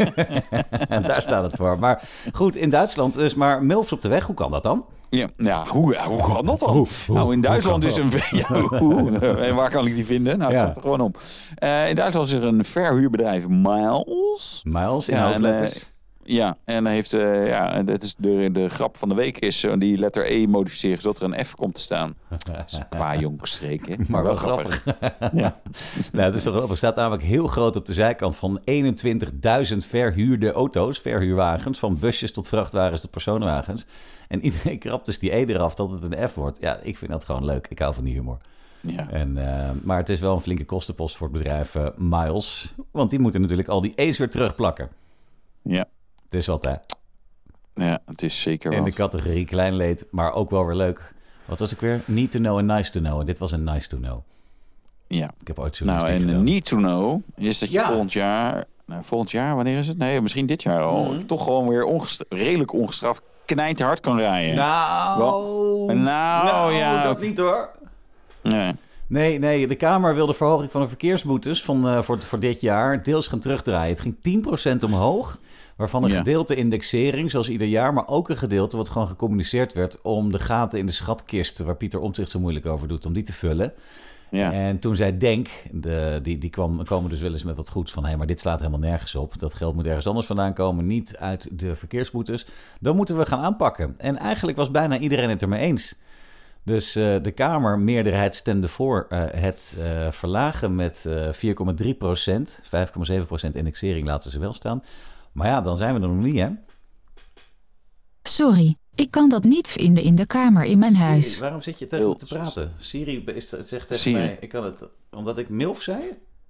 daar 1.07 1.23
staat 1.23 1.45
het 1.45 1.55
voor. 1.57 1.79
Maar 1.79 2.03
goed, 2.33 2.57
in 2.57 2.71
Duitsland 2.71 3.15
dus. 3.19 3.35
Maar 3.35 3.63
milfs 3.63 3.93
op 3.93 4.01
de 4.01 4.09
weg, 4.09 4.25
hoe 4.27 4.35
kan 4.35 4.51
dat 4.51 4.63
dan? 4.63 4.85
Ja, 5.11 5.27
ja 5.37 5.65
hoe, 5.69 5.97
hoe 5.97 6.23
kan 6.23 6.47
dat 6.47 6.59
dan? 6.61 6.71
Hoe- 6.71 6.87
hoe- 7.07 7.17
nou, 7.17 7.33
in 7.33 7.41
Duitsland 7.41 7.85
is 7.85 7.97
een... 7.97 8.11
Ja, 8.31 8.61
hoe, 8.79 9.19
en 9.19 9.55
waar 9.55 9.71
kan 9.71 9.87
ik 9.87 9.95
die 9.95 10.07
vinden? 10.07 10.39
Nou, 10.39 10.51
het 10.51 10.61
Ja. 10.61 10.65
staat 10.67 10.77
er 10.77 10.83
gewoon 10.83 11.01
op. 11.01 11.21
Eh, 11.55 11.89
in 11.89 11.97
Duitsland 11.97 12.27
is 12.27 12.33
er 12.33 12.45
een 12.45 12.65
verhuurbedrijf, 12.65 13.49
Miles. 13.49 14.61
Miles 14.67 15.09
in 15.09 15.17
hoofdletters. 15.17 15.93
Ja, 16.27 16.57
en 16.65 16.87
heeft, 16.87 17.13
eh, 17.13 17.47
ja, 17.47 17.83
dat 17.83 18.03
is 18.03 18.15
de, 18.19 18.49
de 18.53 18.69
grap 18.69 18.97
van 18.97 19.09
de 19.09 19.15
week 19.15 19.39
is 19.39 19.65
eh, 19.65 19.73
die 19.79 19.99
letter 19.99 20.31
E 20.31 20.47
modificeren 20.47 21.01
zodat 21.01 21.19
er 21.19 21.25
een 21.33 21.45
F 21.45 21.55
komt 21.55 21.75
te 21.75 21.81
staan. 21.81 22.15
Is 22.67 22.81
qua 22.89 23.17
jongstreek, 23.27 23.89
hè? 23.89 23.95
Maar 24.09 24.23
wel 24.23 24.37
grappig. 24.37 24.85
Ja. 25.33 25.57
Nou, 26.13 26.25
het 26.27 26.35
is 26.35 26.45
wel 26.45 26.53
grappig. 26.53 26.71
Er 26.71 26.77
staat 26.77 26.97
namelijk 26.97 27.23
heel 27.23 27.47
groot 27.47 27.77
op 27.77 27.87
de 27.87 27.93
zijkant 27.93 28.37
van 28.37 28.61
21.000 28.71 29.77
verhuurde 29.77 30.53
auto's, 30.53 30.99
verhuurwagens, 30.99 31.79
van 31.79 31.99
busjes 31.99 32.33
tot 32.33 32.49
vrachtwagens 32.49 33.01
tot 33.01 33.11
personenwagens. 33.11 33.87
En 34.29 34.41
iedereen 34.45 34.79
krapt 34.79 35.07
dus 35.07 35.19
die 35.19 35.35
E 35.35 35.45
eraf 35.45 35.75
dat 35.75 35.91
het 35.91 36.03
een 36.13 36.29
F 36.29 36.35
wordt. 36.35 36.61
Ja, 36.61 36.79
ik 36.83 36.99
vind 36.99 37.11
dat 37.11 37.25
gewoon 37.25 37.45
leuk. 37.45 37.67
Ik 37.69 37.79
hou 37.79 37.95
van 37.95 38.05
die 38.05 38.15
humor. 38.15 38.39
ja. 38.81 39.11
En, 39.11 39.37
eh, 39.37 39.71
maar 39.83 39.97
het 39.99 40.09
is 40.09 40.21
wel 40.21 40.35
een 40.35 40.41
flinke 40.41 40.65
kostenpost 40.65 41.17
voor 41.17 41.29
het 41.29 41.37
bedrijf 41.39 41.77
Miles. 41.97 42.75
Want 42.91 43.11
die 43.11 43.19
moeten 43.19 43.41
natuurlijk 43.41 43.69
al 43.69 43.81
die 43.81 43.93
E's 43.95 44.19
weer 44.19 44.31
terugplakken. 44.31 44.89
ja. 45.63 45.87
Het 46.35 46.43
is 46.43 46.49
wat, 46.49 46.63
hè? 46.63 46.75
Ja, 47.75 47.99
het 48.07 48.23
is 48.23 48.41
zeker 48.41 48.73
In 48.73 48.85
de 48.85 48.93
categorie 48.93 49.45
klein 49.45 49.75
leed, 49.77 50.07
maar 50.11 50.33
ook 50.33 50.51
wel 50.51 50.67
weer 50.67 50.75
leuk. 50.77 51.15
Wat 51.45 51.61
was 51.61 51.73
ik 51.73 51.81
weer? 51.81 52.03
Need 52.07 52.31
to 52.31 52.39
know 52.39 52.59
en 52.59 52.67
nice 52.67 52.91
to 52.91 53.01
know. 53.01 53.21
En 53.21 53.27
dit 53.27 53.39
was 53.39 53.53
een 53.53 53.65
nice 53.65 53.89
to 53.89 53.97
know. 53.97 54.19
Ja. 55.09 55.31
Ik 55.41 55.47
heb 55.47 55.59
ooit 55.59 55.77
zo'n 55.77 55.87
Nou, 55.87 56.07
en 56.07 56.21
gedaan. 56.21 56.45
need 56.45 56.65
to 56.65 56.77
know 56.77 57.21
is 57.37 57.59
dat 57.59 57.69
je 57.69 57.75
Ja. 57.75 57.87
volgend 57.87 58.13
jaar... 58.13 58.65
Nou, 58.87 59.05
volgend 59.05 59.31
jaar, 59.31 59.55
wanneer 59.55 59.77
is 59.79 59.89
het? 59.89 59.99
Nee, 59.99 60.21
misschien 60.21 60.47
dit 60.47 60.63
jaar 60.63 60.83
al. 60.83 61.05
Mhm. 61.05 61.27
Toch 61.27 61.43
gewoon 61.45 61.69
weer 61.69 62.07
redelijk 62.29 62.73
ongestraft 62.73 63.23
knijterhard 63.45 64.01
kan 64.01 64.17
rijden. 64.19 64.55
Nou, 64.57 65.95
Nou, 65.95 66.73
ja. 66.73 67.03
dat 67.03 67.21
niet 67.21 67.39
hoor. 67.39 67.71
Nee. 68.43 68.73
Nee, 69.07 69.39
nee, 69.39 69.67
de 69.67 69.75
Kamer 69.75 70.15
wil 70.15 70.27
de 70.27 70.35
verhoging 70.35 70.71
van 70.71 70.81
de 70.81 70.89
verkeersboetes 70.89 71.63
van, 71.63 71.89
eh, 71.89 72.03
voor, 72.03 72.23
voor 72.23 72.39
dit 72.41 72.61
jaar 72.61 73.03
deels 73.03 73.29
gaan 73.29 73.39
terugdraaien. 73.39 73.91
Het 73.93 74.01
ging 74.01 74.17
10% 74.21 74.83
omhoog, 74.83 75.39
waarvan 75.77 76.05
een 76.05 76.11
Ja. 76.11 76.17
gedeelte 76.17 76.55
indexering, 76.55 77.31
zoals 77.31 77.49
ieder 77.49 77.67
jaar, 77.67 77.93
maar 77.93 78.09
ook 78.09 78.29
een 78.29 78.37
gedeelte 78.37 78.77
wat 78.77 78.89
gewoon 78.89 79.09
gecommuniceerd 79.09 79.73
werd 79.73 80.03
om 80.03 80.33
de 80.33 80.39
gaten 80.39 80.79
in 80.79 80.87
de 80.87 80.93
schatkist, 80.93 81.59
waar 81.59 81.77
Pieter 81.77 82.01
Omtzigt 82.01 82.31
zo 82.31 82.41
moeilijk 82.41 82.67
over 82.67 82.89
doet, 82.89 83.07
om 83.07 83.13
die 83.13 83.23
te 83.23 83.33
vullen. 83.33 83.73
Ja. 84.31 84.53
En 84.53 84.79
toen 84.79 84.97
zei 84.97 85.19
Denk, 85.19 85.49
de, 85.73 86.19
die, 86.23 86.39
die 86.39 86.51
kwam, 86.51 86.85
komen 86.85 87.11
dus 87.11 87.21
wel 87.21 87.33
eens 87.33 87.45
met 87.45 87.57
wat 87.57 87.69
goeds 87.69 87.93
van... 87.93 88.05
hé, 88.05 88.17
maar 88.17 88.27
dit 88.27 88.41
slaat 88.41 88.59
helemaal 88.59 88.79
nergens 88.79 89.15
op. 89.15 89.39
Dat 89.39 89.55
geld 89.55 89.75
moet 89.75 89.87
ergens 89.87 90.07
anders 90.07 90.27
vandaan 90.27 90.55
komen, 90.55 90.87
niet 90.87 91.17
uit 91.17 91.49
de 91.53 91.77
verkeersboetes. 91.77 92.47
Dan 92.81 92.97
moeten 92.97 93.19
we 93.19 93.27
gaan 93.27 93.41
aanpakken. 93.41 93.95
En 93.99 94.19
eigenlijk 94.19 94.57
was 94.57 94.71
bijna 94.71 94.99
iedereen 94.99 95.29
het 95.29 95.43
ermee 95.43 95.61
eens. 95.61 95.95
Dus 96.63 96.97
eh, 96.97 97.15
de 97.23 97.31
Kamer, 97.31 97.79
meerderheid 97.79 98.35
stemde 98.35 98.69
voor 98.69 99.07
eh, 99.09 99.25
het 99.31 99.77
eh, 99.81 100.11
verlagen 100.11 100.75
met 100.75 101.07
eh 101.07 101.53
4,3 101.85 101.89
procent. 101.99 102.61
5,7 102.65 103.19
procent 103.27 103.57
indexering 103.57 104.07
laten 104.07 104.31
ze 104.31 104.39
wel 104.39 104.53
staan. 104.53 104.83
Maar 105.35 105.47
ja, 105.49 105.61
dan 105.61 105.77
zijn 105.77 105.95
we 105.95 106.01
er 106.01 106.09
nog 106.09 106.25
niet, 106.25 106.39
hè? 106.39 106.49
Sorry, 108.23 108.77
ik 108.95 109.11
kan 109.11 109.29
dat 109.29 109.45
niet 109.45 109.69
vinden 109.69 110.03
in 110.03 110.15
de 110.15 110.27
kamer 110.27 110.65
in 110.65 110.79
mijn 110.79 110.93
Siri, 110.95 111.05
huis. 111.05 111.39
waarom 111.39 111.61
zit 111.61 111.79
je 111.79 111.87
tegen 111.87 112.09
me 112.09 112.15
te 112.17 112.27
praten? 112.27 112.73
Siri 112.77 113.25
is, 113.25 113.49
zegt 113.49 113.69
tegen 113.69 113.99
Siri. 113.99 114.17
mij, 114.17 114.37
ik 114.41 114.49
kan 114.49 114.65
het... 114.65 114.83
Omdat 115.11 115.39
ik 115.39 115.49
MILF 115.49 115.83
zei? 115.83 115.99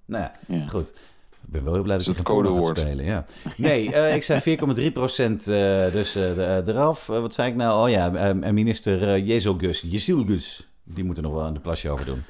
Nou 0.05 0.23
ja, 0.23 0.31
Ja. 0.55 0.67
goed. 0.67 0.87
Ik 1.45 1.51
ben 1.51 1.63
wel 1.63 1.73
heel 1.73 1.83
blij 1.83 1.97
dat 1.97 2.05
Dat 2.05 2.15
je 2.15 2.21
het 2.21 2.31
codewoord. 2.31 2.77
spelen. 2.77 3.05
Ja. 3.05 3.25
Nee, 3.57 3.93
eh, 3.93 4.15
ik 4.15 4.23
zei 4.23 4.57
4,3 4.87 4.91
procent 4.93 5.47
eh, 5.47 5.91
dus 5.91 6.15
eh, 6.15 6.55
eraf. 6.67 7.07
Wat 7.07 7.33
zei 7.33 7.49
ik 7.49 7.55
nou? 7.55 7.83
Oh 7.83 7.89
ja, 7.89 8.13
eh, 8.15 8.51
minister 8.51 9.01
uh, 9.17 9.27
Jezogus, 9.27 9.81
Jezilgus. 9.81 10.67
Die 10.83 11.03
moeten 11.03 11.23
nog 11.23 11.33
wel 11.33 11.47
een 11.47 11.61
plasje 11.61 11.89
over 11.89 12.05
doen. 12.05 12.23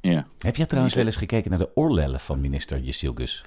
Ja. 0.00 0.26
Heb 0.38 0.56
jij 0.56 0.66
trouwens 0.66 0.94
wel 0.94 1.04
eens 1.04 1.16
gekeken 1.16 1.50
naar 1.50 1.58
de 1.58 1.70
oorlellen 1.76 2.20
van 2.20 2.40
minister 2.40 2.78
Jezilgus? 2.80 3.44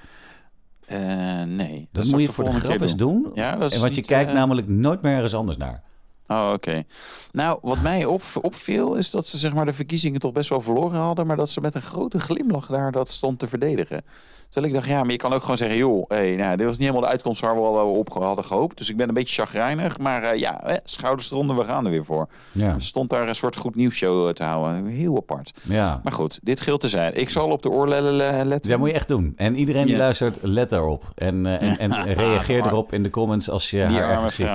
Eh, 0.87 1.43
nee. 1.43 1.89
Dat, 1.91 2.05
moet 2.05 2.21
je 2.21 2.29
voor 2.29 2.43
de 2.43 2.51
grap 2.51 2.81
eens 2.81 2.95
doen. 2.95 3.31
Ja, 3.33 3.55
dat 3.55 3.69
is 3.71 3.75
en 3.75 3.83
want 3.83 3.95
je 3.95 4.01
kijkt 4.01 4.29
eh, 4.29 4.35
namelijk 4.35 4.67
nooit 4.67 5.01
meer 5.01 5.13
ergens 5.13 5.35
anders 5.35 5.57
naar. 5.57 5.83
Oh, 6.27 6.51
oké. 6.53 6.83
Nou, 7.31 7.59
wat 7.61 7.81
mij 7.81 8.05
op, 8.05 8.21
opviel 8.41 8.95
is 8.95 9.11
dat 9.11 9.25
ze 9.25 9.37
zeg 9.37 9.53
maar, 9.53 9.65
de 9.65 9.73
verkiezingen 9.73 10.19
toch 10.19 10.31
best 10.31 10.49
wel 10.49 10.61
verloren 10.61 10.99
hadden, 10.99 11.27
maar 11.27 11.35
dat 11.37 11.49
ze 11.49 11.61
met 11.61 11.75
een 11.75 11.81
grote 11.81 12.19
glimlach 12.19 12.65
daar 12.67 12.91
dat 12.91 13.11
stond 13.11 13.39
te 13.39 13.47
verdedigen. 13.47 14.03
Terwijl 14.49 14.73
ik 14.73 14.79
dacht, 14.79 14.91
ja, 14.91 15.01
maar 15.03 15.11
je 15.11 15.17
kan 15.17 15.33
ook 15.33 15.41
gewoon 15.41 15.57
zeggen, 15.57 15.77
joh, 15.77 16.03
hey, 16.07 16.35
nou, 16.35 16.55
dit 16.57 16.65
was 16.65 16.77
niet 16.77 16.87
helemaal 16.87 17.01
de 17.01 17.07
uitkomst 17.07 17.41
waar 17.41 17.55
we 17.55 17.61
al 17.61 17.91
op 17.93 18.13
hadden 18.13 18.45
gehoopt. 18.45 18.77
Dus 18.77 18.89
ik 18.89 18.97
ben 18.97 19.07
een 19.07 19.13
beetje 19.13 19.41
chagrijnig, 19.41 19.97
maar 19.97 20.23
eh, 20.23 20.39
ja, 20.39 20.63
eh, 20.63 20.77
schouders 20.83 21.31
eronder, 21.31 21.55
we 21.55 21.63
gaan 21.63 21.85
er 21.85 21.91
weer 21.91 22.05
voor. 22.05 22.27
Ja, 22.51 22.73
Er 22.73 22.81
stond 22.81 23.09
daar 23.09 23.27
een 23.27 23.35
soort 23.35 23.55
goed 23.55 23.75
nieuwsshow 23.75 24.27
eh, 24.27 24.33
te 24.33 24.43
houden. 24.43 24.85
Heel 24.85 25.15
apart. 25.17 25.53
ja. 25.61 25.99
Maar 26.03 26.13
goed, 26.13 26.39
dit 26.43 26.61
geldt 26.61 26.81
te 26.81 26.89
zijn. 26.89 27.15
Ik 27.19 27.29
zal 27.29 27.49
op 27.51 27.61
de 27.61 27.69
oorlellen 27.69 28.39
eh, 28.39 28.45
letten. 28.45 28.71
Dat 28.71 28.79
moet 28.79 28.89
je 28.89 28.95
echt 28.95 29.07
doen. 29.07 29.33
En 29.35 29.55
iedereen 29.55 29.85
die 29.85 29.93
Ja. 29.95 29.99
luistert, 29.99 30.39
let 30.41 30.69
daarop. 30.69 31.03
En, 31.15 31.45
eh, 31.45 31.61
en, 31.61 31.77
en 31.91 32.13
reageer 32.13 32.65
erop 32.65 32.93
in 32.93 33.03
de 33.03 33.09
comments 33.09 33.49
als 33.49 33.69
je 33.69 33.77
Die 33.77 33.85
haar 33.85 34.01
arme 34.03 34.13
ergens 34.13 34.35
ziet. 34.35 34.47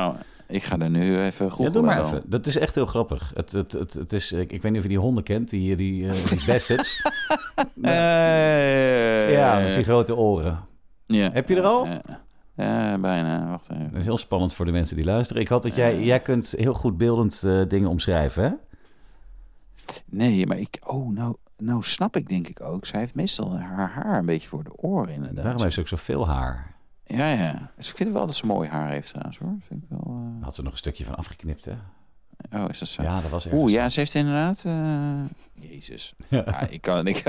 Ik 0.53 0.65
ga 0.65 0.79
er 0.79 0.91
nu 0.91 1.21
even 1.21 1.51
goed 1.51 1.67
Ja, 1.67 1.73
doe 1.73 1.83
maar 1.83 2.05
even. 2.05 2.23
Dat 2.27 2.47
is 2.47 2.59
echt 2.59 2.75
heel 2.75 2.87
grappig. 2.87 3.33
Het, 3.35 3.53
het, 3.53 3.73
het, 3.73 3.93
het 3.93 4.13
is, 4.13 4.33
ik 4.33 4.63
weet 4.63 4.65
niet 4.65 4.77
of 4.77 4.83
je 4.83 4.89
die 4.89 4.99
honden 4.99 5.25
kent, 5.25 5.51
die, 5.51 5.77
die, 5.77 6.09
eh, 6.09 6.27
die 6.27 6.45
bassets. 6.47 7.03
ja, 9.37 9.59
met 9.59 9.75
die 9.75 9.85
grote 9.85 10.17
oren. 10.17 10.65
Heb 11.07 11.49
je 11.49 11.57
er 11.57 11.65
al? 11.65 11.87
Ja, 12.57 12.99
bijna. 12.99 13.49
Wacht 13.49 13.71
even. 13.71 13.91
Dat 13.91 14.01
is 14.01 14.05
heel 14.05 14.17
spannend 14.17 14.55
voor 14.55 14.65
de 14.65 14.73
mensen 14.73 14.97
die 14.97 15.05
luisteren. 15.05 15.43
Ik 15.43 15.49
hoop 15.49 15.63
dat 15.63 15.77
jij, 15.77 16.03
jij 16.03 16.21
kunt 16.21 16.55
heel 16.57 16.75
goed 16.75 16.97
beeldend 16.97 17.43
eh, 17.43 17.61
dingen 17.69 17.89
omschrijven, 17.89 18.45
hè? 18.45 18.51
Nee, 20.07 20.47
maar 20.47 20.59
ik... 20.59 20.79
Oh, 20.87 21.15
nou, 21.15 21.37
nou 21.57 21.83
snap 21.83 22.17
ik 22.17 22.29
denk 22.29 22.49
ik 22.49 22.61
ook. 22.61 22.87
Zij 22.87 23.01
heeft 23.01 23.15
meestal 23.15 23.59
haar 23.59 23.91
haar 23.91 24.19
een 24.19 24.27
beetje 24.27 24.49
voor 24.49 24.65
de 24.65 24.77
oren 24.77 25.15
inderdaad. 25.15 25.45
Daarom 25.45 25.63
heeft 25.63 25.75
ze 25.75 25.81
ook 25.81 25.89
zoveel 25.89 26.29
haar. 26.29 26.75
Ja, 27.07 27.33
ja. 27.33 27.71
Dus 27.77 27.91
ik 27.91 27.97
vind 27.97 28.13
wel 28.13 28.27
dat 28.27 28.35
ze 28.35 28.47
mooi 28.47 28.69
haar 28.69 28.91
heeft 28.91 29.09
trouwens 29.09 29.39
hoor. 29.39 29.55
Vind 29.69 29.83
ik 29.83 29.89
wel, 29.89 30.17
eh, 30.39 30.45
had 30.45 30.55
ze 30.55 30.63
nog 30.63 30.73
een 30.73 30.79
stukje 30.79 31.05
van 31.05 31.15
afgeknipt, 31.15 31.65
hè? 31.65 31.73
Oh, 32.63 32.65
is 32.69 32.79
dat 32.79 32.89
zo? 32.89 33.03
Ja, 33.03 33.21
dat 33.21 33.31
was. 33.31 33.47
Oeh, 33.53 33.71
ja, 33.73 33.89
ze 33.89 33.99
heeft 34.01 34.15
inderdaad... 34.15 34.65
eh, 34.65 35.71
Jezus. 35.71 36.15
Ja, 36.29 36.61
ik 36.69 36.81
kan... 36.81 37.07
Ik... 37.07 37.23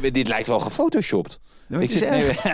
dit, 0.00 0.14
dit 0.14 0.28
lijkt 0.28 0.46
wel 0.48 0.58
gefotoshopt. 0.60 1.40
Ja, 1.44 1.50
maar 1.68 1.82
Ik 1.82 1.90
het 1.92 2.02
is 2.02 2.08
zit... 2.08 2.08
echt- 2.38 2.44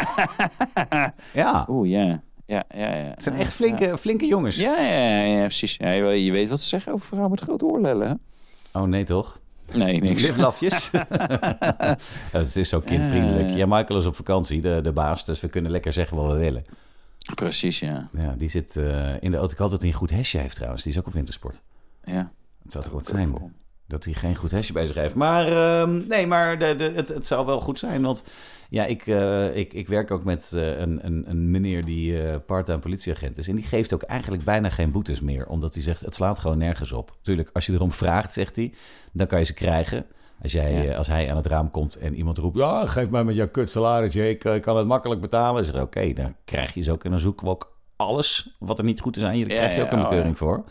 nee, 0.91 1.11
ja, 1.43 1.67
Oeh, 1.69 1.89
ja. 1.91 2.23
Ja, 2.47 2.65
ja, 2.75 2.95
ja. 2.95 3.05
het 3.05 3.23
zijn 3.23 3.37
echt 3.37 3.53
flinke, 3.53 3.99
flinke 3.99 4.27
jongens. 4.27 4.57
Ja, 4.57 4.81
ja, 4.81 5.09
ja, 5.09 5.23
ja, 5.23 5.43
precies. 5.43 5.75
Ja, 5.77 5.91
je, 5.91 6.03
weet- 6.03 6.25
je 6.25 6.33
weet 6.33 6.49
wat 6.49 6.61
ze 6.61 6.69
zeggen 6.69 6.93
over 6.93 7.07
vrouwen 7.07 7.31
met 7.31 7.41
grote 7.41 7.65
oorlellen, 7.65 8.09
hè? 8.09 8.15
Oh, 8.81 8.87
nee 8.87 9.05
toch? 9.05 9.41
Nee, 9.73 10.01
niks. 10.01 10.23
Liflafjes. 10.23 10.91
het 12.33 12.57
is 12.57 12.69
zo 12.69 12.81
kindvriendelijk. 12.81 13.51
Ja, 13.51 13.67
Michael 13.67 13.99
is 13.99 14.07
op 14.07 14.17
vakantie, 14.17 14.61
de, 14.61 14.81
de 14.83 14.93
baas. 14.93 15.25
Dus 15.25 15.41
we 15.41 15.49
kunnen 15.49 15.71
lekker 15.71 15.93
zeggen 15.93 16.17
wat 16.17 16.33
we 16.33 16.39
willen. 16.39 16.65
Precies, 17.35 17.79
ja. 17.79 18.09
Ja, 18.13 18.35
die 18.39 18.49
zit 18.49 18.77
eh, 18.77 19.23
in 19.23 19.31
de 19.31 19.37
auto. 19.37 19.53
Ik 19.53 19.59
hoop 19.59 19.71
dat 19.71 19.81
hij 19.81 19.91
een 19.91 19.97
goed 19.97 20.11
hesje 20.11 20.39
heeft 20.39 20.55
trouwens. 20.55 20.83
Die 20.83 20.93
is 20.93 20.99
ook 20.99 21.07
op 21.07 21.13
wintersport. 21.13 21.63
ja. 22.05 22.33
Het 22.63 22.73
zou 22.75 22.85
toch 22.85 22.93
goed 22.93 23.07
zijn 23.07 23.35
dat 23.87 24.05
hij 24.05 24.13
geen 24.13 24.35
goed 24.35 24.51
hesje 24.51 24.73
bij 24.73 24.87
zich 24.87 24.95
heeft. 24.97 25.15
Maar 25.15 25.47
ehm, 25.47 26.07
nee, 26.09 26.27
maar 26.27 26.59
de, 26.59 26.75
de, 26.77 26.93
het, 26.95 27.09
het 27.09 27.27
zou 27.27 27.47
wel 27.47 27.61
goed 27.61 27.79
zijn. 27.79 28.03
Want 28.03 28.25
ja, 28.69 28.85
ik, 28.85 29.07
eh, 29.07 29.57
ik, 29.57 29.73
ik 29.73 29.89
werk 29.89 30.11
ook 30.11 30.25
met 30.25 30.53
eh, 30.55 30.79
een, 30.79 31.07
een, 31.07 31.25
een 31.27 31.51
meneer 31.51 31.85
die 31.85 32.23
eh 32.23 32.37
part-time 32.47 32.79
politieagent 32.79 33.39
is. 33.39 33.49
En 33.49 33.55
die 33.57 33.65
geeft 33.65 33.95
ook 33.95 34.03
eigenlijk 34.03 34.45
bijna 34.45 34.69
geen 34.69 34.91
boetes 34.91 35.21
meer. 35.21 35.47
Omdat 35.47 35.75
hij 35.75 35.83
zegt, 35.83 36.01
het 36.01 36.15
slaat 36.15 36.39
gewoon 36.39 36.59
nergens 36.59 36.93
op. 36.93 37.17
Tuurlijk, 37.21 37.51
als 37.53 37.67
je 37.67 37.73
erom 37.73 37.93
vraagt, 37.93 38.33
zegt 38.33 38.57
hij, 38.57 38.73
dan 39.13 39.27
kan 39.27 39.39
je 39.39 39.45
ze 39.45 39.55
krijgen. 39.55 40.07
Als, 40.43 40.53
jij, 40.53 40.85
Ja. 40.85 40.95
als 40.95 41.07
hij 41.07 41.31
aan 41.31 41.37
het 41.37 41.47
raam 41.47 41.71
komt 41.71 41.97
en 41.97 42.15
iemand 42.15 42.39
roept... 42.39 42.57
ja, 42.59 42.87
geef 42.87 43.11
mij 43.11 43.25
met 43.25 43.35
jouw 43.35 43.49
kut 43.49 43.71
salarisje, 43.71 44.29
ik 44.29 44.45
eh, 44.45 44.61
kan 44.61 44.77
het 44.77 44.87
makkelijk 44.87 45.21
betalen. 45.21 45.65
Zeg 45.65 45.81
oké, 45.81 46.13
dan 46.13 46.35
krijg 46.45 46.75
je 46.75 46.81
ze 46.83 46.93
ook. 46.93 47.05
En 47.05 47.11
dan 47.11 47.21
zoeken 47.21 47.45
we 47.47 47.53
ook 47.53 47.75
alles 47.97 48.57
wat 48.59 48.79
er 48.79 48.85
niet 48.85 49.01
goed 49.01 49.17
is 49.17 49.23
aan 49.23 49.39
je. 49.39 49.49
Daar 49.49 49.57
krijg 49.57 49.77
je 49.77 49.83
ook 49.83 49.91
een 49.91 50.03
bekeuring 50.03 50.39
voor. 50.39 50.65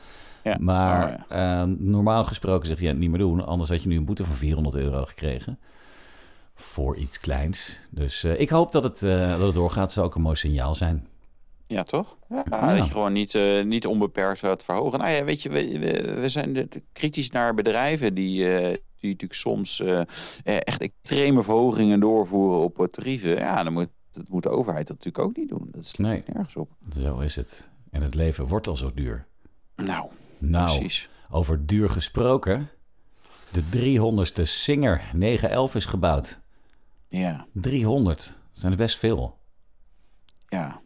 Ja. 0.45 0.57
Maar 0.59 1.03
Oh, 1.13 1.19
ja. 1.29 1.61
eh, 1.61 1.67
normaal 1.77 2.23
gesproken 2.23 2.67
zegt 2.67 2.79
hij 2.79 2.89
ja, 2.89 2.95
niet 2.95 3.09
meer 3.09 3.19
doen. 3.19 3.45
Anders 3.45 3.69
had 3.69 3.83
je 3.83 3.89
nu 3.89 3.97
een 3.97 4.05
boete 4.05 4.23
van 4.23 4.35
400 4.35 4.75
euro 4.75 5.05
gekregen. 5.05 5.59
Voor 6.55 6.97
iets 6.97 7.19
kleins. 7.19 7.87
Dus 7.91 8.23
eh, 8.23 8.39
ik 8.39 8.49
hoop 8.49 8.71
dat 8.71 8.83
het, 8.83 9.03
eh, 9.03 9.29
dat 9.29 9.41
het 9.41 9.53
doorgaat. 9.53 9.83
Het 9.83 9.91
zou 9.91 10.05
ook 10.05 10.15
een 10.15 10.21
mooi 10.21 10.35
signaal 10.35 10.75
zijn. 10.75 11.07
Ja, 11.67 11.83
toch? 11.83 12.17
Ja, 12.29 12.43
Ja. 12.49 12.75
Dat 12.75 12.85
je 12.85 12.91
gewoon 12.91 13.13
niet, 13.13 13.35
eh, 13.35 13.63
niet 13.63 13.85
onbeperkt 13.85 14.39
gaat 14.39 14.63
verhogen. 14.63 14.99
Nou 14.99 15.11
ja, 15.11 15.23
weet 15.23 15.41
je, 15.41 15.49
we, 15.49 15.79
we, 16.19 16.29
zijn 16.29 16.69
kritisch 16.93 17.29
naar 17.31 17.53
bedrijven 17.53 18.13
die, 18.13 18.37
die 18.99 19.11
natuurlijk 19.11 19.33
soms 19.33 19.83
echt 20.43 20.81
extreme 20.81 21.43
verhogingen 21.43 21.99
doorvoeren 21.99 22.59
op 22.59 22.87
tarieven. 22.91 23.29
Ja, 23.37 23.63
dan 23.63 23.73
moet, 23.73 23.89
dat 24.11 24.27
moet 24.29 24.43
de 24.43 24.49
overheid 24.49 24.87
dat 24.87 24.97
natuurlijk 24.97 25.25
ook 25.27 25.37
niet 25.37 25.49
doen. 25.49 25.67
Dat 25.71 25.85
slaat 25.85 26.07
Nee. 26.11 26.23
nergens 26.33 26.55
op. 26.55 26.71
Zo 26.99 27.19
is 27.19 27.35
het. 27.35 27.71
En 27.91 28.01
het 28.01 28.15
leven 28.15 28.47
wordt 28.47 28.67
al 28.67 28.75
zo 28.75 28.91
duur. 28.93 29.25
Nou, 29.75 30.07
Nou, 30.49 30.77
precies. 30.77 31.09
over 31.29 31.65
duur 31.65 31.89
gesproken. 31.89 32.69
De 33.51 33.63
300ste 33.77 34.41
Singer 34.41 35.01
911 35.13 35.75
is 35.75 35.85
gebouwd. 35.85 36.39
Ja, 37.09 37.45
300. 37.53 38.25
Dat 38.25 38.35
zijn 38.51 38.71
er 38.71 38.77
best 38.77 38.97
veel. 38.97 39.37
ja. 40.49 40.81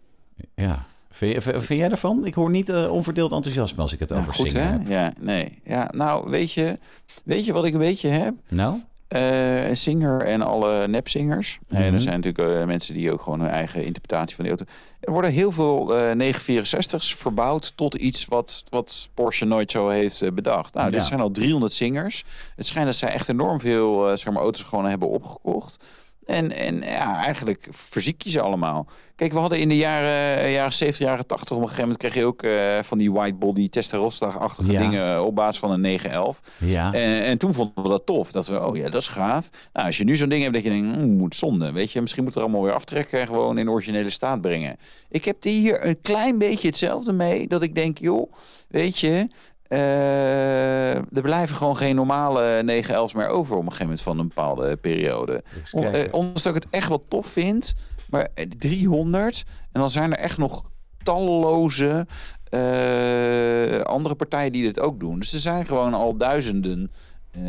Ja. 0.56 0.86
Vind, 1.10 1.67
jij 1.67 1.89
ervan? 1.89 2.26
Ik 2.26 2.34
hoor 2.34 2.50
niet 2.50 2.69
eh, 2.69 2.91
onverdeeld 2.91 3.32
enthousiasme 3.32 3.82
als 3.82 3.93
ik 3.93 4.00
het 4.00 4.10
Ja, 4.10 4.17
over 4.17 4.34
goed, 4.34 4.54
hè? 4.54 4.60
heb. 4.62 4.88
Ja, 4.88 5.13
nee. 5.19 5.62
Ja, 5.63 5.89
nou, 5.95 6.30
weet 6.30 6.52
je, 6.52 6.80
weet 7.24 7.45
je 7.45 7.54
wat 7.54 7.65
ik 7.65 7.74
een 7.74 7.80
beetje 7.80 8.08
heb? 8.10 8.34
Nou? 8.48 8.82
Eh 9.10 9.69
Singer 9.74 10.22
en 10.22 10.41
alle 10.41 10.88
nepzingers. 10.88 11.60
En 11.69 11.84
Mhm. 11.86 11.93
er 11.93 12.00
zijn 12.00 12.19
natuurlijk 12.22 12.60
eh, 12.60 12.65
mensen 12.65 12.93
die 12.93 13.12
ook 13.12 13.22
gewoon 13.22 13.39
hun 13.39 13.50
eigen 13.50 13.84
interpretatie 13.84 14.36
van 14.36 14.45
de 14.45 14.50
auto. 14.50 14.65
Er 15.00 15.12
worden 15.12 15.32
heel 15.32 15.52
veel 15.52 15.95
eh 15.98 16.12
964's 16.15 17.15
verbouwd 17.15 17.78
tot 17.78 17.95
iets 17.95 18.26
wat, 18.26 18.63
wat 18.69 19.10
Porsche 19.13 19.45
nooit 19.45 19.72
zo 19.72 19.88
heeft 19.89 20.34
bedacht. 20.34 20.74
Nou, 20.74 20.89
dit 20.89 21.00
Ja. 21.00 21.06
zijn 21.06 21.19
al 21.19 21.32
300 21.32 21.74
zingers. 21.74 22.24
Het 22.56 22.65
schijnt 22.67 22.88
dat 22.88 22.95
zij 22.95 23.10
echt 23.10 23.30
enorm 23.30 23.60
veel 23.60 24.17
zeg 24.17 24.34
maar, 24.34 24.43
auto's 24.43 24.63
gewoon 24.63 24.86
hebben 24.86 25.10
opgekocht. 25.10 25.84
En, 26.30 26.56
en 26.56 26.82
ja, 26.82 27.24
eigenlijk 27.24 27.68
verziek 27.72 28.22
je 28.22 28.30
ze 28.30 28.42
allemaal. 28.42 28.88
Kijk, 29.15 29.34
we 29.34 29.39
hadden 29.39 29.60
in 29.60 29.70
de 29.70 29.78
jaren, 29.78 30.44
eh, 30.44 30.54
jaren 30.54 30.74
70, 30.74 31.08
jaren 31.08 31.26
80... 31.28 31.56
op 31.56 31.62
een 31.62 31.70
gegeven 31.70 31.82
moment 31.82 32.00
kreeg 32.00 32.13
je 32.13 32.26
ook 32.26 32.44
eh, 32.44 32.84
van 32.84 32.98
die 32.98 33.12
white 33.12 33.36
body 33.36 33.70
Testarossa-achtige 33.70 34.72
Ja. 34.72 34.80
dingen... 34.80 35.26
op 35.26 35.36
basis 35.36 35.60
van 35.60 35.72
een 35.72 35.82
911. 35.82 36.42
Ja. 36.58 36.94
En, 36.94 37.24
en 37.24 37.38
toen 37.38 37.54
vonden 37.54 37.84
we 37.84 37.89
dat 37.89 38.06
tof. 38.06 38.32
Dat 38.32 38.48
we, 38.48 38.65
oh 38.65 38.76
ja, 38.76 38.89
dat 38.89 39.02
is 39.02 39.08
gaaf. 39.08 39.50
Nou, 39.74 39.86
als 39.86 39.98
je 39.98 40.04
nu 40.04 40.15
zo'n 40.15 40.30
ding 40.30 40.42
hebt 40.42 40.54
dat 40.54 40.63
je 40.63 40.70
denkt, 40.70 40.98
mm, 40.98 41.18
moet 41.18 41.36
zonde. 41.36 41.72
Weet 41.72 41.92
je, 41.92 42.02
misschien 42.02 42.24
moet 42.24 42.36
er 42.36 42.42
allemaal 42.42 42.63
weer 42.63 42.74
aftrekken 42.74 43.20
en 43.20 43.28
gewoon 43.28 43.58
in 43.58 43.70
originele 43.70 44.10
staat 44.10 44.42
brengen. 44.42 44.78
Ik 45.10 45.26
heb 45.26 45.44
hier 45.44 45.86
een 45.86 46.02
klein 46.02 46.38
beetje 46.38 46.68
hetzelfde 46.68 47.12
mee. 47.12 47.48
Dat 47.48 47.62
ik 47.62 47.76
denk, 47.76 47.98
joh, 47.98 48.32
weet 48.68 49.00
je, 49.00 49.28
eh, 49.70 50.96
er 50.96 51.22
blijven 51.22 51.56
gewoon 51.56 51.78
geen 51.78 51.96
normale 51.96 52.64
911's 52.84 53.14
meer 53.14 53.28
over 53.28 53.56
op 53.56 53.60
een 53.66 53.72
gegeven 53.72 53.84
moment 53.86 54.02
van 54.02 54.20
een 54.20 54.28
bepaalde 54.28 54.76
periode. 54.76 55.44
Eh, 55.72 56.02
ondanks 56.12 56.44
dat 56.44 56.56
ik 56.56 56.64
het 56.64 56.72
echt 56.74 56.88
wel 56.88 57.04
tof 57.08 57.28
vind, 57.28 57.74
maar 58.10 58.28
eh, 58.34 58.46
300 58.58 59.44
en 59.72 59.80
dan 59.80 59.90
zijn 59.90 60.12
er 60.12 60.20
echt 60.20 60.38
nog 60.38 60.64
talloze 61.04 62.06
eh, 62.50 63.82
andere 63.82 64.16
partijen 64.16 64.52
die 64.52 64.64
dit 64.64 64.80
ook 64.80 65.00
doen. 65.00 65.20
Dus 65.20 65.34
er 65.34 65.40
zijn 65.40 65.66
gewoon 65.66 65.94
al 65.94 66.18
duizenden 66.18 66.92
eh, 67.32 67.42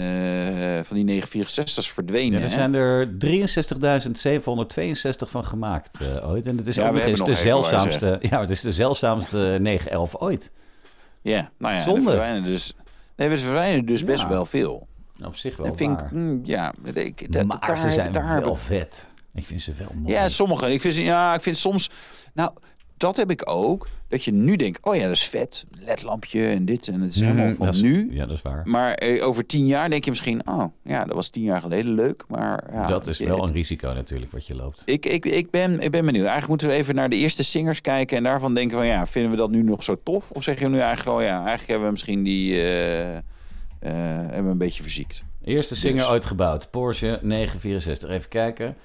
van 0.84 1.04
die 1.04 1.22
964's 1.22 1.92
verdwenen. 1.92 2.38
Ja, 2.38 2.44
er 2.44 2.50
zijn 2.50 2.74
er 2.74 3.06
63.762 3.06 3.10
van 5.30 5.44
gemaakt 5.44 6.00
eh, 6.00 6.30
ooit. 6.30 6.46
En 6.46 6.56
het 6.56 6.66
is 6.66 6.74
Ja, 6.74 6.88
ook 6.88 6.94
nog 6.94 7.02
eens 7.02 7.24
de 7.24 7.34
zeldzaamste. 7.34 8.18
Ja, 8.30 8.40
het 8.40 8.50
is 8.50 8.60
de 8.60 8.72
zeldzaamste 8.72 9.58
911 9.60 10.16
ooit. 10.16 10.50
Ja, 11.22 11.50
nou 11.58 11.74
ja, 11.74 11.80
Zonde. 11.82 12.00
er 12.00 12.06
verdwijnen 12.06 12.44
dus, 12.44 12.74
nee, 13.16 13.28
er 13.28 13.38
verdwijnen 13.38 13.86
dus 13.86 14.04
best 14.04 14.22
Ja. 14.22 14.28
wel 14.28 14.46
veel. 14.46 14.88
Op 15.24 15.36
zich 15.36 15.56
wel 15.56 15.66
En 15.66 15.76
vind 15.76 15.94
waar. 15.96 16.04
ik, 16.04 16.10
mm, 16.10 16.40
ja, 16.44 16.72
ik, 16.94 17.32
dat- 17.32 17.44
maar 17.44 17.60
daar- 17.66 17.78
ze 17.78 17.90
zijn 17.90 18.12
daar 18.12 18.40
wel 18.42 18.54
vet. 18.54 19.08
Ik 19.34 19.46
vind 19.46 19.62
ze 19.62 19.72
wel 19.78 19.88
mooi. 19.94 20.12
Ja, 20.14 20.28
sommige. 20.28 20.72
Ik 20.72 20.80
vind, 20.80 20.94
ze- 20.94 21.02
ja, 21.02 21.34
ik 21.34 21.40
vind 21.40 21.56
soms. 21.56 21.90
Nou, 22.34 22.52
dat 23.00 23.16
heb 23.16 23.30
ik 23.30 23.50
ook. 23.50 23.86
Dat 24.08 24.24
je 24.24 24.32
nu 24.32 24.56
denkt: 24.56 24.78
oh 24.82 24.96
ja, 24.96 25.02
dat 25.02 25.10
is 25.10 25.22
vet. 25.28 25.64
LED-lampje 25.84 26.46
en 26.46 26.64
dit. 26.64 26.88
En 26.88 27.00
het 27.00 27.14
is 27.14 27.20
helemaal 27.20 27.46
Mhm, 27.46 27.54
van 27.54 27.68
is- 27.68 27.82
nu. 27.82 28.08
Ja, 28.14 28.26
dat 28.26 28.36
is 28.36 28.42
waar. 28.42 28.62
Maar 28.64 28.94
eh, 28.94 29.26
over 29.26 29.46
tien 29.46 29.66
jaar 29.66 29.88
denk 29.90 30.04
je 30.04 30.10
misschien: 30.10 30.46
oh 30.48 30.64
ja, 30.84 31.04
dat 31.04 31.14
was 31.14 31.28
tien 31.28 31.42
jaar 31.42 31.60
geleden 31.60 31.94
leuk. 31.94 32.24
Maar 32.28 32.64
ja, 32.72 32.86
dat 32.86 33.06
is 33.06 33.18
wel 33.18 33.44
een 33.46 33.52
risico 33.52 33.92
natuurlijk 33.92 34.32
wat 34.32 34.46
je 34.46 34.54
loopt. 34.54 34.82
Ik, 34.84 35.06
ik, 35.06 35.24
ik, 35.26 35.50
ben, 35.50 35.80
ik 35.80 35.90
ben 35.90 36.04
benieuwd. 36.04 36.26
Eigenlijk 36.26 36.48
moeten 36.48 36.68
we 36.68 36.74
even 36.74 36.94
naar 36.94 37.08
de 37.08 37.16
eerste 37.16 37.44
singers 37.44 37.80
kijken. 37.80 38.16
En 38.16 38.22
daarvan 38.22 38.54
denken 38.54 38.76
van 38.76 38.86
ja, 38.86 39.06
vinden 39.06 39.30
we 39.30 39.36
dat 39.36 39.50
nu 39.50 39.62
nog 39.62 39.82
zo 39.84 40.00
tof? 40.02 40.30
Of 40.30 40.42
zeg 40.42 40.58
je 40.58 40.68
nu 40.68 40.78
eigenlijk 40.78 41.02
gewoon 41.02 41.22
ja, 41.24 41.36
eigenlijk 41.38 41.66
hebben 41.68 41.86
we 41.86 41.92
misschien 41.92 42.22
die. 42.22 42.54
eh, 42.56 43.16
eh, 43.16 43.22
hebben 43.80 44.44
we 44.44 44.50
een 44.50 44.58
beetje 44.58 44.82
verziekt. 44.82 45.24
Eerste 45.44 45.76
Singer 45.76 45.98
Dus. 45.98 46.08
ooit 46.08 46.24
gebouwd. 46.24 46.70
Porsche 46.70 47.18
964. 47.22 48.10
Even 48.10 48.28
kijken. 48.28 48.76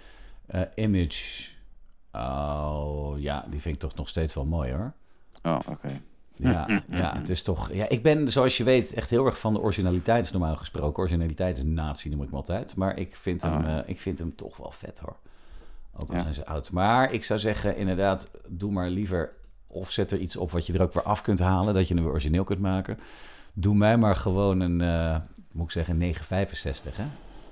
Image. 0.76 1.54
Oh, 2.16 3.20
ja, 3.20 3.46
die 3.50 3.62
vind 3.62 3.76
ik 3.76 3.82
toch 3.82 3.96
nog 3.96 4.10
steeds 4.10 4.34
wel 4.34 4.46
mooi 4.46 4.72
hoor. 4.74 4.94
Oh, 5.44 5.60
oké. 5.70 5.88
Ja, 6.38 6.82
ja, 6.90 7.16
het 7.18 7.30
is 7.30 7.44
toch... 7.44 7.74
Ja, 7.74 7.90
ik 7.90 8.04
ben, 8.04 8.30
zoals 8.32 8.58
je 8.58 8.64
weet, 8.64 8.94
echt 8.94 9.10
heel 9.10 9.26
erg 9.26 9.40
van 9.40 9.54
de 9.54 9.60
originaliteit, 9.60 10.26
is 10.26 10.32
normaal 10.32 10.56
gesproken. 10.56 11.00
Originaliteit 11.04 11.58
is 11.58 11.64
een 11.64 11.74
nazi, 11.74 12.10
noem 12.10 12.22
ik 12.22 12.28
hem 12.28 12.36
altijd. 12.36 12.76
Maar 12.76 12.98
ik 12.98 13.16
vind, 13.16 13.42
hem, 13.42 13.54
Oh. 13.66 13.78
eh, 13.78 13.84
ik 13.90 14.00
vind 14.02 14.20
hem 14.20 14.36
toch 14.36 14.58
wel 14.58 14.72
vet, 14.72 15.00
hoor. 15.00 15.16
Ook 15.98 16.10
al 16.10 16.16
Ja. 16.16 16.22
zijn 16.22 16.34
ze 16.34 16.46
oud. 16.46 16.72
Maar 16.72 17.12
ik 17.14 17.24
zou 17.24 17.40
zeggen, 17.40 17.76
inderdaad, 17.78 18.32
doe 18.50 18.72
maar 18.72 18.90
liever... 18.90 19.34
Of 19.68 19.92
zet 19.92 20.12
er 20.12 20.20
iets 20.20 20.36
op 20.36 20.52
wat 20.52 20.66
je 20.66 20.74
er 20.74 20.82
ook 20.82 20.94
weer 20.94 21.04
af 21.04 21.22
kunt 21.22 21.40
halen, 21.40 21.74
dat 21.74 21.88
je 21.88 21.94
hem 21.94 22.04
weer 22.04 22.12
origineel 22.12 22.44
kunt 22.44 22.60
maken. 22.60 23.00
Doe 23.54 23.76
mij 23.76 23.98
maar 23.98 24.16
gewoon 24.16 24.60
een, 24.60 24.82
eh, 24.82 25.18
moet 25.52 25.66
ik 25.66 25.72
zeggen, 25.72 25.94
een 25.94 26.00
965, 26.00 26.98
hè? 26.98 27.06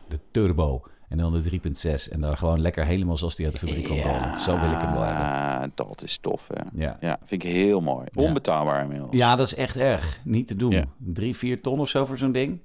De 0.08 0.19
turbo. 0.32 0.84
En 1.13 1.19
dan 1.19 1.41
de 1.41 1.60
3.6. 2.08 2.12
En 2.12 2.21
dan 2.21 2.38
gewoon 2.38 2.62
lekker 2.62 2.86
helemaal 2.86 3.17
zoals 3.17 3.36
die 3.36 3.45
uit 3.45 3.60
de 3.60 3.67
fabriek 3.67 3.88
komt 3.88 4.04
rollen. 4.04 4.41
Zo 4.41 4.60
wil 4.60 4.71
ik 4.71 4.78
hem 4.80 4.93
wel 4.93 5.02
hebben. 5.02 5.26
Ja, 5.26 5.69
dat 5.76 6.02
is 6.06 6.17
tof, 6.17 6.47
hè. 6.54 6.84
Ja. 6.86 6.97
Ja, 7.02 7.19
vind 7.26 7.43
ik 7.43 7.52
heel 7.52 7.82
mooi. 7.82 8.06
Ja. 8.12 8.21
Onbetaalbaar 8.21 8.82
inmiddels. 8.82 9.15
Ja, 9.15 9.36
dat 9.36 9.45
is 9.47 9.56
echt 9.56 9.78
erg. 9.78 10.19
Niet 10.23 10.47
te 10.47 10.56
doen. 10.56 10.71
Ja. 10.71 10.84
Drie, 10.97 11.36
vier 11.36 11.62
ton 11.62 11.80
of 11.80 11.89
zo 11.89 12.06
voor 12.06 12.17
zo'n 12.17 12.32
ding. 12.32 12.60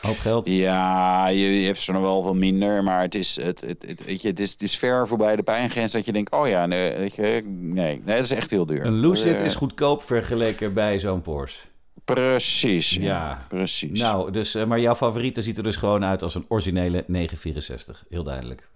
Hoop 0.00 0.18
geld. 0.18 0.46
Ja, 0.46 1.26
je, 1.28 1.60
je 1.60 1.66
hebt 1.66 1.80
ze 1.80 1.92
nog 1.92 2.02
wel 2.02 2.24
wat 2.24 2.34
minder, 2.34 2.82
maar 2.82 3.02
het 3.02 3.14
is, 3.14 3.36
het, 3.36 3.60
het, 3.60 3.84
het, 3.86 4.04
weet 4.04 4.22
je, 4.22 4.28
het, 4.28 4.40
is, 4.40 4.50
het 4.50 4.62
is 4.62 4.78
ver 4.78 5.08
voorbij 5.08 5.36
de 5.36 5.42
pijngrens 5.42 5.92
dat 5.92 6.04
je 6.04 6.12
denkt, 6.12 6.32
oh 6.32 6.48
ja, 6.48 6.66
nee, 6.66 6.96
weet 6.96 7.14
je, 7.14 7.42
nee, 7.46 8.02
nee, 8.04 8.16
dat 8.16 8.24
is 8.24 8.30
echt 8.30 8.50
heel 8.50 8.64
duur. 8.64 8.86
Een 8.86 9.00
Lucid 9.00 9.38
Eh, 9.38 9.44
is 9.44 9.54
goedkoop 9.54 10.02
vergeleken 10.02 10.74
bij 10.74 10.98
zo'n 10.98 11.20
Porsche. 11.22 11.58
Precies. 12.04 12.90
Ja, 12.90 13.38
precies. 13.48 14.00
Nou, 14.00 14.30
dus, 14.30 14.54
eh, 14.54 14.64
maar 14.64 14.80
jouw 14.80 14.94
favoriete 14.94 15.42
ziet 15.42 15.56
er 15.56 15.62
dus 15.62 15.76
gewoon 15.76 16.04
uit 16.04 16.22
als 16.22 16.34
een 16.34 16.44
originele 16.48 17.04
964. 17.06 18.04
Heel 18.08 18.22
duidelijk. 18.22 18.68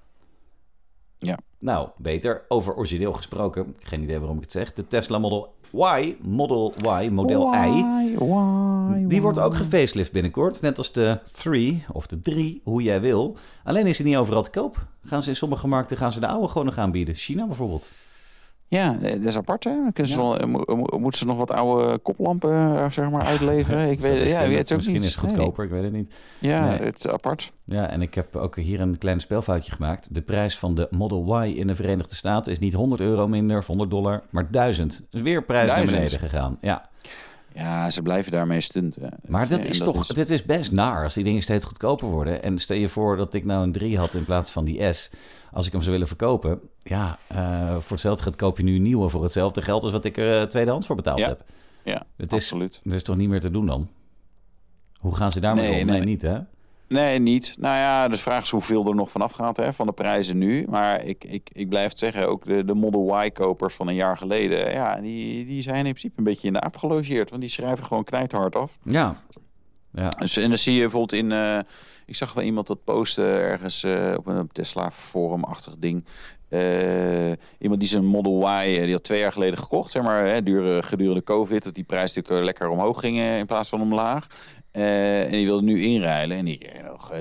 Ja. 1.19 1.39
Nou, 1.59 1.89
beter. 1.97 2.45
Over 2.49 2.75
origineel 2.75 3.13
gesproken. 3.13 3.77
Geen 3.79 4.03
idee 4.03 4.19
waarom 4.19 4.37
ik 4.37 4.43
het 4.43 4.51
zeg. 4.51 4.73
De 4.73 4.87
Tesla 4.87 5.19
Model 5.19 5.55
Y, 5.73 6.17
Model 6.21 6.75
Y, 7.03 7.09
model 7.09 7.55
I. 7.55 7.85
Die 9.09 9.23
wordt 9.23 9.39
ook 9.39 9.55
gefacelift 9.55 10.13
binnenkort. 10.13 10.61
Net 10.61 10.79
als 10.79 10.93
de 10.93 11.19
3 11.33 11.85
of 11.93 12.07
de 12.07 12.21
3, 12.21 12.61
hoe 12.65 12.83
jij 12.83 13.01
wil. 13.01 13.37
Alleen 13.65 13.87
is 13.87 13.97
die 13.97 14.07
niet 14.07 14.17
overal 14.17 14.43
te 14.43 14.51
koop. 14.51 14.87
Gaan 15.03 15.23
ze 15.23 15.29
in 15.29 15.37
sommige 15.37 15.69
markten 15.69 15.97
gaan 15.97 16.13
ze 16.13 16.21
de 16.21 16.27
oude 16.27 16.49
gewoon 16.49 16.67
nog 16.67 16.79
aanbieden. 16.79 17.15
China 17.15 17.47
bijvoorbeeld. 17.47 17.91
Ja, 18.69 18.99
eh, 19.03 19.13
dat 19.13 19.23
is 19.25 19.37
apart, 19.37 19.65
hè? 19.65 19.71
Dan 19.93 20.07
ze 20.07 20.17
wel, 20.17 20.39
eh, 20.39 20.47
mo- 20.47 20.63
mo- 20.67 20.99
moeten 20.99 21.19
ze 21.21 21.27
nog 21.27 21.37
wat 21.37 21.51
oude 21.51 21.99
koplampen, 21.99 22.79
eh, 22.79 22.91
zeg 22.91 23.11
maar, 23.11 23.23
uitleveren? 23.27 23.89
Ik 23.91 24.01
weet, 24.01 24.31
ja, 24.31 24.47
weet 24.49 24.59
het 24.59 24.71
ook 24.71 24.77
Misschien 24.77 24.97
niet. 24.97 25.07
is 25.09 25.15
het 25.17 25.25
goedkoper, 25.25 25.65
ik 25.65 25.71
weet 25.71 25.83
het 25.83 25.93
niet. 25.93 26.15
Ja, 26.39 26.65
Nee. 26.71 26.79
het 26.79 26.99
is 26.99 27.07
apart. 27.09 27.53
Ja, 27.65 27.89
en 27.91 28.03
ik 28.03 28.15
heb 28.15 28.37
ook 28.37 28.57
hier 28.57 28.81
een 28.81 28.99
klein 28.99 29.21
spelfoutje 29.21 29.73
gemaakt. 29.73 30.15
De 30.15 30.23
prijs 30.23 30.59
van 30.59 30.75
de 30.75 30.87
Model 30.91 31.45
Y 31.45 31.49
in 31.59 31.67
de 31.67 31.75
Verenigde 31.75 32.15
Staten 32.15 32.53
is 32.53 32.59
niet 32.59 32.73
100 32.73 33.01
euro 33.01 33.29
minder 33.29 33.59
of 33.59 33.67
100 33.67 33.91
dollar, 33.91 34.23
maar 34.31 34.51
1000. 34.51 35.03
Dus 35.11 35.23
weer 35.23 35.45
prijs 35.45 35.67
naar 35.67 35.75
1000. 35.77 35.99
beneden 35.99 36.19
gegaan. 36.29 36.59
Ja, 36.61 36.89
Ja, 37.55 37.91
ze 37.91 38.03
blijven 38.03 38.33
daarmee 38.33 38.61
stunten. 38.61 39.11
maar 39.27 39.49
dat 39.49 39.65
is 39.65 39.79
toch, 39.79 40.01
is- 40.01 40.09
dit 40.09 40.31
is 40.31 40.45
best 40.45 40.73
naar 40.73 41.03
als 41.05 41.15
die 41.15 41.25
dingen 41.25 41.43
steeds 41.43 41.65
goedkoper 41.65 42.09
worden. 42.09 42.43
En 42.43 42.59
stel 42.59 42.77
je 42.77 42.89
voor 42.89 43.17
dat 43.17 43.35
ik 43.35 43.45
nou 43.45 43.63
een 43.63 43.73
3 43.73 43.99
had 43.99 44.15
in 44.15 44.25
plaats 44.25 44.51
van 44.53 44.65
die 44.65 44.93
S. 44.93 45.11
Als 45.57 45.67
ik 45.67 45.73
hem 45.73 45.81
zou 45.81 45.93
willen 45.93 46.09
verkopen, 46.09 46.61
ja, 46.83 47.19
eh, 47.27 47.71
voor 47.79 47.91
hetzelfde 47.93 48.23
geld 48.23 48.37
koop 48.37 48.57
je 48.59 48.65
nu 48.65 48.75
een 48.75 48.83
nieuwe 48.83 49.09
voor 49.09 49.23
hetzelfde 49.23 49.63
geld 49.63 49.83
als 49.83 49.93
wat 49.93 50.05
ik 50.05 50.17
er 50.17 50.41
eh, 50.41 50.47
tweedehands 50.47 50.87
voor 50.87 50.97
betaald 50.97 51.19
Ja. 51.19 51.29
heb. 51.29 51.45
Ja, 51.85 52.03
Het 52.17 52.33
is, 52.33 52.43
absoluut. 52.43 52.81
het 52.83 52.93
is 52.93 53.03
toch 53.03 53.17
niet 53.17 53.29
meer 53.29 53.41
te 53.41 53.51
doen 53.51 53.67
dan? 53.67 53.89
Hoe 54.97 55.17
gaan 55.17 55.33
ze 55.33 55.41
daarmee 55.41 55.71
Nee, 55.71 55.81
om? 55.81 55.87
nee, 55.87 55.97
Nee, 55.99 56.07
niet 56.07 56.23
hè? 56.23 56.39
Nee, 56.89 57.19
niet. 57.19 57.55
Nou 57.59 57.77
ja, 57.77 58.09
de 58.09 58.17
vraag 58.17 58.43
is 58.43 58.51
hoeveel 58.51 58.87
er 58.89 58.95
nog 58.95 59.11
vanaf 59.11 59.33
gaat 59.33 59.57
hè, 59.57 59.73
van 59.73 59.87
de 59.87 59.93
prijzen 59.93 60.39
nu. 60.39 60.67
Maar 60.69 61.05
ik, 61.05 61.25
ik, 61.25 61.51
ik 61.53 61.69
blijf 61.69 61.89
het 61.89 61.99
zeggen, 61.99 62.29
ook 62.29 62.45
de, 62.47 62.65
de 62.65 62.75
Model 62.75 63.23
Y-kopers 63.25 63.75
van 63.75 63.89
een 63.89 63.95
jaar 63.95 64.17
geleden... 64.19 64.73
ja, 64.73 65.01
die, 65.01 65.47
die 65.47 65.63
zijn 65.63 65.77
in 65.87 65.91
principe 65.91 66.15
een 66.17 66.25
beetje 66.25 66.47
in 66.47 66.53
de 66.53 66.61
aap 66.61 66.77
gelogeerd. 66.77 67.29
Want 67.31 67.41
die 67.43 67.51
schrijven 67.51 67.85
gewoon 67.87 68.05
knijthard 68.05 68.57
af. 68.57 68.79
Ja. 68.83 69.17
Ja. 69.93 70.11
Dus, 70.11 70.37
en 70.37 70.49
dan 70.49 70.59
zie 70.59 70.75
je 70.75 70.81
bijvoorbeeld 70.81 71.13
in... 71.23 71.33
eh, 71.33 71.59
ik 72.07 72.17
zag 72.17 72.33
wel 72.33 72.45
iemand 72.45 72.67
dat 72.67 72.85
posten 72.85 73.25
ergens 73.25 73.83
eh, 73.83 74.15
op 74.17 74.27
een 74.27 74.49
Tesla 74.53 74.91
forum-achtig 74.91 75.75
ding. 75.79 76.05
Eh, 76.49 77.33
iemand 77.59 77.81
die 77.81 77.89
zijn 77.89 78.05
Model 78.05 78.41
Y, 78.41 78.77
eh, 78.77 78.83
die 78.83 78.93
had 78.93 79.05
twee 79.05 79.19
jaar 79.19 79.33
geleden 79.33 79.59
gekocht, 79.59 79.91
zeg 79.91 80.03
maar, 80.03 80.27
hè, 80.27 80.43
dure, 80.43 80.83
gedurende 80.83 81.23
COVID, 81.23 81.65
dat 81.65 81.75
die 81.75 81.85
prijs 81.85 82.15
natuurlijk 82.15 82.45
lekker 82.45 82.69
omhoog 82.69 83.01
ging 83.01 83.19
in 83.19 83.47
plaats 83.47 83.69
van 83.69 83.81
omlaag. 83.81 84.27
En 84.71 85.31
die 85.31 85.45
wilde 85.45 85.63
nu 85.63 85.83
inruilen 85.83 86.37
en 86.37 86.45
die 86.45 86.59
kreeg 86.59 86.83
nog 86.83 87.13
eh, 87.13 87.21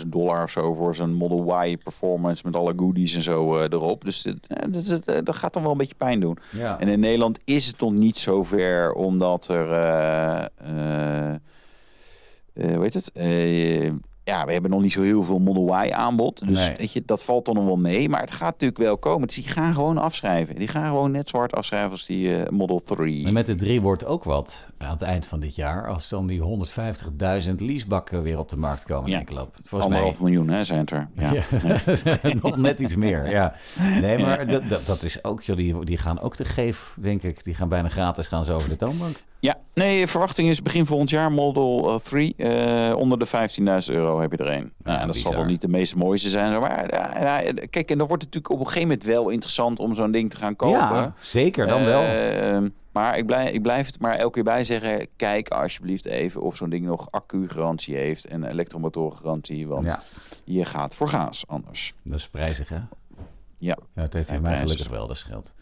26.000 0.00 0.06
dollar 0.06 0.42
of 0.42 0.50
zo 0.50 0.74
voor 0.74 0.94
zijn 0.94 1.14
Model 1.14 1.64
Y 1.64 1.76
performance 1.76 2.42
met 2.44 2.56
alle 2.56 2.72
goodies 2.76 3.14
en 3.14 3.22
zo 3.22 3.62
erop. 3.62 4.04
Dus 4.04 4.22
dat, 4.22 5.26
dat 5.26 5.36
gaat 5.36 5.52
dan 5.52 5.62
wel 5.62 5.72
een 5.72 5.78
beetje 5.78 5.94
pijn 5.94 6.20
doen. 6.20 6.38
ja. 6.50 6.80
En 6.80 6.88
in 6.88 7.00
Nederland 7.00 7.38
is 7.44 7.66
het 7.66 7.80
nog 7.80 7.92
niet 7.92 8.18
zo 8.18 8.42
ver, 8.42 8.92
omdat 8.92 9.48
er. 9.48 10.50
Eh, 12.54 12.74
eh, 12.74 12.92
het? 12.92 13.12
Eh, 13.12 13.92
ja, 14.24 14.44
we 14.46 14.52
hebben 14.52 14.70
nog 14.70 14.80
niet 14.82 14.92
zo 14.92 15.02
heel 15.02 15.22
veel 15.22 15.38
Model 15.38 15.84
Y 15.84 15.90
aanbod. 15.90 16.48
Dus 16.48 16.66
Nee. 16.68 16.76
weet 16.76 16.92
je, 16.92 17.02
dat 17.06 17.22
valt 17.22 17.44
dan 17.46 17.54
nog 17.54 17.64
wel 17.64 17.76
mee. 17.76 18.08
Maar 18.08 18.20
het 18.20 18.30
gaat 18.30 18.50
natuurlijk 18.52 18.78
wel 18.78 18.96
komen. 18.98 19.26
Dus 19.26 19.36
die 19.36 19.48
gaan 19.48 19.74
gewoon 19.74 19.98
afschrijven. 19.98 20.54
Die 20.54 20.68
gaan 20.68 20.86
gewoon 20.86 21.10
net 21.10 21.30
zo 21.30 21.36
hard 21.38 21.54
afschrijven 21.54 21.90
als 21.90 22.06
die 22.06 22.36
eh, 22.36 22.50
Model 22.50 22.82
3. 22.84 23.26
En 23.26 23.32
met 23.32 23.46
de 23.46 23.54
3 23.54 23.80
wordt 23.80 24.04
ook 24.04 24.24
wat 24.24 24.68
aan 24.78 24.90
het 24.90 25.02
eind 25.02 25.26
van 25.26 25.40
dit 25.40 25.54
jaar. 25.56 25.88
Als 25.88 26.08
dan 26.08 26.26
die 26.26 26.40
150.000 26.40 27.54
leasebakken 27.60 28.22
weer 28.22 28.38
op 28.38 28.48
de 28.48 28.56
markt 28.56 28.84
komen 28.84 29.10
Ja. 29.10 29.22
klap. 29.22 29.56
Volgens 29.64 29.90
mij. 29.90 29.98
Anderhalf 30.00 30.20
miljoen 30.20 30.48
hè, 30.48 30.64
zijn 30.64 30.86
er. 30.86 31.08
Ja. 31.16 31.32
Ja. 31.32 32.32
Nog 32.42 32.56
net 32.56 32.80
iets 32.80 32.96
meer, 32.96 33.30
ja. 33.30 33.54
Nee, 34.00 34.18
maar 34.18 34.46
dat, 34.46 34.68
dat, 34.68 34.86
dat 34.86 35.02
is 35.02 35.24
ook... 35.24 35.44
Die, 35.56 35.84
die 35.84 35.96
gaan 35.96 36.20
ook 36.20 36.36
te 36.36 36.44
geef, 36.44 36.96
denk 37.00 37.22
ik. 37.22 37.44
Die 37.44 37.54
gaan 37.54 37.68
bijna 37.68 37.88
gratis 37.88 38.28
gaan 38.28 38.44
ze 38.44 38.52
over 38.52 38.68
de 38.68 38.76
toonbank. 38.76 39.16
Ja, 39.42 39.56
nee, 39.74 40.06
verwachting 40.06 40.48
is 40.48 40.62
begin 40.62 40.86
volgend 40.86 41.10
jaar 41.10 41.32
Model 41.32 41.92
eh, 41.94 42.00
3. 42.00 42.34
eh, 42.36 42.96
onder 42.96 43.18
de 43.18 43.26
15.000 43.26 43.94
euro 43.94 44.20
heb 44.20 44.30
je 44.32 44.36
er 44.36 44.50
een. 44.50 44.72
Nou, 44.82 45.00
en 45.00 45.06
dat 45.06 45.16
zal 45.16 45.32
wel 45.32 45.44
niet 45.44 45.60
de 45.60 45.68
meest 45.68 45.96
mooiste 45.96 46.28
zijn. 46.28 46.60
Maar 46.60 46.94
ja, 46.94 47.40
ja, 47.40 47.52
kijk, 47.70 47.90
en 47.90 47.98
dan 47.98 48.06
wordt 48.06 48.22
het 48.22 48.34
natuurlijk 48.34 48.50
op 48.50 48.58
een 48.58 48.66
gegeven 48.66 48.88
moment 48.88 49.04
wel 49.06 49.28
interessant 49.28 49.78
om 49.78 49.94
zo'n 49.94 50.10
ding 50.10 50.30
te 50.30 50.36
gaan 50.36 50.56
kopen. 50.56 50.78
Ja, 50.78 51.14
zeker, 51.18 51.66
dan 51.66 51.84
wel. 51.84 52.02
Eh, 52.02 52.58
Maar 52.92 53.18
ik 53.18 53.26
blijf, 53.26 53.50
ik 53.50 53.62
blijf 53.62 53.86
het 53.86 54.00
maar 54.00 54.14
elke 54.14 54.32
keer 54.32 54.44
bij 54.44 54.64
zeggen. 54.64 55.06
Kijk 55.16 55.48
alsjeblieft 55.48 56.06
even 56.06 56.42
of 56.42 56.56
zo'n 56.56 56.70
ding 56.70 56.84
nog 56.86 57.10
accu-garantie 57.10 57.96
heeft 57.96 58.24
en 58.26 58.44
elektromotorengarantie. 58.44 59.66
Want 59.68 59.96
je 60.44 60.64
gaat 60.64 60.94
voor 60.94 61.08
gaas 61.08 61.46
anders. 61.46 61.94
Dat 62.02 62.18
is 62.18 62.28
prijzig, 62.28 62.68
hè? 62.68 62.78
Ja. 63.56 63.76
Ja, 63.94 64.02
het 64.02 64.12
heeft 64.12 64.30
voor 64.32 64.40
mij 64.40 64.56
gelukkig 64.58 64.88
wel, 64.88 65.06
dat 65.06 65.16
scheelt. 65.16 65.54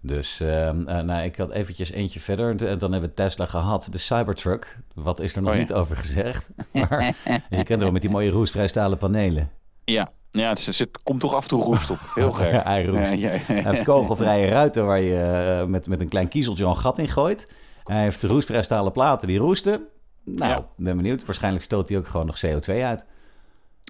Dus 0.00 0.40
ehm, 0.40 0.82
eh, 0.88 1.00
nou, 1.00 1.22
ik 1.24 1.36
had 1.36 1.50
eventjes 1.50 1.90
eentje 1.90 2.20
verder. 2.20 2.66
En 2.66 2.78
dan 2.78 2.92
hebben 2.92 3.08
we 3.10 3.14
Tesla 3.16 3.46
gehad. 3.46 3.88
De 3.90 3.98
Cybertruck. 3.98 4.78
Wat 4.94 5.20
is 5.20 5.36
er 5.36 5.40
nog 5.42 5.50
Oh 5.50 5.56
ja. 5.56 5.62
niet 5.62 5.72
over 5.72 5.96
gezegd? 5.96 6.50
Maar 6.72 7.14
je 7.50 7.62
kent 7.64 7.80
wel 7.80 7.90
met 7.90 8.00
die 8.00 8.10
mooie 8.10 8.30
roesvrij 8.30 8.68
stalen 8.68 8.98
panelen. 8.98 9.50
Ja, 9.84 10.08
ja 10.30 10.48
het, 10.48 10.58
zit- 10.60 11.02
komt 11.02 11.20
toch 11.20 11.34
af 11.34 11.42
en 11.42 11.48
toe 11.48 11.62
roest 11.62 11.90
op. 11.90 11.98
Heel 12.14 12.32
gek. 12.32 12.50
Ja, 12.52 12.62
hij 12.62 12.84
roest. 12.86 13.14
Ja, 13.16 13.18
ja, 13.32 13.32
ja. 13.32 13.38
Hij 13.54 13.62
heeft 13.72 13.82
kogelvrije 13.82 14.46
ruiten 14.48 14.86
waar 14.86 15.00
je 15.00 15.20
eh, 15.60 15.66
met, 15.66 15.88
met 15.88 16.00
een 16.00 16.08
klein 16.08 16.28
kiezeltje 16.28 16.64
een 16.64 16.76
gat 16.76 16.98
in 16.98 17.08
gooit. 17.08 17.48
Hij 17.84 18.02
heeft 18.02 18.22
roestvrij 18.22 18.62
stalen 18.62 18.92
platen 18.92 19.28
die 19.28 19.38
roesten. 19.38 19.80
Nou, 20.24 20.62
ben 20.76 20.96
benieuwd. 20.96 21.24
Waarschijnlijk 21.24 21.64
stoot 21.64 21.88
hij 21.88 21.98
ook 21.98 22.06
gewoon 22.06 22.26
nog 22.26 22.36
CO2 22.46 22.74
uit. 22.82 23.06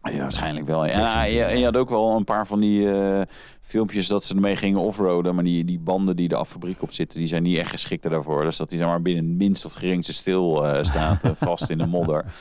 Ja, 0.03 0.19
waarschijnlijk 0.19 0.67
wel. 0.67 0.85
is 0.85 0.95
Ja, 0.95 1.25
een- 1.27 1.33
je, 1.33 1.43
en 1.45 1.59
je 1.59 1.65
had 1.65 1.77
ook 1.77 1.89
wel 1.89 2.17
een 2.17 2.25
paar 2.25 2.47
van 2.47 2.61
die 2.61 2.93
eh, 2.93 3.21
filmpjes 3.61 4.07
dat 4.07 4.25
ze 4.25 4.35
ermee 4.35 4.57
gingen 4.57 4.81
offroaden. 4.81 5.35
Maar 5.35 5.45
die, 5.45 5.65
die 5.65 5.79
banden 5.79 6.17
die 6.17 6.29
er 6.29 6.37
af 6.37 6.49
fabriek 6.49 6.83
op 6.83 6.93
zitten, 6.93 7.19
die 7.19 7.29
zijn 7.29 7.43
niet 7.43 7.59
echt 7.59 7.71
geschikt 7.71 8.03
daarvoor. 8.11 8.43
Dus 8.43 8.57
dat 8.57 8.69
die 8.69 8.79
zeg 8.79 8.87
maar 8.87 9.03
binnen 9.03 9.25
het 9.29 9.39
minst 9.39 9.65
of 9.65 9.73
geringste 9.73 10.13
stil 10.13 10.67
eh, 10.67 10.85
staat, 10.85 11.25
eh, 11.25 11.31
vast 11.37 11.71
in 11.71 11.79
de 11.79 11.87
modder. 11.87 12.25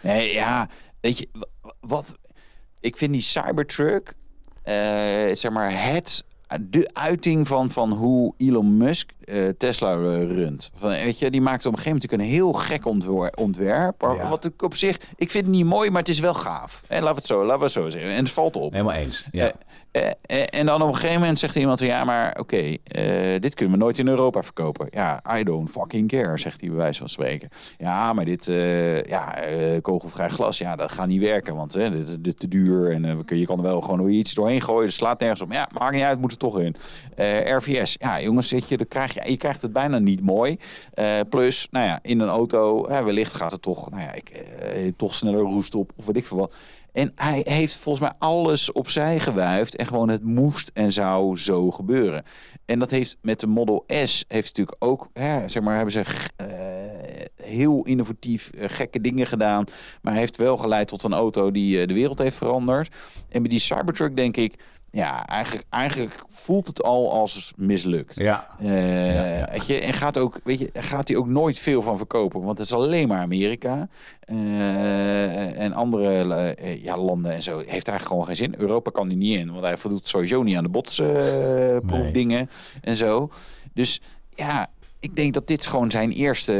Nee, 0.00 0.32
ja, 0.32 0.68
weet 1.00 1.18
je, 1.18 1.28
wa- 1.32 1.72
wat... 1.80 2.18
Ik 2.80 2.96
vind 2.96 3.12
die 3.12 3.20
Cybertruck, 3.20 4.14
zeg 5.32 5.50
maar, 5.50 5.84
het... 5.92 6.24
De 6.60 6.90
uiting 6.92 7.46
van, 7.48 7.70
van 7.70 7.92
hoe 7.92 8.34
Elon 8.36 8.76
Musk 8.76 9.10
eh, 9.24 9.48
Tesla 9.58 9.92
eh, 9.92 10.00
runt. 10.30 10.70
Van, 10.74 10.88
weet 10.90 11.18
je, 11.18 11.30
die 11.30 11.40
maakte 11.40 11.68
op 11.68 11.74
een 11.76 11.78
gegeven 11.82 12.00
moment 12.10 12.20
een 12.28 12.34
heel 12.34 12.52
gek 12.52 12.86
ontwer- 12.86 13.32
ontwerp. 13.34 14.00
Ja. 14.00 14.28
Wat 14.28 14.44
ik 14.44 14.62
op 14.62 14.74
zich, 14.74 15.00
ik 15.16 15.30
vind 15.30 15.46
het 15.46 15.54
niet 15.54 15.64
mooi, 15.64 15.90
maar 15.90 16.00
het 16.00 16.08
is 16.10 16.20
wel 16.20 16.34
gaaf. 16.34 16.82
En 16.86 16.96
laten 17.02 17.08
we 17.14 17.18
het 17.20 17.26
zo, 17.26 17.40
laten 17.40 17.58
we 17.58 17.64
het 17.64 17.72
zo 17.72 17.88
zeggen. 17.88 18.10
En 18.10 18.16
het 18.24 18.32
valt 18.32 18.56
op. 18.56 18.72
Helemaal 18.72 18.94
eens. 18.94 19.24
Ja. 19.32 19.46
Eh, 19.46 19.52
en 20.50 20.66
dan 20.66 20.82
op 20.82 20.88
een 20.88 20.94
gegeven 20.94 21.20
moment 21.20 21.38
zegt 21.38 21.56
iemand: 21.56 21.78
Ja, 21.78 22.04
maar 22.04 22.36
oké, 22.38 22.56
eh, 22.56 23.40
dit 23.40 23.54
kunnen 23.54 23.78
we 23.78 23.84
nooit 23.84 23.98
in 23.98 24.08
Europa 24.08 24.42
verkopen. 24.42 24.86
Ja, 24.90 25.22
I 25.38 25.44
don't 25.44 25.70
fucking 25.70 26.08
care, 26.08 26.38
zegt 26.38 26.60
hij 26.60 26.68
bij 26.68 26.78
wijze 26.78 26.98
van 26.98 27.08
spreken. 27.08 27.48
Ja, 27.78 28.12
maar 28.12 28.24
dit 28.24 28.48
eh, 28.48 29.02
ja, 29.02 29.36
eh, 29.36 29.80
kogelvrij 29.82 30.28
glas, 30.28 30.58
ja, 30.58 30.76
dat 30.76 30.92
gaat 30.92 31.06
niet 31.06 31.22
werken, 31.22 31.54
want 31.54 31.78
dit, 32.20 32.38
te 32.38 32.48
duur. 32.48 32.92
En 32.92 33.04
eh, 33.04 33.38
je 33.38 33.46
kan 33.46 33.56
er 33.56 33.62
wel 33.62 33.80
gewoon 33.80 34.08
iets 34.08 34.34
doorheen 34.34 34.62
gooien, 34.62 34.84
dat 34.84 34.92
slaat 34.92 35.20
nergens 35.20 35.40
op. 35.40 35.52
Ja, 35.52 35.68
maakt 35.78 35.94
niet 35.94 36.02
uit, 36.02 36.20
moet 36.20 36.32
er 36.32 36.38
toch 36.38 36.60
in. 36.60 36.76
Eh, 37.16 37.56
RVS, 37.56 37.96
ja, 37.98 38.20
jongens, 38.20 38.48
zit 38.48 38.68
je, 38.68 38.76
dan 38.76 38.88
krijg 38.88 39.14
je, 39.14 39.30
je 39.30 39.36
krijgt 39.36 39.62
het 39.62 39.72
bijna 39.72 39.98
niet 39.98 40.20
mooi. 40.20 40.58
Eh, 40.94 41.20
plus, 41.28 41.68
nou 41.70 41.86
ja, 41.86 41.98
in 42.02 42.20
een 42.20 42.28
auto, 42.28 42.86
wellicht 42.88 43.34
gaat 43.34 43.52
het 43.52 43.62
toch, 43.62 43.90
nou 43.90 44.02
ja, 44.02 44.12
ik, 44.12 44.28
eh, 44.28 44.92
toch 44.96 45.14
sneller 45.14 45.40
roest 45.40 45.74
op, 45.74 45.90
of 45.96 46.06
weet 46.06 46.16
ik 46.16 46.26
veel 46.26 46.36
wat. 46.36 46.54
En 46.92 47.12
hij 47.14 47.40
heeft 47.44 47.76
volgens 47.76 48.08
mij 48.08 48.14
alles 48.18 48.72
opzij 48.72 49.20
gewuifd. 49.20 49.76
En 49.76 49.86
gewoon 49.86 50.08
het 50.08 50.24
moest 50.24 50.70
en 50.74 50.92
zou 50.92 51.38
zo 51.38 51.70
gebeuren. 51.70 52.24
En 52.64 52.78
dat 52.78 52.90
heeft 52.90 53.16
met 53.22 53.40
de 53.40 53.46
Model 53.46 53.84
S 53.86 54.24
heeft 54.28 54.46
natuurlijk 54.46 54.76
ook, 54.78 55.08
hè, 55.12 55.48
zeg 55.48 55.62
maar, 55.62 55.74
hebben 55.74 55.92
ze 55.92 56.04
eh, 56.36 56.46
heel 57.42 57.82
innovatief 57.82 58.50
eh, 58.50 58.68
gekke 58.68 59.00
dingen 59.00 59.26
gedaan. 59.26 59.64
Maar 60.02 60.14
heeft 60.14 60.36
wel 60.36 60.56
geleid 60.56 60.88
tot 60.88 61.02
een 61.02 61.12
auto 61.12 61.50
die 61.50 61.80
eh, 61.80 61.86
de 61.86 61.94
wereld 61.94 62.18
heeft 62.18 62.36
veranderd. 62.36 62.94
En 63.28 63.42
bij 63.42 63.50
die 63.50 63.58
Cybertruck 63.58 64.16
denk 64.16 64.36
ik, 64.36 64.54
ja, 64.90 65.26
eigenlijk, 65.26 65.64
eigenlijk 65.70 66.22
voelt 66.28 66.66
het 66.66 66.82
al 66.82 67.12
als 67.12 67.52
mislukt. 67.56 68.16
Ja. 68.16 68.46
Ja, 68.58 68.76
ja. 68.76 69.48
Weet 69.50 69.66
je, 69.66 69.80
en 69.80 69.92
gaat, 69.92 70.18
ook, 70.18 70.40
weet 70.44 70.58
je, 70.58 70.70
gaat 70.72 71.08
hij 71.08 71.16
ook 71.16 71.26
nooit 71.26 71.58
veel 71.58 71.82
van 71.82 71.96
verkopen, 71.96 72.42
want 72.42 72.58
het 72.58 72.66
is 72.66 72.72
alleen 72.72 73.08
maar 73.08 73.20
Amerika. 73.20 73.88
En 75.58 75.72
andere 75.72 76.54
eh, 76.54 76.82
ja, 76.82 76.98
landen 76.98 77.32
en 77.32 77.42
zo 77.42 77.56
heeft 77.56 77.70
eigenlijk 77.70 78.06
gewoon 78.06 78.24
geen 78.24 78.36
zin. 78.36 78.54
Europa 78.58 78.90
kan 78.90 79.06
hij 79.06 79.16
niet 79.16 79.38
in, 79.38 79.50
want 79.52 79.64
hij 79.64 79.76
voldoet 79.76 80.08
sowieso 80.08 80.42
niet 80.42 80.56
aan 80.56 80.62
de 80.62 80.68
botsproefdingen 80.68 82.50
en 82.80 82.96
zo. 82.96 83.30
Dus 83.74 84.00
ja, 84.34 84.70
ik 85.00 85.16
denk 85.16 85.34
dat 85.34 85.46
dit 85.46 85.66
gewoon 85.66 85.90
zijn 85.90 86.10
eerste 86.10 86.52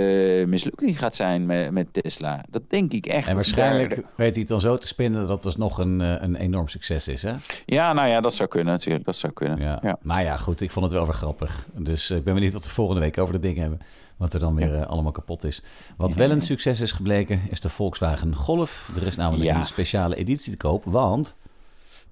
mislukking 0.47 0.99
gaat 0.99 1.15
zijn 1.15 1.47
met, 1.47 1.71
met 1.71 1.87
Tesla. 1.93 2.45
Dat 2.51 2.63
denk 2.69 2.93
ik 2.93 3.07
echt. 3.07 3.29
En 3.29 3.35
waarschijnlijk 3.35 3.91
Daar- 3.91 4.05
weet 4.17 4.31
hij 4.31 4.41
het 4.41 4.49
dan 4.49 4.61
zo 4.61 4.77
te 4.77 4.87
spinnen 4.87 5.21
dat 5.21 5.37
het 5.37 5.45
alsnog 5.45 5.79
een, 5.79 6.01
eh, 6.01 6.15
een 6.19 6.37
enorm 6.37 6.69
succes 6.69 7.09
is, 7.09 7.23
hè? 7.23 7.35
ja, 7.67 7.93
nou 7.93 8.09
ja, 8.09 8.21
dat 8.21 8.35
zou 8.35 8.49
kunnen 8.49 8.73
natuurlijk. 8.73 9.05
Dat 9.05 9.17
zou 9.17 9.33
kunnen. 9.33 9.61
Ja. 9.61 9.79
Ja. 9.83 9.99
Maar 10.03 10.23
ja, 10.23 10.37
goed, 10.37 10.61
ik 10.61 10.71
vond 10.71 10.85
het 10.85 10.95
wel 10.95 11.05
weer 11.05 11.15
grappig. 11.15 11.67
Dus 11.75 12.11
eh, 12.11 12.17
ik 12.17 12.25
ben 12.25 12.35
benieuwd 12.35 12.53
wat 12.53 12.65
we 12.65 12.71
volgende 12.71 13.01
week 13.01 13.19
over 13.19 13.33
dat 13.33 13.43
ding 13.43 13.59
hebben. 13.59 13.81
Wat 14.17 14.35
er 14.35 14.41
dan 14.41 14.55
weer 14.55 14.75
eh, 14.75 14.87
allemaal 14.87 15.13
kapot 15.13 15.45
is. 15.45 15.63
Wat 15.97 16.15
wel 16.15 16.31
een 16.31 16.41
succes 16.41 16.81
is 16.81 16.93
gebleken, 16.93 17.41
is 17.51 17.61
de 17.61 17.69
Volkswagen 17.69 18.35
Golf. 18.35 18.91
Er 18.97 19.07
is 19.07 19.17
namelijk 19.17 19.51
een 19.51 19.65
speciale 19.65 20.17
editie 20.17 20.51
te 20.51 20.57
koop, 20.57 20.85
want... 20.85 21.37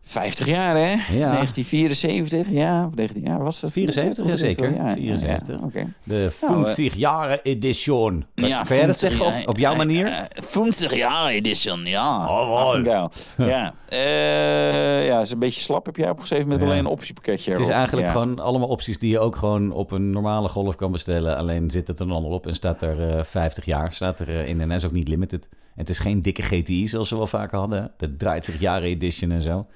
50 0.09 0.47
jaar, 0.47 0.75
hè? 0.77 0.97
1974, 1.19 2.47
ja. 2.51 2.87
Of 2.87 2.95
19, 2.95 3.23
ja, 3.25 3.39
was 3.39 3.61
dat 3.61 3.73
74, 3.73 4.27
ja, 4.27 4.37
zeker. 4.37 4.75
Ja, 4.75 4.87
ja, 4.89 4.93
74. 4.95 5.57
Ja, 5.59 5.65
Oké. 5.65 5.87
De 6.05 6.31
50 6.31 6.95
jaar 6.95 7.39
edition. 7.43 8.25
Kan, 8.35 8.49
Ja, 8.49 8.63
kan 8.63 8.77
jij 8.77 8.87
dat 8.87 8.99
50 8.99 9.11
zeggen 9.27 9.41
op, 9.43 9.49
op 9.49 9.59
jouw 9.59 9.73
eh, 9.73 9.77
manier? 9.79 10.07
eh, 10.07 10.43
50 10.43 10.95
jaar 10.95 11.29
edition, 11.29 11.87
ja. 11.87 12.29
Oh. 12.29 12.61
Affengeil. 12.61 13.11
ja. 13.37 13.75
Eh, 13.89 15.07
ja, 15.07 15.21
is 15.21 15.31
een 15.31 15.39
beetje 15.39 15.61
slap 15.61 15.87
heb 15.87 15.97
jij 15.97 16.11
opgeschreven 16.11 16.49
met 16.49 16.61
Ja. 16.61 16.67
alleen 16.67 16.79
een 16.79 16.87
optiepakketje. 16.87 17.51
Het 17.51 17.59
is 17.61 17.67
erop. 17.67 17.77
eigenlijk 17.79 18.07
Ja. 18.07 18.13
gewoon 18.13 18.39
allemaal 18.39 18.69
opties 18.69 18.99
die 18.99 19.11
je 19.11 19.19
ook 19.19 19.37
gewoon 19.37 19.73
op 19.73 19.91
een 19.91 20.11
normale 20.11 20.49
golf 20.49 20.75
kan 20.77 20.93
bestellen. 20.93 21.37
Alleen 21.37 21.71
zit 21.71 21.89
het 21.89 22.01
er 22.01 22.09
dan 22.09 22.25
al 22.25 22.31
op 22.31 22.47
en 22.47 22.55
staat 22.55 22.83
er 22.83 23.17
eh 23.17 23.25
50 23.25 23.65
jaar 23.65 23.93
staat 23.93 24.19
er 24.19 24.29
eh, 24.29 24.49
in. 24.49 24.61
En 24.61 24.71
is 24.71 24.85
ook 24.85 24.93
niet 24.93 25.09
limited. 25.09 25.49
En 25.51 25.83
het 25.83 25.89
is 25.89 25.99
geen 25.99 26.23
dikke 26.23 26.43
GTI 26.43 26.87
zoals 26.87 27.11
we 27.11 27.17
wel 27.17 27.27
vaker 27.27 27.59
hadden. 27.59 27.91
De 27.97 28.17
30 28.17 28.61
jaar 28.61 28.83
edition 28.83 29.31
en 29.31 29.43
zo. 29.43 29.67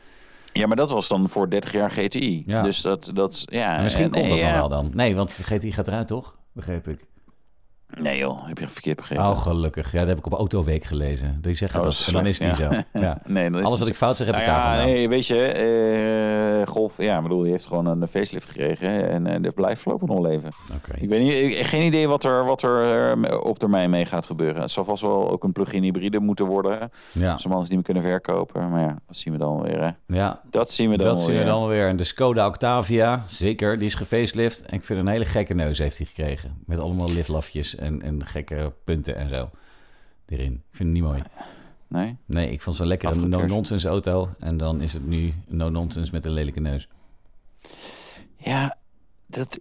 Ja, 0.53 0.67
maar 0.67 0.77
dat 0.77 0.91
was 0.91 1.09
dan 1.09 1.29
voor 1.29 1.51
30 1.51 1.73
jaar 1.73 1.91
GTI. 1.91 2.43
Ja. 2.47 2.63
Dus 2.63 2.81
dat, 2.81 3.11
dat 3.15 3.43
ja. 3.47 3.77
En 3.77 3.83
misschien 3.83 4.05
en- 4.05 4.11
komt 4.11 4.29
dat 4.29 4.39
nog 4.39 4.53
wel 4.53 4.69
dan. 4.69 4.91
Nee, 4.95 5.15
want 5.17 5.37
de 5.37 5.45
GTI 5.45 5.73
gaat 5.73 5.87
eruit 5.87 6.07
toch? 6.07 6.39
Begreep 6.53 6.89
ik. 6.89 7.07
Nee 7.99 8.19
joh, 8.19 8.47
heb 8.47 8.59
je 8.59 8.69
verkeerd 8.69 8.97
begrepen. 8.97 9.25
Oh, 9.25 9.39
gelukkig. 9.39 9.93
Ja, 9.93 9.99
dat 9.99 10.09
heb 10.09 10.19
ik 10.19 10.27
op 10.27 10.33
Autoweek 10.33 10.85
gelezen. 10.85 11.39
Die 11.41 11.55
zeggen 11.55 11.79
Oh, 11.79 11.85
dat. 11.85 12.05
En 12.07 12.13
dan 12.13 12.27
is 12.27 12.39
het 12.39 12.49
niet 12.49 12.57
zo. 12.57 12.69
Ja. 13.01 13.19
Nee, 13.27 13.51
Alles 13.51 13.71
het 13.71 13.79
wat 13.79 13.89
ik 13.89 13.95
fout 13.95 14.17
zeg, 14.17 14.27
heb 14.27 14.37
ik 14.37 14.43
Nou 14.47 14.53
daarvan 14.55 14.77
ja, 14.79 14.85
wel. 14.85 14.95
nee, 14.95 15.09
weet 15.09 15.27
je, 15.27 15.43
eh, 15.45 16.67
Golf, 16.73 16.97
ja, 16.97 17.17
ik 17.17 17.23
bedoel, 17.23 17.43
die 17.43 17.51
heeft 17.51 17.67
gewoon 17.67 17.87
een 17.87 18.09
facelift 18.09 18.47
gekregen 18.51 19.09
en 19.09 19.27
eh 19.27 19.43
dat 19.43 19.55
blijft 19.55 19.81
voorlopig 19.83 20.09
nog 20.09 20.21
leven. 20.21 20.51
Oké. 20.75 21.01
Ik 21.01 21.09
weet 21.09 21.21
niet, 21.23 21.33
ik, 21.33 21.67
geen 21.67 21.83
idee 21.83 22.09
wat 22.09 22.25
er, 22.25 22.45
wat 22.45 22.63
er 22.63 23.11
eh, 23.13 23.41
op 23.45 23.59
termijn 23.59 23.91
mee 23.91 24.07
gaat 24.07 24.27
gebeuren. 24.27 24.61
Het 24.61 24.71
zal 24.71 24.85
vast 24.85 25.03
wel 25.03 25.31
ook 25.31 25.45
een 25.45 25.53
plug-in 25.53 25.83
hybride 25.83 26.21
moeten 26.21 26.47
worden. 26.47 26.91
Ja, 27.13 27.33
Als 27.33 27.47
man 27.47 27.59
het 27.59 27.67
niet 27.67 27.75
meer 27.75 27.83
kunnen 27.85 28.03
verkopen. 28.03 28.71
Maar 28.71 28.81
ja, 28.81 28.97
dat 29.07 29.17
zien 29.17 29.33
we 29.33 29.39
dan 29.39 29.63
weer. 29.63 29.81
Hè. 29.81 30.17
ja. 30.17 30.41
Dat 30.51 30.71
zien 30.71 30.91
we 30.91 30.97
dan 30.97 31.07
dat 31.07 31.17
wel 31.17 31.25
zien 31.25 31.35
we 31.35 31.43
weer. 31.43 31.51
dan 31.51 31.69
weer. 31.69 31.89
En 31.89 31.97
de 31.97 32.05
Skoda 32.05 32.47
Octavia, 32.47 33.25
zeker, 33.29 33.77
die 33.79 33.87
is 33.87 33.95
gefacelift. 33.95 34.63
En 34.63 34.77
ik 34.77 34.85
vind 34.85 34.99
een 34.99 35.07
hele 35.07 35.25
gekke 35.25 35.55
neus 35.55 35.79
heeft 35.79 35.97
hij 35.97 36.07
gekregen. 36.07 36.63
Met 36.67 36.79
allemaal 36.79 37.11
liflafjes 37.11 37.77
en, 37.81 38.03
en 38.03 38.27
gekke 38.27 38.73
punten 38.85 39.17
en 39.17 39.29
zo. 39.29 39.51
Erin. 40.29 40.53
Ik 40.53 40.61
vind 40.77 40.89
het 40.89 40.99
niet 40.99 41.03
mooi. 41.03 41.23
Nee? 41.89 42.17
Nee, 42.27 42.51
ik 42.51 42.63
vond 42.63 42.77
zo'n 42.77 42.87
lekkere 42.87 43.13
Afgekers. 43.13 43.37
no-nonsense 43.41 43.89
auto. 43.89 44.29
En 44.39 44.57
dan 44.57 44.81
is 44.81 44.93
het 44.93 45.07
nu 45.07 45.35
no-nonsense 45.47 46.13
met 46.15 46.25
een 46.25 46.33
lelijke 46.33 46.61
neus. 46.61 46.89
Ja, 48.37 48.77
dat, 49.27 49.59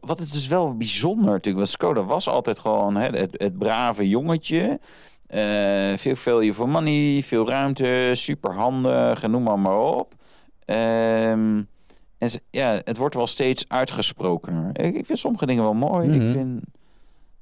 wat 0.00 0.18
het 0.18 0.32
is 0.32 0.46
wel 0.46 0.76
bijzonder 0.76 1.24
natuurlijk. 1.24 1.56
Want 1.56 1.68
Skoda 1.68 2.04
was 2.04 2.28
altijd 2.28 2.58
gewoon 2.58 2.96
hè, 2.96 3.08
het, 3.08 3.34
het 3.40 3.58
brave 3.58 4.08
jongetje. 4.08 4.80
Eh, 5.26 5.92
veel 5.96 6.16
value 6.16 6.54
for 6.54 6.68
money, 6.68 7.22
veel 7.22 7.48
ruimte, 7.48 8.10
super 8.14 8.52
handig, 8.54 9.22
en 9.22 9.30
noem 9.30 9.42
maar, 9.42 9.58
maar 9.58 9.78
op. 9.78 10.14
Ehm, 10.64 11.62
en 12.18 12.30
ze- 12.30 12.40
ja, 12.50 12.80
het 12.84 12.96
wordt 12.96 13.14
wel 13.14 13.26
steeds 13.26 13.64
uitgesprokener. 13.68 14.80
Ik, 14.80 14.94
ik 14.94 15.06
vind 15.06 15.18
sommige 15.18 15.46
dingen 15.46 15.62
wel 15.62 15.74
mooi. 15.74 16.08
Mhm. 16.08 16.26
Ik 16.26 16.32
vind, 16.32 16.62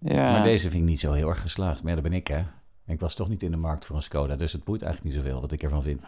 ja. 0.05 0.33
Maar 0.33 0.43
deze 0.43 0.71
vind 0.71 0.83
ik 0.83 0.89
niet 0.89 1.01
zo 1.01 1.13
heel 1.13 1.29
erg 1.29 1.41
geslaagd. 1.41 1.83
Maar 1.83 1.89
ja, 1.95 2.01
dat 2.01 2.11
ben 2.11 2.19
ik, 2.19 2.27
hè. 2.27 2.43
Ik 2.87 3.01
was 3.01 3.15
toch 3.15 3.29
niet 3.29 3.43
in 3.43 3.51
de 3.51 3.57
markt 3.57 3.85
voor 3.87 3.97
een 3.97 4.03
Skoda. 4.03 4.37
Dus 4.37 4.53
het 4.53 4.65
boeit 4.65 4.83
eigenlijk 4.83 5.15
niet 5.15 5.25
zoveel 5.25 5.41
wat 5.41 5.53
ik 5.53 5.63
ervan 5.63 5.83
vind. 5.83 6.05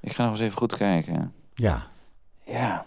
Ik 0.00 0.12
ga 0.12 0.22
nog 0.22 0.32
eens 0.32 0.40
even 0.40 0.56
goed 0.56 0.76
kijken. 0.76 1.32
Ja. 1.54 1.86
Ja, 2.46 2.86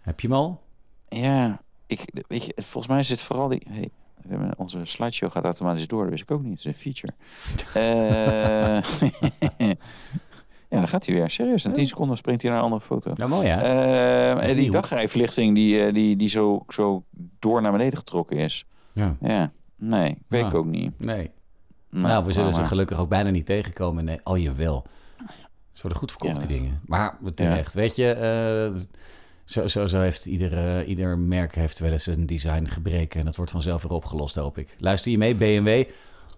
Heb 0.00 0.20
je 0.20 0.28
hem 0.28 0.36
al? 0.36 0.60
ja. 1.08 1.60
Ik, 1.86 2.24
weet 2.28 2.44
je, 2.44 2.52
volgens 2.56 2.86
mij 2.86 3.02
zit 3.02 3.22
vooral 3.22 3.48
die... 3.48 3.66
Hey, 3.68 3.90
onze 4.56 4.84
slideshow 4.84 5.32
gaat 5.32 5.44
automatisch 5.44 5.86
door. 5.86 6.00
Dat 6.02 6.10
wist 6.10 6.22
ik 6.22 6.30
ook 6.30 6.42
niet. 6.42 6.50
Dat 6.50 6.58
is 6.58 6.64
een 6.64 6.74
feature. 6.74 7.12
Eh, 7.74 8.82
ja, 10.68 10.78
dan 10.78 10.88
gaat 10.88 11.06
hij 11.06 11.14
weer. 11.14 11.30
Serieus, 11.30 11.64
in 11.64 11.72
10 11.72 11.86
seconden 11.86 12.16
springt 12.16 12.42
hij 12.42 12.50
naar 12.50 12.58
een 12.60 12.64
andere 12.64 12.84
foto. 12.84 13.12
Nou, 13.14 13.30
mooi, 13.30 13.46
hè? 13.48 13.60
Eh, 14.40 14.56
die 14.56 14.70
dagrijverlichting 14.70 15.54
die, 15.54 15.84
eh, 15.84 15.94
die, 15.94 16.16
die 16.16 16.28
zo, 16.28 16.64
zo 16.68 17.04
door 17.38 17.62
naar 17.62 17.72
beneden 17.72 17.98
getrokken 17.98 18.36
is. 18.36 18.66
Ja. 18.92 19.16
Ja, 19.20 19.52
nee, 19.76 20.18
weet 20.28 20.46
ik 20.46 20.54
ook 20.54 20.66
niet. 20.66 20.98
Nee. 21.04 21.30
Nou, 21.90 22.06
Nou, 22.06 22.24
we 22.24 22.32
zullen 22.32 22.50
maar- 22.52 22.60
ze 22.62 22.68
gelukkig 22.68 22.98
ook 22.98 23.08
bijna 23.08 23.30
niet 23.30 23.46
tegenkomen. 23.46 24.04
Nee, 24.04 24.20
oh 24.24 24.38
jawel. 24.38 24.86
Ze 25.72 25.80
worden 25.82 25.98
goed 25.98 26.10
verkocht, 26.10 26.38
die 26.48 26.58
dingen. 26.58 26.80
Maar 26.86 27.18
terecht, 27.34 27.74
weet 27.74 27.96
je... 27.96 28.12
eh, 28.12 28.80
Zo, 29.44 29.66
zo, 29.66 29.86
zo 29.86 30.00
heeft 30.00 30.26
ieder, 30.26 30.84
ieder 30.84 31.18
merk 31.18 31.54
heeft 31.54 31.78
wel 31.78 31.92
eens 31.92 32.06
een 32.06 32.26
designgebreken. 32.26 33.18
En 33.20 33.26
dat 33.26 33.36
wordt 33.36 33.50
vanzelf 33.50 33.82
weer 33.82 33.92
opgelost, 33.92 34.34
hoop 34.34 34.58
ik. 34.58 34.74
Luister 34.78 35.10
je 35.10 35.18
mee, 35.18 35.34
BMW? 35.34 35.84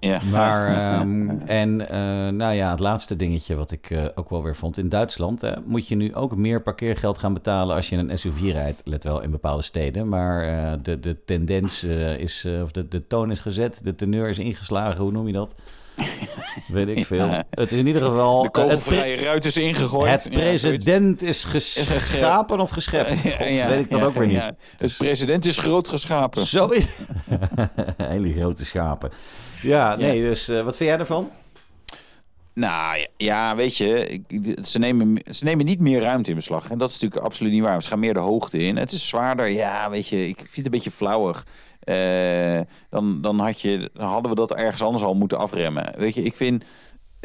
Ja. 0.00 0.20
Maar, 0.30 0.66
ehm, 1.00 1.30
en 1.46 1.88
eh, 1.88 1.98
nou 2.28 2.54
ja, 2.54 2.70
het 2.70 2.80
laatste 2.80 3.16
dingetje 3.16 3.54
wat 3.54 3.70
ik 3.70 3.90
eh, 3.90 4.04
ook 4.14 4.30
wel 4.30 4.42
weer 4.42 4.56
vond. 4.56 4.78
In 4.78 4.88
Duitsland 4.88 5.42
moet 5.64 5.88
je 5.88 5.94
nu 5.94 6.14
ook 6.14 6.36
meer 6.36 6.62
parkeergeld 6.62 7.18
gaan 7.18 7.34
betalen 7.34 7.76
als 7.76 7.88
je 7.88 7.96
een 7.96 8.18
SUV 8.18 8.40
rijdt. 8.40 8.80
Let 8.84 9.04
wel 9.04 9.20
in 9.20 9.30
bepaalde 9.30 9.62
steden. 9.62 10.08
Maar 10.08 10.48
eh, 10.48 10.72
de, 10.82 11.00
de 11.00 11.24
tendens 11.24 11.84
is, 12.18 12.48
of 12.62 12.72
de, 12.72 12.88
de 12.88 13.06
toon 13.06 13.30
is 13.30 13.40
gezet. 13.40 13.80
De 13.84 13.94
teneur 13.94 14.28
is 14.28 14.38
ingeslagen. 14.38 15.02
Hoe 15.02 15.12
noem 15.12 15.26
je 15.26 15.32
dat? 15.32 15.54
Weet 16.66 16.88
ik 16.88 17.06
veel. 17.06 17.26
Ja. 17.26 17.44
Het 17.50 17.72
is 17.72 17.78
in 17.78 17.86
ieder 17.86 18.02
geval... 18.02 18.38
De 18.38 18.44
het, 18.44 18.52
kogelvrije 18.52 19.16
ruit 19.16 19.44
is 19.44 19.56
ingegooid. 19.56 20.10
het 20.10 20.32
president 20.32 21.22
is 21.22 21.44
geschapen 21.44 22.60
of 22.60 22.70
geschept? 22.70 23.22
Ja, 23.22 23.30
God, 23.30 23.48
ja, 23.48 23.68
weet 23.68 23.78
ik 23.78 23.90
dat 23.90 24.02
ook 24.02 24.14
weer 24.14 24.26
niet. 24.26 24.36
ja. 24.36 24.54
De 24.76 24.94
president 24.98 25.46
is 25.46 25.58
groot 25.58 25.88
geschapen. 25.88 26.46
Zo 26.46 26.66
is 26.66 26.86
Hele 27.96 28.32
grote 28.32 28.64
schapen. 28.64 29.10
Ja, 29.64 29.96
nee, 29.96 30.22
dus 30.22 30.48
eh, 30.48 30.62
wat 30.62 30.76
vind 30.76 30.90
jij 30.90 30.98
ervan? 30.98 31.30
Nou 32.54 33.06
ja, 33.16 33.56
weet 33.56 33.76
je, 33.76 34.20
ze 34.62 34.78
nemen, 34.78 35.18
ze 35.30 35.44
nemen 35.44 35.64
niet 35.64 35.80
meer 35.80 36.00
ruimte 36.00 36.30
in 36.30 36.36
beslag. 36.36 36.70
En 36.70 36.78
dat 36.78 36.88
is 36.88 36.98
natuurlijk 36.98 37.26
absoluut 37.26 37.52
niet 37.52 37.62
waar. 37.62 37.82
Ze 37.82 37.88
gaan 37.88 37.98
meer 37.98 38.14
de 38.14 38.20
hoogte 38.20 38.58
in. 38.58 38.76
Het 38.76 38.92
is 38.92 39.08
zwaarder. 39.08 39.48
Ja, 39.48 39.90
weet 39.90 40.08
je, 40.08 40.28
ik 40.28 40.36
vind 40.36 40.56
het 40.56 40.64
een 40.64 40.70
beetje 40.70 40.90
flauwig. 40.90 41.46
Eh, 41.80 42.60
dan, 42.90 43.20
dan, 43.20 43.38
had 43.38 43.60
je, 43.60 43.90
dan 43.92 44.08
hadden 44.08 44.30
we 44.30 44.36
dat 44.36 44.54
ergens 44.54 44.82
anders 44.82 45.04
al 45.04 45.14
moeten 45.14 45.38
afremmen. 45.38 45.94
Weet 45.96 46.14
je, 46.14 46.22
ik 46.22 46.36
vind... 46.36 46.64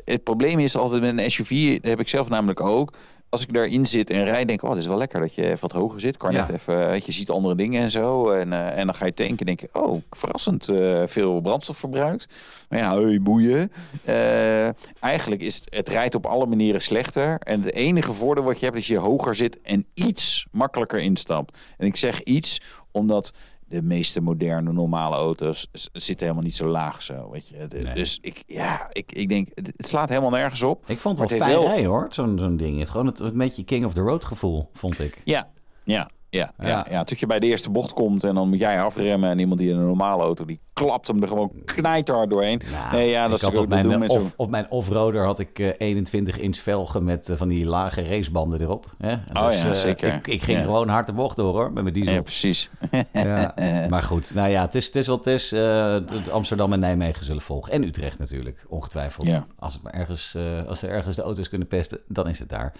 Het 0.06 0.24
probleem 0.24 0.60
is 0.60 0.78
altijd 0.78 1.02
met 1.02 1.18
een 1.18 1.32
SUV, 1.32 1.74
dat 1.74 1.90
heb 1.90 2.00
ik 2.00 2.08
zelf 2.08 2.30
namelijk 2.30 2.62
ook. 2.62 2.94
Als 3.30 3.42
ik 3.42 3.54
daarin 3.54 3.86
zit 3.86 4.10
en 4.10 4.24
rijd, 4.26 4.48
denk 4.48 4.62
ik, 4.62 4.68
oh, 4.68 4.74
dit 4.74 4.82
is 4.84 4.88
wel 4.88 4.98
lekker 4.98 5.20
dat 5.20 5.34
je 5.34 5.44
even 5.46 5.58
wat 5.62 5.72
hoger 5.72 6.00
zit. 6.00 6.18
Kan 6.18 6.32
Ja. 6.32 6.40
net 6.40 6.50
even, 6.50 6.90
weet 6.90 7.06
je, 7.06 7.12
ziet 7.12 7.30
andere 7.30 7.56
dingen 7.56 7.82
en 7.82 7.90
zo. 7.92 8.30
En, 8.32 8.54
eh, 8.54 8.78
en 8.78 8.86
dan 8.86 8.96
ga 8.96 9.06
je 9.06 9.14
tanken 9.14 9.38
en 9.38 9.46
denk 9.46 9.60
je, 9.60 9.70
oh, 9.74 10.02
verrassend 10.10 10.70
eh, 10.70 11.04
veel 11.06 11.42
brandstof 11.42 11.78
verbruikt. 11.78 12.28
Maar 12.70 12.80
ja, 12.80 13.02
hey, 13.02 13.22
boeien. 13.22 13.72
Eh, 14.06 14.68
eigenlijk 15.04 15.42
is 15.42 15.56
het, 15.56 15.76
het 15.76 15.90
rijdt 15.90 16.16
op 16.16 16.26
alle 16.26 16.46
manieren 16.46 16.82
slechter. 16.82 17.40
En 17.40 17.62
het 17.62 17.74
enige 17.74 18.14
voordeel 18.14 18.44
wat 18.44 18.60
je 18.60 18.66
hebt 18.66 18.78
is 18.78 18.88
je 18.88 18.98
hoger 18.98 19.36
zit 19.36 19.62
en 19.62 19.86
iets 19.94 20.46
makkelijker 20.52 21.00
instapt. 21.00 21.58
En 21.78 21.86
ik 21.88 21.96
zeg 21.96 22.24
iets 22.24 22.62
omdat 22.92 23.34
de 23.70 23.82
meeste 23.82 24.22
moderne 24.22 24.72
normale 24.74 25.16
auto's 25.16 25.68
zitten 25.94 26.20
helemaal 26.26 26.44
niet 26.46 26.56
zo 26.56 26.68
laag 26.68 27.04
zo, 27.04 27.30
weet 27.32 27.48
je. 27.48 27.68
De- 27.68 27.78
Nee. 27.78 27.94
Dus 27.94 28.18
ik, 28.22 28.44
ja, 28.48 28.88
ik, 28.92 29.12
ik 29.12 29.30
denk, 29.30 29.50
het, 29.54 29.72
slaat 29.78 30.10
helemaal 30.10 30.30
nergens 30.30 30.62
op. 30.64 30.84
Ik 30.90 31.00
vond 31.00 31.20
het 31.20 31.30
wel 31.30 31.40
fijn 31.40 31.52
wel- 31.52 31.84
hoor, 31.86 32.08
zo'n 32.10 32.40
zo'n 32.40 32.58
ding. 32.58 32.80
Het, 32.80 32.90
gewoon 32.90 33.06
het, 33.06 33.18
het 33.20 33.34
beetje 33.34 33.64
King 33.64 33.86
of 33.86 33.94
the 33.94 34.02
Road 34.02 34.26
gevoel, 34.26 34.70
vond 34.74 35.00
ik. 35.00 35.22
Ja, 35.26 35.50
ja, 35.84 36.10
ja, 36.30 36.54
ja. 36.60 36.68
Ja. 36.68 36.86
ja, 36.90 37.04
Tot 37.04 37.20
je 37.20 37.26
bij 37.26 37.40
de 37.40 37.48
eerste 37.48 37.70
bocht 37.70 37.94
komt 37.94 38.24
en 38.24 38.36
dan 38.36 38.50
moet 38.50 38.60
jij 38.60 38.82
afremmen 38.82 39.30
en 39.30 39.40
iemand 39.40 39.60
die 39.60 39.70
in 39.70 39.78
een 39.78 39.86
normale 39.86 40.24
auto, 40.24 40.46
die 40.46 40.60
klapt 40.74 41.08
hem 41.08 41.22
er 41.22 41.28
gewoon 41.28 41.52
knijterhard 41.66 42.30
doorheen. 42.30 42.62
Nou, 42.72 42.96
nee, 42.96 43.10
ja, 43.10 43.28
dat 43.28 43.42
ik 43.42 43.52
is 43.52 43.58
op 43.58 43.68
mijn, 43.68 44.10
off, 44.10 44.34
op 44.36 44.50
mijn 44.50 44.72
off-roader 44.72 45.26
had 45.26 45.40
ik 45.40 45.60
eh, 45.60 45.70
21 45.78 46.38
inch 46.40 46.58
velgen 46.58 47.04
met 47.04 47.30
eh, 47.30 47.38
van 47.38 47.48
die 47.48 47.66
lage 47.66 48.02
racebanden 48.08 48.62
erop. 48.62 48.86
Hè? 48.98 49.10
En 49.10 49.22
Oh 49.32 49.52
ja, 49.52 49.70
eh, 49.70 49.74
zeker. 49.74 50.14
Ik, 50.14 50.28
ik 50.28 50.42
ging 50.42 50.64
gewoon 50.64 50.88
hard 50.88 51.08
de 51.08 51.14
bocht 51.14 51.38
door 51.38 51.54
hoor, 51.54 51.72
met 51.72 51.84
mijn 51.84 51.96
diesel. 51.96 52.14
Ja, 52.14 52.22
precies. 52.22 52.70
Maar 53.90 54.04
goed, 54.04 54.34
nou 54.36 54.50
ja, 54.50 54.62
het 54.62 54.76
is, 54.76 54.86
het 54.86 54.96
is 54.96 55.08
wat 55.08 55.26
het 55.26 55.34
is. 55.34 55.52
Eh, 55.52 55.96
Amsterdam 56.32 56.74
en 56.74 56.80
Nijmegen 56.80 57.26
zullen 57.26 57.42
volgen. 57.42 57.74
En 57.74 57.84
Utrecht 57.84 58.20
natuurlijk, 58.20 58.66
ongetwijfeld. 58.68 59.30
Als, 59.60 59.74
het 59.74 59.84
maar 59.84 59.94
ergens, 59.94 60.36
eh, 60.36 60.66
als 60.68 60.80
ze 60.80 60.88
ergens 60.88 61.16
de 61.16 61.22
auto's 61.22 61.50
kunnen 61.50 61.68
pesten, 61.68 62.00
dan 62.08 62.28
is 62.28 62.40
het 62.40 62.50
daar. 62.50 62.74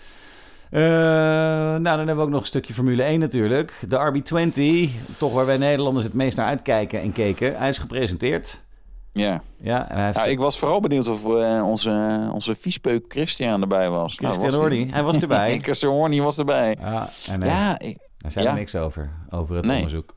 Eh, 0.70 0.82
nou, 0.82 1.82
dan 1.84 1.98
hebben 1.98 2.16
we 2.16 2.22
ook 2.22 2.30
nog 2.30 2.40
een 2.42 2.46
stukje 2.46 2.74
Formule 2.74 3.04
1 3.04 3.20
natuurlijk. 3.20 3.74
De 3.88 3.96
RB20, 3.96 5.18
toch 5.18 5.34
waar 5.34 5.46
wij 5.46 5.58
Nederlanders 5.58 6.06
het 6.06 6.14
meest 6.14 6.38
naar 6.38 6.46
uitkijken 6.46 7.02
en 7.02 7.12
keken. 7.12 7.56
Hij 7.58 7.70
is 7.70 7.78
gepresenteerd. 7.78 8.68
Ja. 9.14 9.42
Ja, 9.62 9.88
heeft 9.90 10.26
ik 10.26 10.40
was 10.40 10.60
vooral 10.60 10.80
benieuwd 10.82 11.08
of 11.08 11.26
eh, 11.26 11.68
onze, 11.68 12.30
onze 12.34 12.56
viespeuk 12.56 13.06
Christian 13.08 13.62
erbij 13.62 13.90
was. 13.90 14.16
Christian 14.16 14.32
Nou, 14.50 14.52
was 14.52 14.62
Horny, 14.62 14.88
hij 14.92 15.04
was 15.04 15.20
erbij. 15.20 15.60
Christian 15.64 15.94
Horny 15.94 16.22
was 16.22 16.38
erbij. 16.38 16.78
ja, 16.80 17.10
en 17.30 17.42
hij, 17.42 17.50
Ja, 17.52 17.80
ik- 17.80 17.98
zei 18.28 18.46
ja. 18.46 18.52
er 18.52 18.58
niks 18.58 18.76
over, 18.76 19.10
over 19.30 19.56
het 19.56 19.66
Nee. 19.66 19.76
onderzoek. 19.76 20.14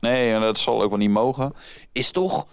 nee, 0.00 0.38
dat 0.40 0.58
zal 0.58 0.82
ook 0.82 0.88
wel 0.88 0.98
niet 0.98 1.10
mogen. 1.10 1.52
Is 1.92 2.10
toch... 2.10 2.46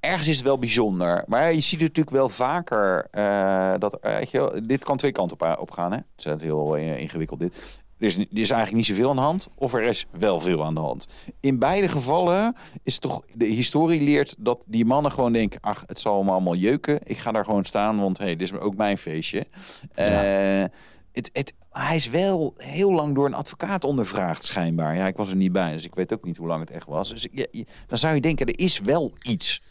Ergens 0.00 0.28
is 0.28 0.36
het 0.36 0.44
wel 0.46 0.58
bijzonder. 0.58 1.24
Maar 1.26 1.52
je 1.52 1.60
ziet 1.60 1.80
natuurlijk 1.80 2.16
wel 2.16 2.28
vaker 2.28 3.06
eh, 3.10 3.74
dat... 3.78 3.94
eh, 4.00 4.16
weet 4.16 4.30
je, 4.30 4.38
wel, 4.38 4.52
dit 4.66 4.84
kan 4.84 4.96
twee 4.96 5.12
kanten 5.12 5.40
op, 5.40 5.58
op 5.60 5.70
gaan. 5.70 5.92
Hè? 5.92 5.98
Het 6.16 6.40
is 6.40 6.46
heel 6.46 6.76
eh, 6.76 7.00
ingewikkeld 7.00 7.40
dit. 7.40 7.80
Er 7.98 8.06
is, 8.06 8.16
er 8.16 8.26
is 8.30 8.50
eigenlijk 8.50 8.72
niet 8.72 8.86
zoveel 8.86 9.10
aan 9.10 9.16
de 9.16 9.22
hand. 9.22 9.48
Of 9.54 9.74
er 9.74 9.82
is 9.82 10.06
wel 10.10 10.40
veel 10.40 10.64
aan 10.64 10.74
de 10.74 10.80
hand. 10.80 11.06
In 11.40 11.58
beide 11.58 11.88
gevallen 11.88 12.56
is 12.82 12.92
het 12.92 13.02
toch... 13.02 13.22
De 13.34 13.44
historie 13.44 14.02
leert 14.02 14.34
dat 14.38 14.62
die 14.66 14.84
mannen 14.84 15.12
gewoon 15.12 15.32
denken... 15.32 15.60
Ach, 15.60 15.84
het 15.86 16.00
zal 16.00 16.22
me 16.22 16.30
allemaal 16.30 16.54
jeuken. 16.54 16.98
Ik 17.04 17.18
ga 17.18 17.32
daar 17.32 17.44
gewoon 17.44 17.64
staan, 17.64 18.00
want 18.00 18.18
hey, 18.18 18.36
dit 18.36 18.52
is 18.52 18.58
ook 18.58 18.76
mijn 18.76 18.98
feestje. 18.98 19.46
Eh, 19.94 20.64
het, 21.12 21.30
het, 21.32 21.54
hij 21.70 21.96
is 21.96 22.08
wel 22.08 22.54
heel 22.56 22.92
lang 22.92 23.14
door 23.14 23.26
een 23.26 23.34
advocaat 23.34 23.84
ondervraagd, 23.84 24.44
schijnbaar. 24.44 24.96
Ja, 24.96 25.06
ik 25.06 25.16
was 25.16 25.30
er 25.30 25.36
niet 25.36 25.52
bij, 25.52 25.72
dus 25.72 25.84
ik 25.84 25.94
weet 25.94 26.12
ook 26.12 26.24
niet 26.24 26.36
hoe 26.36 26.46
lang 26.46 26.60
het 26.60 26.70
echt 26.70 26.86
was. 26.86 27.08
Dus 27.08 27.26
ja, 27.32 27.46
dan 27.86 27.98
zou 27.98 28.14
je 28.14 28.20
denken, 28.20 28.46
er 28.46 28.58
is 28.58 28.80
wel 28.80 29.12
iets. 29.22 29.62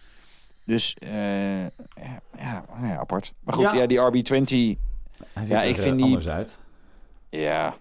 Dus, 0.68 0.94
eh, 1.00 1.62
ja, 1.64 1.70
ja, 2.38 2.64
ja, 2.82 2.98
apart. 2.98 3.34
Maar 3.44 3.54
goed, 3.56 3.64
Ja. 3.64 3.74
ja, 3.74 3.86
die 3.88 3.98
RB20, 4.00 4.78
Hij 5.34 5.46
ziet 5.46 5.48
Ja, 5.56 5.62
ik 5.62 5.78
eh, 5.78 5.82
vind 5.84 5.98
die- 5.98 6.30
uit. 6.30 6.60
ja, 7.30 7.76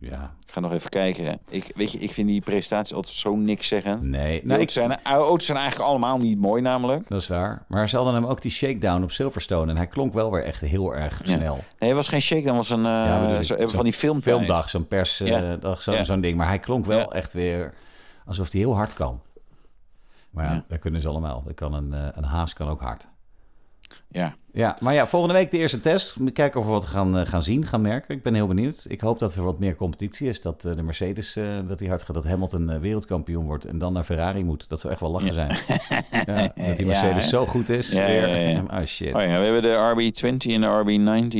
Ja, 0.00 0.34
ik 0.46 0.52
ga 0.52 0.60
nog 0.60 0.72
even 0.72 0.90
kijken. 0.90 1.38
Ik, 1.48 1.72
weet 1.74 1.92
je, 1.92 1.98
ik 1.98 2.12
vind 2.12 2.28
die 2.28 2.40
presentaties 2.40 2.94
altijd 2.94 3.14
zo 3.16 3.36
niks 3.36 3.66
zeggen. 3.66 4.10
nee. 4.10 4.40
Nou, 4.44 4.60
ik, 4.60 4.70
zijn, 4.70 5.02
auto's 5.02 5.46
zijn 5.46 5.58
eigenlijk 5.58 5.88
allemaal 5.90 6.18
niet 6.18 6.38
mooi 6.38 6.62
namelijk. 6.62 7.08
Dat 7.08 7.20
is 7.20 7.28
waar. 7.28 7.64
Maar 7.68 7.88
ze 7.88 7.96
hadden 7.96 8.14
hem 8.14 8.26
ook 8.26 8.42
die 8.42 8.50
shakedown 8.50 9.02
op 9.02 9.10
Silverstone. 9.10 9.70
En 9.70 9.76
hij 9.76 9.86
klonk 9.86 10.12
wel 10.12 10.30
weer 10.32 10.44
echt 10.44 10.60
heel 10.60 10.94
erg 10.94 11.20
Ja. 11.24 11.32
snel. 11.36 11.54
Nee, 11.78 11.88
het 11.88 11.92
was 11.98 12.08
geen 12.08 12.22
shake, 12.22 12.42
dat 12.46 12.56
was 12.56 12.70
een, 12.70 12.86
eh, 12.86 13.38
zo, 13.40 13.56
van 13.68 13.84
die 13.84 13.92
film 13.92 14.20
Filmdag, 14.22 14.68
zo'n 14.70 14.86
persdag, 14.88 15.82
zo'n 15.82 15.94
Ja. 15.94 16.04
zo'n 16.04 16.20
ding. 16.20 16.36
Maar 16.36 16.46
hij 16.48 16.58
klonk 16.58 16.84
wel 16.84 16.98
Ja. 16.98 17.06
echt 17.06 17.32
weer 17.32 17.74
alsof 18.26 18.52
hij 18.52 18.60
heel 18.60 18.74
hard 18.76 18.92
kan. 18.94 19.20
Maar 20.32 20.44
ja, 20.44 20.52
Ja. 20.52 20.64
dat 20.68 20.78
kunnen 20.78 21.00
ze 21.00 21.08
allemaal. 21.08 21.42
Dat 21.42 21.54
kan 21.54 21.74
een, 21.74 21.92
eh, 21.92 22.08
een 22.12 22.24
haas 22.24 22.52
kan 22.52 22.68
ook 22.68 22.80
hard. 22.80 23.10
Ja, 24.08 24.34
Ja, 24.52 24.76
maar 24.80 24.94
ja, 24.94 25.06
volgende 25.06 25.34
week 25.34 25.50
de 25.50 25.58
eerste 25.58 25.80
test. 25.80 26.16
Kijken 26.32 26.60
of 26.60 26.66
we 26.66 26.72
wat 26.72 26.84
gaan, 26.86 27.18
eh, 27.18 27.26
gaan 27.26 27.42
zien, 27.42 27.64
gaan 27.66 27.80
merken. 27.80 28.14
Ik 28.14 28.22
ben 28.22 28.34
heel 28.34 28.46
benieuwd. 28.46 28.86
Ik 28.88 29.00
hoop 29.00 29.18
dat 29.18 29.34
er 29.34 29.42
wat 29.44 29.58
meer 29.58 29.74
competitie 29.74 30.28
is. 30.28 30.40
Dat 30.40 30.64
eh, 30.64 30.72
de 30.72 30.82
Mercedes, 30.82 31.38
dat 31.66 31.78
die 31.78 31.88
hard 31.88 32.02
gaat. 32.02 32.14
Dat 32.14 32.24
Hamilton 32.26 32.80
wereldkampioen 32.80 33.44
wordt 33.44 33.64
en 33.64 33.78
dan 33.78 33.92
naar 33.92 34.02
Ferrari 34.04 34.44
moet. 34.44 34.68
Dat 34.68 34.80
zou 34.80 34.92
echt 34.92 35.02
wel 35.02 35.10
lachen 35.10 35.32
zijn. 35.32 35.56
Ja, 36.26 36.52
dat 36.66 36.76
die 36.76 36.86
Mercedes 36.86 37.28
zo 37.28 37.46
goed 37.46 37.68
is. 37.68 37.90
Ja, 37.92 38.06
weer. 38.06 38.62
Oh 38.70 38.84
shit. 38.84 39.14
Oh 39.14 39.20
ja, 39.22 39.26
we 39.26 39.44
hebben 39.44 39.62
de 39.62 40.12
RB20 40.12 40.50
en 40.52 40.60
de 40.60 40.82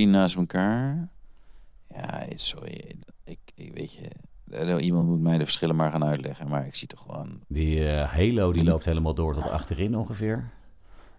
RB19 0.07 0.11
naast 0.11 0.36
elkaar. 0.36 1.09
Ja, 1.95 2.26
sorry. 2.34 2.97
Ik, 3.24 3.38
ik 3.55 3.74
weet 3.74 3.93
je, 3.95 4.09
iemand 4.80 5.09
moet 5.09 5.20
mij 5.20 5.38
de 5.38 5.44
verschillen 5.44 5.76
maar 5.76 5.90
gaan 5.90 6.05
uitleggen. 6.05 6.48
Maar 6.48 6.66
ik 6.66 6.74
zie 6.74 6.88
toch 6.88 7.00
gewoon... 7.00 7.40
Die 7.48 7.88
eh, 7.88 8.09
Halo 8.12 8.53
die 8.53 8.64
loopt 8.64 8.84
helemaal 8.84 9.14
door 9.14 9.34
tot 9.34 9.50
achterin 9.50 9.96
ongeveer. 9.96 10.50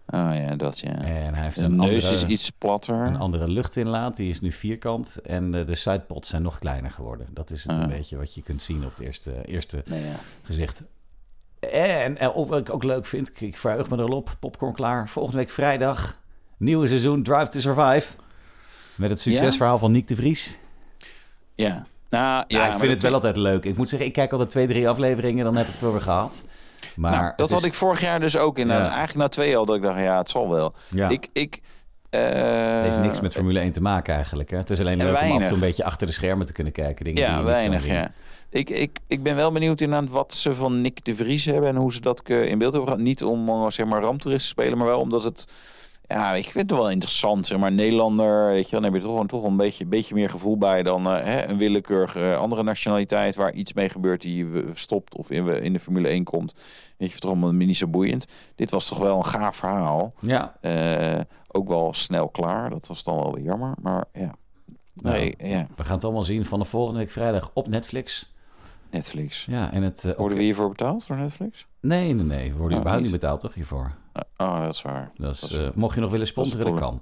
Oh 0.06 0.30
ja, 0.32 0.56
dat 0.56 0.78
ja. 0.78 0.94
En 1.02 1.34
hij 1.34 1.44
heeft 1.44 1.58
De 1.58 1.64
een 1.64 1.76
neus 1.76 2.04
andere, 2.04 2.14
is 2.14 2.24
iets 2.24 2.50
platter. 2.50 2.94
een 2.94 3.16
andere 3.16 3.48
luchtinlaat. 3.48 4.16
Die 4.16 4.28
is 4.28 4.40
nu 4.40 4.52
vierkant. 4.52 5.20
En 5.20 5.54
eh, 5.54 5.66
de 5.66 5.74
sidepods 5.74 6.28
zijn 6.28 6.42
nog 6.42 6.58
kleiner 6.58 6.90
geworden. 6.90 7.26
Dat 7.32 7.50
is 7.50 7.62
het 7.64 7.76
Ah. 7.76 7.82
een 7.82 7.88
beetje 7.88 8.16
wat 8.16 8.34
je 8.34 8.42
kunt 8.42 8.62
zien 8.62 8.84
op 8.84 8.90
het 8.90 9.00
eerste, 9.00 9.44
eerste 9.44 9.82
Nee, 9.86 10.02
ja. 10.04 10.14
gezicht. 10.42 10.82
En, 11.72 12.18
en 12.18 12.30
of 12.30 12.48
wat 12.48 12.58
ik 12.58 12.70
ook 12.74 12.82
leuk 12.84 13.06
vind, 13.06 13.28
ik, 13.28 13.40
ik 13.40 13.56
verheug 13.58 13.90
me 13.90 13.96
erop. 13.98 14.36
Popcorn 14.40 14.74
klaar. 14.74 15.08
Volgende 15.08 15.38
week 15.38 15.50
vrijdag. 15.50 16.20
Nieuwe 16.58 16.86
seizoen 16.86 17.22
Drive 17.22 17.48
to 17.48 17.60
Survive. 17.60 18.14
Met 18.96 19.10
het 19.10 19.20
succesverhaal 19.20 19.78
van 19.78 19.92
Nick 19.92 20.08
de 20.08 20.14
Vries. 20.16 20.58
ja. 21.54 21.84
Nou, 22.14 22.44
ja, 22.48 22.72
ik 22.72 22.78
vind 22.78 22.92
het 22.92 23.00
wel 23.00 23.12
altijd 23.14 23.36
leuk. 23.36 23.64
Ik 23.64 23.76
moet 23.76 23.88
zeggen, 23.88 24.08
ik 24.08 24.14
kijk 24.14 24.32
altijd 24.32 24.50
twee, 24.50 24.66
drie 24.66 24.88
afleveringen. 24.88 25.44
Dan 25.44 25.56
heb 25.56 25.66
ik 25.66 25.72
het 25.72 25.80
wel 25.80 25.92
weer 25.92 26.00
gehad. 26.00 26.44
Maar 26.96 27.12
nou, 27.12 27.32
dat 27.36 27.50
had 27.50 27.58
is- 27.60 27.66
ik 27.66 27.74
vorig 27.74 28.00
jaar 28.00 28.20
dus 28.20 28.36
ook. 28.36 28.58
In, 28.58 28.68
Ja. 28.68 28.78
Eigenlijk 28.80 29.14
na 29.14 29.28
twee 29.28 29.56
al 29.56 29.64
dat 29.66 29.76
ik 29.76 29.82
dacht, 29.82 29.98
ja, 30.00 30.18
het 30.18 30.30
zal 30.30 30.48
wel. 30.50 30.74
Ja. 30.90 31.08
Ik, 31.08 31.28
ik, 31.32 31.60
eh, 32.10 32.20
Het 32.22 32.82
heeft 32.82 32.98
niks 33.00 33.20
met 33.20 33.32
Formule 33.32 33.60
1 33.60 33.72
te 33.72 33.80
maken 33.80 34.14
eigenlijk. 34.14 34.50
Hè? 34.50 34.56
Het 34.56 34.70
is 34.70 34.80
alleen 34.80 35.00
En 35.00 35.06
leuk 35.06 35.20
om 35.20 35.30
af 35.30 35.40
en 35.40 35.46
toe 35.46 35.54
een 35.54 35.60
beetje 35.60 35.84
achter 35.84 36.06
de 36.06 36.12
schermen 36.12 36.46
te 36.46 36.52
kunnen 36.52 36.72
kijken. 36.72 37.04
Dingen 37.04 37.20
die 37.22 37.24
Ja, 37.24 37.30
je 37.30 37.36
niet 37.36 37.46
kan 37.46 37.54
weinig, 37.54 37.82
zien. 37.82 37.92
ja. 37.92 38.10
Ik, 38.50 38.70
ik, 38.70 38.98
ik 39.06 39.22
ben 39.22 39.36
wel 39.36 39.52
benieuwd 39.52 39.80
inderdaad 39.80 40.10
wat 40.10 40.34
ze 40.34 40.54
van 40.54 40.80
Nick 40.80 41.04
de 41.04 41.14
Vries 41.14 41.44
hebben 41.44 41.68
en 41.68 41.76
hoe 41.76 41.92
ze 41.92 42.00
dat 42.00 42.20
eh, 42.24 42.44
in 42.44 42.58
beeld 42.58 42.72
hebben 42.72 42.90
gehad. 42.90 43.04
Niet 43.04 43.24
om 43.24 43.48
eh, 43.48 43.64
zeg 43.68 43.86
maar 43.86 44.02
ramptoerist 44.02 44.40
te 44.42 44.46
spelen, 44.48 44.78
maar 44.78 44.86
wel 44.86 45.00
omdat 45.00 45.24
het... 45.24 45.48
Ja, 46.06 46.32
ik 46.34 46.50
vind 46.50 46.70
het 46.70 46.78
wel 46.78 46.90
interessant, 46.90 47.46
zeg 47.46 47.58
maar, 47.58 47.72
Nederlander, 47.72 48.46
weet 48.46 48.64
je, 48.68 48.74
dan 48.74 48.84
heb 48.84 48.94
je 48.94 49.00
toch, 49.00 49.26
toch 49.26 49.44
een 49.44 49.56
beetje, 49.56 49.86
beetje 49.86 50.14
meer 50.14 50.30
gevoel 50.30 50.58
bij 50.58 50.82
dan 50.82 51.06
eh, 51.06 51.24
hè, 51.24 51.46
een 51.48 51.58
willekeurige 51.58 52.20
eh, 52.30 52.38
andere 52.38 52.62
nationaliteit 52.62 53.34
waar 53.34 53.52
iets 53.52 53.72
mee 53.72 53.88
gebeurt 53.88 54.22
die 54.22 54.46
stopt 54.74 55.16
of 55.16 55.30
in, 55.30 55.46
in 55.62 55.72
de 55.72 55.80
Formule 55.80 56.08
1 56.08 56.24
komt. 56.24 56.54
Weet 56.98 57.12
je, 57.12 57.18
toch 57.18 57.30
allemaal 57.30 57.52
niet 57.52 57.76
zo 57.76 57.86
boeiend. 57.86 58.26
Dit 58.54 58.70
was 58.70 58.86
toch 58.88 58.98
wel 58.98 59.16
een 59.16 59.24
gaaf 59.26 59.56
verhaal. 59.56 60.14
Ja, 60.20 60.56
Eh, 60.60 61.20
ook 61.48 61.68
wel 61.68 61.94
snel 61.94 62.28
klaar, 62.28 62.70
dat 62.70 62.86
was 62.86 63.04
dan 63.04 63.16
wel 63.16 63.34
weer 63.34 63.44
jammer, 63.44 63.74
maar 63.82 64.04
ja. 64.12 64.34
Nee, 64.94 65.34
ja. 65.38 65.66
we 65.76 65.84
gaan 65.84 65.94
het 65.94 66.04
allemaal 66.04 66.22
zien 66.22 66.44
vanaf 66.44 66.68
volgende 66.68 66.98
week 66.98 67.10
vrijdag 67.10 67.50
op 67.54 67.68
Netflix. 67.68 68.32
Netflix. 68.90 69.44
Ja, 69.50 69.72
en 69.72 69.82
het... 69.82 70.04
eh, 70.04 70.16
Worden 70.16 70.38
we 70.38 70.44
hiervoor 70.44 70.68
betaald 70.68 71.06
door 71.08 71.16
Netflix? 71.16 71.66
Nee, 71.80 72.12
nee, 72.14 72.24
nee. 72.24 72.52
We 72.52 72.58
worden 72.58 72.72
Oh, 72.76 72.80
überhaupt 72.80 73.02
niet 73.04 73.12
niet. 73.12 73.20
betaald, 73.20 73.40
toch, 73.40 73.54
hiervoor? 73.54 73.92
Oh, 74.36 74.60
dat 74.64 74.74
is 74.74 74.82
waar. 74.82 75.10
Dat 75.16 75.34
is, 75.34 75.40
Dat 75.40 75.50
is- 75.50 75.56
eh, 75.56 75.68
mocht 75.74 75.94
je 75.94 76.00
nog 76.00 76.10
willen 76.10 76.26
sponsoren, 76.26 76.66
dat 76.66 76.80
kan. 76.80 77.00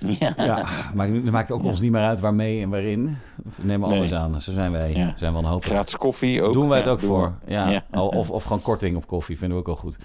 Ja. 0.18 0.32
Ja, 0.36 0.66
maar 0.94 1.08
het 1.08 1.30
maakt 1.30 1.50
ook 1.50 1.62
ons 1.64 1.80
niet 1.80 1.90
meer 1.90 2.02
uit 2.02 2.20
waarmee 2.20 2.62
en 2.62 2.68
waarin. 2.70 3.16
We 3.44 3.50
nemen 3.62 3.88
Nee. 3.88 3.98
alles 3.98 4.12
aan. 4.14 4.40
Zo 4.40 4.52
zijn 4.52 4.72
wij. 4.72 4.92
Ja. 4.94 5.12
Zijn 5.16 5.32
we 5.32 5.38
een 5.38 5.44
hoop. 5.44 5.64
Gratis 5.64 5.96
koffie 5.96 6.42
ook. 6.42 6.52
Doen 6.52 6.68
wij 6.68 6.76
het 6.76 6.86
Ja, 6.86 6.92
ook 6.92 7.00
voor. 7.00 7.32
Ja. 7.46 7.84
Of, 7.92 8.30
of 8.30 8.42
gewoon 8.42 8.62
korting 8.62 8.96
op 8.96 9.06
koffie, 9.06 9.38
vinden 9.38 9.56
we 9.56 9.62
ook 9.62 9.68
al 9.68 9.76
goed. 9.82 9.98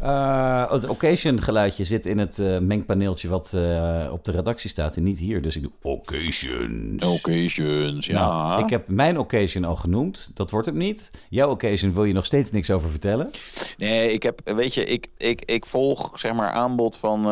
Eh, 0.00 0.70
het 0.70 0.88
occasion 0.88 1.42
geluidje 1.42 1.84
zit 1.84 2.06
in 2.06 2.18
het 2.18 2.38
eh, 2.38 2.58
mengpaneeltje 2.58 3.28
wat 3.28 3.52
eh, 3.52 4.08
op 4.12 4.24
de 4.24 4.30
redactie 4.30 4.70
staat 4.70 4.96
en 4.96 5.02
niet 5.02 5.18
hier. 5.18 5.42
Dus 5.42 5.56
ik 5.56 5.62
doe 5.62 5.72
occasions. 5.82 7.04
Occasions, 7.04 8.06
ja. 8.06 8.12
Nou, 8.12 8.62
ik 8.62 8.70
heb 8.70 8.88
mijn 8.88 9.18
occasion 9.18 9.64
al 9.64 9.76
genoemd. 9.76 10.30
Dat 10.34 10.50
wordt 10.50 10.66
het 10.66 10.74
niet. 10.74 11.10
Jouw 11.28 11.50
occasion 11.50 11.94
wil 11.94 12.04
je 12.04 12.12
nog 12.12 12.24
steeds 12.24 12.50
niks 12.50 12.70
over 12.70 12.90
vertellen. 12.90 13.30
Nee, 13.76 14.12
ik 14.12 14.22
heb, 14.22 14.40
weet 14.44 14.74
je, 14.74 14.84
ik, 14.84 15.06
ik, 15.16 15.44
ik 15.44 15.66
volg 15.66 16.18
zeg 16.18 16.32
maar 16.32 16.50
aanbod 16.50 16.96
van 16.96 17.22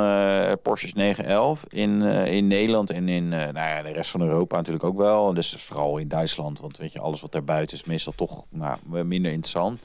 Porsches 0.62 0.92
911 0.92 1.64
in, 1.68 2.02
in 2.02 2.46
Nederland 2.46 2.90
en 2.90 3.08
in 3.08 3.28
nou 3.28 3.52
ja, 3.54 3.82
de 3.82 3.92
rest 3.92 4.10
van 4.10 4.22
Europa 4.22 4.56
natuurlijk 4.56 4.84
ook 4.84 4.96
wel. 4.96 5.34
Dus 5.34 5.54
vooral 5.58 5.98
in 5.98 6.08
Duitsland, 6.08 6.60
want 6.60 6.76
weet 6.76 6.92
je, 6.92 7.00
alles 7.00 7.20
wat 7.20 7.32
daarbuiten 7.32 7.76
is 7.76 7.84
meestal 7.84 8.12
toch 8.16 8.44
nou, 8.50 8.76
minder 9.04 9.32
interessant. 9.32 9.80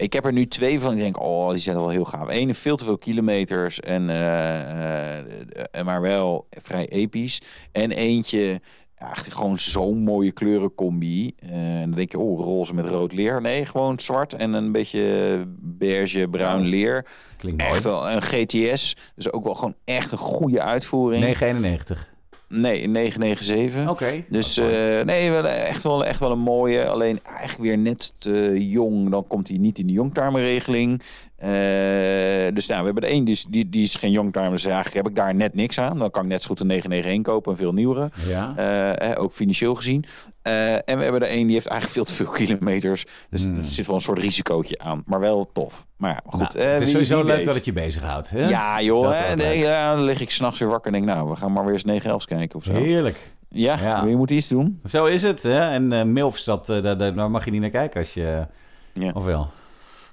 Ik 0.00 0.12
heb 0.12 0.24
er 0.24 0.32
nu 0.32 0.46
twee 0.46 0.80
van. 0.80 0.92
Ik 0.92 0.98
denk, 0.98 1.20
oh, 1.20 1.50
die 1.50 1.58
zijn 1.58 1.76
wel 1.76 1.88
heel 1.88 2.04
gaaf. 2.04 2.28
Eén, 2.28 2.54
veel 2.54 2.76
te 2.76 2.84
veel 2.84 2.98
kilometers, 2.98 3.80
en, 3.80 4.10
eh, 4.10 5.18
eh, 5.18 5.84
maar 5.84 6.00
wel 6.00 6.46
vrij 6.50 6.88
episch. 6.88 7.40
En 7.72 7.90
eentje, 7.90 8.60
ja, 8.98 9.14
gewoon 9.14 9.58
zo'n 9.58 9.98
mooie 9.98 10.32
kleurencombi. 10.32 11.34
Eh, 11.38 11.50
en 11.50 11.88
dan 11.88 11.94
denk 11.94 12.10
je, 12.10 12.18
oh, 12.18 12.40
roze 12.40 12.74
met 12.74 12.88
rood 12.88 13.12
leer. 13.12 13.40
Nee, 13.40 13.66
gewoon 13.66 13.98
zwart 13.98 14.32
en 14.32 14.52
een 14.52 14.72
beetje 14.72 15.44
beige, 15.58 16.28
bruin 16.30 16.64
leer. 16.64 17.06
Klinkt 17.36 17.62
mooi. 17.62 17.74
Echt 17.74 17.84
wel 17.84 18.10
een 18.10 18.22
GTS. 18.22 18.96
Dus 19.14 19.32
ook 19.32 19.44
wel 19.44 19.54
gewoon 19.54 19.74
echt 19.84 20.12
een 20.12 20.18
goede 20.18 20.62
uitvoering. 20.62 21.22
991. 21.22 22.09
Nee, 22.52 22.82
een 22.84 22.92
997. 22.92 23.90
Oké. 23.90 24.24
Dus 24.28 24.56
eh, 24.56 25.00
nee, 25.00 25.30
wel, 25.30 25.46
echt, 25.46 25.82
wel, 25.82 26.04
echt 26.04 26.20
wel 26.20 26.30
een 26.30 26.38
mooie. 26.38 26.88
Alleen 26.88 27.20
eigenlijk 27.24 27.60
weer 27.60 27.78
net 27.78 28.14
te 28.18 28.68
jong. 28.68 29.10
Dan 29.10 29.26
komt 29.26 29.48
hij 29.48 29.56
niet 29.56 29.78
in 29.78 29.86
de 29.86 29.92
youngtimer-regeling. 29.92 31.02
Eh, 31.40 32.54
dus 32.54 32.66
nou, 32.66 32.78
we 32.80 32.84
hebben 32.84 33.02
er 33.02 33.08
één, 33.08 33.24
die 33.24 33.34
is, 33.34 33.44
die, 33.48 33.68
die 33.68 33.82
is 33.82 33.94
geen 33.94 34.10
youngtimer. 34.10 34.50
Dus 34.50 34.64
eigenlijk 34.64 34.94
heb 34.96 35.08
ik 35.08 35.14
daar 35.16 35.34
net 35.34 35.54
niks 35.54 35.78
aan. 35.78 35.98
Dan 35.98 36.10
kan 36.10 36.22
ik 36.22 36.28
net 36.28 36.42
zo 36.42 36.48
goed 36.48 36.60
een 36.60 36.66
991 36.66 37.32
kopen, 37.34 37.50
een 37.52 37.56
veel 37.58 37.72
nieuwere. 37.72 38.10
ja. 38.28 38.56
Eh, 38.56 39.22
ook 39.22 39.32
financieel 39.32 39.74
gezien. 39.74 40.04
Eh, 40.42 40.72
en 40.74 40.96
we 40.96 41.02
hebben 41.02 41.20
er 41.22 41.28
één 41.28 41.44
die 41.46 41.54
heeft 41.54 41.66
eigenlijk 41.66 41.92
veel 41.92 42.04
te 42.04 42.12
veel 42.24 42.32
kilometers. 42.46 43.04
Dus 43.30 43.44
Hmm. 43.44 43.58
er 43.58 43.64
zit 43.64 43.86
wel 43.86 43.94
een 43.96 44.00
soort 44.02 44.18
risicootje 44.18 44.78
aan. 44.78 45.02
Maar 45.06 45.20
wel 45.20 45.50
tof. 45.52 45.86
Maar 45.96 46.10
ja, 46.10 46.20
goed. 46.24 46.54
Nou, 46.54 46.64
het 46.68 46.72
is 46.74 46.78
wie- 46.78 46.88
sowieso 46.92 47.16
wie 47.16 47.24
leuk 47.24 47.36
weet. 47.36 47.44
dat 47.44 47.54
het 47.54 47.64
je 47.64 47.72
bezighoudt. 47.72 48.30
Hè? 48.30 48.48
Ja, 48.48 48.82
joh. 48.82 49.10
Hè, 49.12 49.34
nee, 49.36 49.58
ja, 49.58 49.94
dan 49.94 50.04
lig 50.04 50.20
ik 50.20 50.30
s'nachts 50.30 50.58
weer 50.58 50.68
wakker 50.68 50.92
en 50.94 51.02
denk, 51.04 51.14
nou, 51.16 51.28
we 51.30 51.36
gaan 51.36 51.52
maar 51.52 51.64
weer 51.64 51.72
eens 51.72 51.84
911 51.84 52.24
kijken 52.24 52.56
of 52.58 52.64
zo. 52.64 52.72
Heerlijk. 52.72 53.30
Ja, 53.48 53.78
Ja. 53.80 54.04
je 54.04 54.16
moet 54.16 54.30
iets 54.30 54.48
doen. 54.48 54.80
Zo 54.84 55.04
is 55.04 55.22
het. 55.22 55.42
Hè? 55.42 55.60
En 55.70 55.92
eh 55.92 56.02
MILFs, 56.04 56.44
dat, 56.44 56.66
daar, 56.66 56.82
daar 56.96 57.14
daar 57.14 57.30
mag 57.30 57.44
je 57.44 57.50
niet 57.50 57.60
naar 57.60 57.70
kijken 57.70 57.98
als 58.00 58.14
je... 58.14 58.46
Ja. 58.92 59.10
Of 59.14 59.24
wel? 59.24 59.48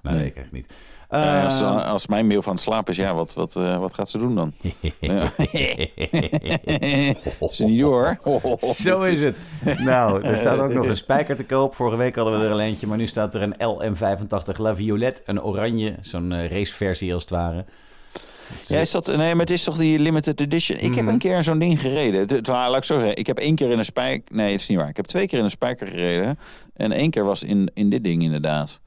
Nou, 0.02 0.16
nee, 0.16 0.26
Nee. 0.26 0.26
ik 0.26 0.36
echt 0.36 0.52
niet. 0.52 0.74
Als, 1.10 1.62
Eh, 1.62 1.90
als 1.90 2.08
mijn 2.08 2.28
mail 2.28 2.42
van 2.42 2.54
het 2.54 2.62
slapen 2.62 2.92
is, 2.92 2.98
ja, 3.00 3.14
wat, 3.16 3.34
wat, 3.34 3.56
eh, 3.56 3.80
wat 3.80 3.94
gaat 3.94 4.10
ze 4.10 4.18
doen 4.18 4.36
dan? 4.36 4.54
Ja. 5.00 5.32
Door. 7.78 8.20
Zo 8.58 9.02
is 9.04 9.22
het. 9.22 9.36
Nou, 9.78 10.22
er 10.24 10.38
staat 10.38 10.60
ook 10.60 10.74
nog 10.74 10.86
een 10.88 10.96
spijker 10.96 11.36
te 11.36 11.46
koop. 11.46 11.76
Vorige 11.76 11.98
week 11.98 12.16
hadden 12.16 12.40
we 12.40 12.46
er 12.46 12.52
al 12.52 12.60
eentje, 12.60 12.88
maar 12.88 12.98
nu 12.98 13.08
staat 13.08 13.36
er 13.36 13.42
een 13.42 13.56
LM85 13.56 14.58
La 14.58 14.76
Violette. 14.76 15.22
Een 15.26 15.42
oranje, 15.44 15.96
zo'n 16.02 16.32
eh, 16.32 16.50
raceversie 16.50 17.14
als 17.14 17.22
het 17.22 17.32
ware. 17.32 17.66
Ja, 18.68 18.80
is 18.80 18.92
dat, 18.92 19.08
nee, 19.08 19.18
maar 19.32 19.46
het 19.46 19.50
is 19.50 19.64
toch 19.64 19.78
die 19.78 20.00
limited 20.00 20.42
edition. 20.42 20.78
Ik 20.78 20.96
heb 20.96 21.04
Mhm. 21.04 21.14
een 21.14 21.20
keer 21.20 21.44
zo'n 21.44 21.60
ding 21.60 21.82
gereden. 21.82 22.20
Het, 22.20 22.32
het, 22.32 22.48
laat 22.48 22.76
ik 22.76 22.84
zo 22.84 23.00
zeggen. 23.00 23.18
Ik 23.18 23.28
heb 23.28 23.38
één 23.38 23.56
keer 23.56 23.70
in 23.70 23.78
een 23.78 23.86
spijker... 23.86 24.36
Nee, 24.36 24.52
dat 24.52 24.60
is 24.60 24.68
niet 24.68 24.78
waar. 24.78 24.90
Ik 24.90 24.96
heb 24.98 25.06
twee 25.06 25.28
keer 25.28 25.38
in 25.40 25.44
een 25.44 25.50
spijker 25.52 25.88
gereden. 25.88 26.40
En 26.74 26.92
één 26.92 27.10
keer 27.10 27.24
was 27.24 27.44
in, 27.44 27.72
in 27.74 27.90
dit 27.90 28.04
ding 28.04 28.24
inderdaad. 28.24 28.82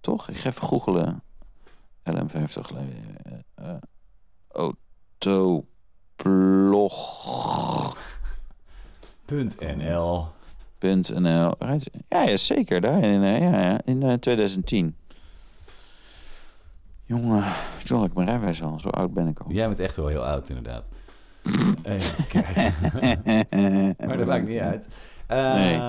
Toch? 0.00 0.28
Ik 0.28 0.36
ga 0.36 0.48
even 0.48 0.66
googelen. 0.66 1.22
LM50. 2.04 2.70
eh, 2.74 3.32
eh, 3.54 3.76
Autoblog. 6.18 7.96
.nl. 9.26 10.28
Ja, 12.08 12.22
ja, 12.22 12.36
zeker. 12.36 12.80
Daar 12.80 13.04
in, 13.04 13.22
eh, 13.22 13.38
ja, 13.40 13.60
ja, 13.60 13.80
in 13.84 14.02
eh, 14.02 14.12
2010. 14.12 14.96
Jongen, 17.04 17.44
toen 17.84 17.98
had 17.98 18.06
ik 18.06 18.14
mijn 18.14 18.28
rijbewijs 18.28 18.62
al. 18.62 18.80
Zo 18.80 18.88
oud 18.88 19.14
ben 19.14 19.26
ik 19.28 19.38
al. 19.40 19.50
Jij 19.50 19.66
bent 19.66 19.78
echt 19.78 19.96
wel 19.96 20.06
heel 20.06 20.24
oud, 20.24 20.48
inderdaad. 20.48 20.90
Even 21.82 22.26
kijken. 22.26 22.74
maar 24.08 24.16
dat 24.16 24.26
maakt 24.26 24.46
niet 24.46 24.58
uit. 24.58 24.88
Nee, 25.28 25.80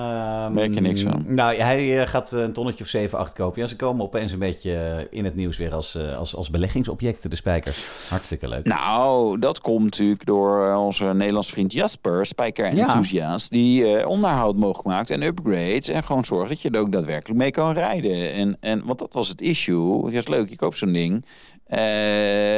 Ehm, 0.44 0.52
merk 0.52 0.74
je 0.74 0.80
niks 0.80 1.02
van. 1.02 1.24
Nou, 1.26 1.56
hij 1.56 2.00
eh, 2.00 2.06
gaat 2.06 2.32
een 2.32 2.52
tonnetje 2.52 2.84
of 2.84 2.90
7, 2.90 3.18
8 3.18 3.32
kopen. 3.32 3.60
Ja, 3.62 3.66
ze 3.66 3.76
komen 3.76 4.04
opeens 4.04 4.32
een 4.32 4.38
beetje 4.38 4.74
eh, 4.76 5.18
in 5.18 5.24
het 5.24 5.34
nieuws 5.34 5.56
weer 5.56 5.74
als, 5.74 5.94
eh, 5.94 6.16
als, 6.18 6.36
als 6.36 6.50
beleggingsobjecten, 6.50 7.30
de 7.30 7.36
spijkers. 7.36 7.84
Hartstikke 8.08 8.48
leuk. 8.48 8.64
Nou, 8.64 9.38
dat 9.38 9.60
komt 9.60 9.84
natuurlijk 9.84 10.26
door 10.26 10.74
onze 10.74 11.04
Nederlandse 11.04 11.52
vriend 11.52 11.72
Jasper, 11.72 12.26
spijker 12.26 12.66
en 12.66 12.76
Ja. 12.76 12.82
enthousiast, 12.82 13.50
die 13.50 14.08
onderhoud 14.08 14.56
mogelijk 14.56 14.88
maakt 14.88 15.10
en 15.10 15.22
upgrades 15.22 15.88
en 15.88 16.04
gewoon 16.04 16.24
zorgt 16.24 16.48
dat 16.48 16.60
je 16.60 16.70
er 16.70 16.80
ook 16.80 16.92
daadwerkelijk 16.92 17.38
mee 17.40 17.50
kan 17.50 17.72
rijden. 17.74 18.32
En, 18.32 18.56
en, 18.60 18.84
want 18.84 18.98
dat 18.98 19.12
was 19.12 19.28
het 19.28 19.40
issue. 19.40 20.10
Ja, 20.10 20.18
is 20.18 20.28
leuk, 20.28 20.48
je 20.48 20.56
koopt 20.56 20.76
zo'n 20.76 20.92
ding. 20.92 21.24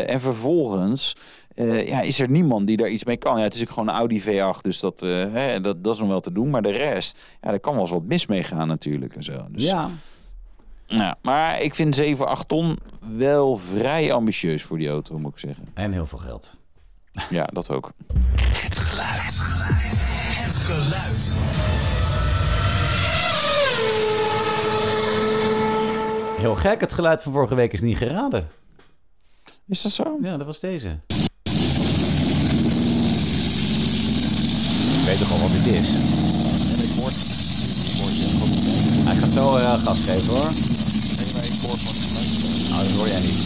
En 0.07 0.21
vervolgens 0.21 1.17
eh, 1.57 1.89
ja, 1.89 2.01
is 2.01 2.21
er 2.21 2.31
niemand 2.31 2.67
die 2.67 2.77
daar 2.77 2.89
iets 2.89 3.05
mee 3.05 3.17
kan. 3.17 3.37
Ja, 3.39 3.43
het 3.43 3.55
is 3.55 3.61
ook 3.63 3.71
gewoon 3.71 3.89
een 3.89 3.95
Audi 3.95 4.23
V8, 4.23 4.61
dus 4.63 4.81
dat, 4.81 5.03
eh, 5.03 5.25
hè, 5.33 5.61
dat, 5.61 5.85
dat 5.85 5.95
is 5.95 6.01
nog 6.01 6.09
wel 6.09 6.21
te 6.21 6.33
doen. 6.33 6.51
Maar 6.51 6.63
de 6.63 6.71
rest, 6.71 7.19
ja, 7.43 7.51
daar 7.51 7.61
kan 7.61 7.73
wel 7.73 7.83
eens 7.83 7.91
wat 7.91 8.05
mis 8.05 8.27
mee 8.27 8.43
gaan 8.45 8.69
natuurlijk. 8.69 9.17
En 9.17 9.23
zo. 9.23 9.47
Dus, 9.51 9.65
Ja, 9.65 9.89
ja, 10.87 11.17
maar 11.23 11.63
ik 11.63 11.75
vind 11.75 11.95
7, 11.95 12.27
8 12.29 12.49
ton 12.49 12.79
wel 13.17 13.57
vrij 13.57 14.13
ambitieus 14.13 14.63
voor 14.63 14.79
die 14.79 14.89
auto, 14.89 15.19
moet 15.19 15.33
ik 15.33 15.39
zeggen. 15.39 15.65
en 15.75 15.93
heel 15.93 16.07
veel 16.07 16.19
geld. 16.19 16.59
Ja, 17.31 17.45
dat 17.45 17.71
ook. 17.71 17.93
Het 18.37 18.77
geluid. 18.77 19.41
Het 20.45 20.57
geluid. 20.57 21.37
Heel 26.41 26.55
gek, 26.55 26.81
het 26.81 26.93
geluid 26.93 27.23
van 27.23 27.33
vorige 27.33 27.55
week 27.55 27.73
is 27.73 27.81
niet 27.81 27.97
geraden. 27.97 28.49
Is 29.69 29.83
dat 29.83 29.93
zo? 29.93 30.19
Ja, 30.23 30.37
dat 30.37 30.47
was 30.47 30.61
deze. 30.61 30.99
Ik 35.27 35.33
al 35.33 35.39
wat 35.39 35.53
dit 35.65 35.67
is? 35.75 35.91
Hij 39.05 39.17
gaat 39.17 39.33
zo 39.33 39.57
eh, 39.57 39.73
gas 39.85 40.01
geven 40.05 40.35
hoor. 40.35 40.51
Nou, 42.71 42.83
dat 42.85 42.93
hoor 42.97 43.09
jij 43.09 43.21
niet. 43.21 43.45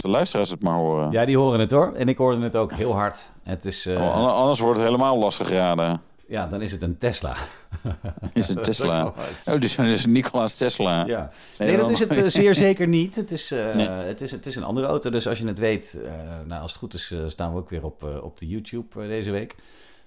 De 0.00 0.08
luisteraars 0.08 0.50
het 0.50 0.62
maar 0.62 0.74
horen. 0.74 1.10
Ja, 1.10 1.24
die 1.24 1.36
horen 1.38 1.60
het 1.60 1.70
hoor. 1.70 1.92
En 1.96 2.08
ik 2.08 2.16
hoorde 2.16 2.42
het 2.42 2.56
ook 2.56 2.72
heel 2.72 2.94
hard. 2.94 3.30
Het 3.42 3.64
is, 3.64 3.86
eh, 3.86 3.94
Oh, 4.02 4.14
an- 4.14 4.34
anders 4.34 4.60
wordt 4.60 4.76
het 4.78 4.86
helemaal 4.86 5.18
lastig 5.18 5.46
geraden. 5.48 6.00
Ja, 6.28 6.46
dan 6.46 6.62
is 6.62 6.72
het 6.72 6.82
een 6.82 6.98
Tesla. 6.98 7.36
Is 8.32 8.48
een 8.48 8.62
Tesla. 8.62 9.06
Oh, 9.06 9.18
dus 9.60 9.76
is 9.76 10.06
Nicolaas 10.06 10.56
Tesla. 10.56 11.06
Ja. 11.06 11.30
Nee, 11.58 11.68
Nee, 11.68 11.76
dat 11.76 11.84
dan- 11.86 11.94
is 11.94 12.00
het 12.00 12.16
eh, 12.16 12.24
zeer 12.26 12.54
zeker 12.54 12.88
niet. 12.88 13.16
Het 13.16 13.30
is, 13.30 13.50
eh, 13.50 13.74
Nee. 13.74 13.88
het, 13.88 14.20
is, 14.20 14.30
het 14.30 14.46
is 14.46 14.56
een 14.56 14.64
andere 14.64 14.86
auto. 14.86 15.10
Dus 15.10 15.26
als 15.28 15.38
je 15.38 15.46
het 15.46 15.58
weet, 15.58 16.00
eh, 16.04 16.12
nou, 16.46 16.62
als 16.62 16.70
het 16.70 16.80
goed 16.80 16.94
is, 16.94 17.14
staan 17.26 17.52
we 17.52 17.58
ook 17.58 17.70
weer 17.70 17.84
op, 17.84 18.20
op 18.22 18.38
de 18.38 18.46
YouTube 18.48 19.06
deze 19.06 19.30
week. 19.30 19.54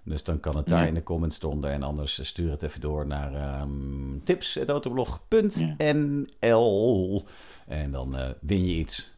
Dus 0.04 0.24
dan 0.24 0.40
kan 0.40 0.56
het 0.56 0.68
daar 0.68 0.82
Ja. 0.82 0.88
in 0.88 0.94
de 0.94 1.04
comments 1.04 1.36
stonden. 1.36 1.72
En 1.72 1.84
anders 1.84 2.20
stuur 2.28 2.52
het 2.52 2.62
even 2.62 2.82
door 2.82 3.08
naar 3.08 3.34
ehm 3.34 4.20
tips.autoblog.nl. 4.24 7.24
En 7.68 7.92
dan 7.92 8.18
eh, 8.18 8.30
win 8.42 8.66
je 8.66 8.74
iets. 8.76 9.15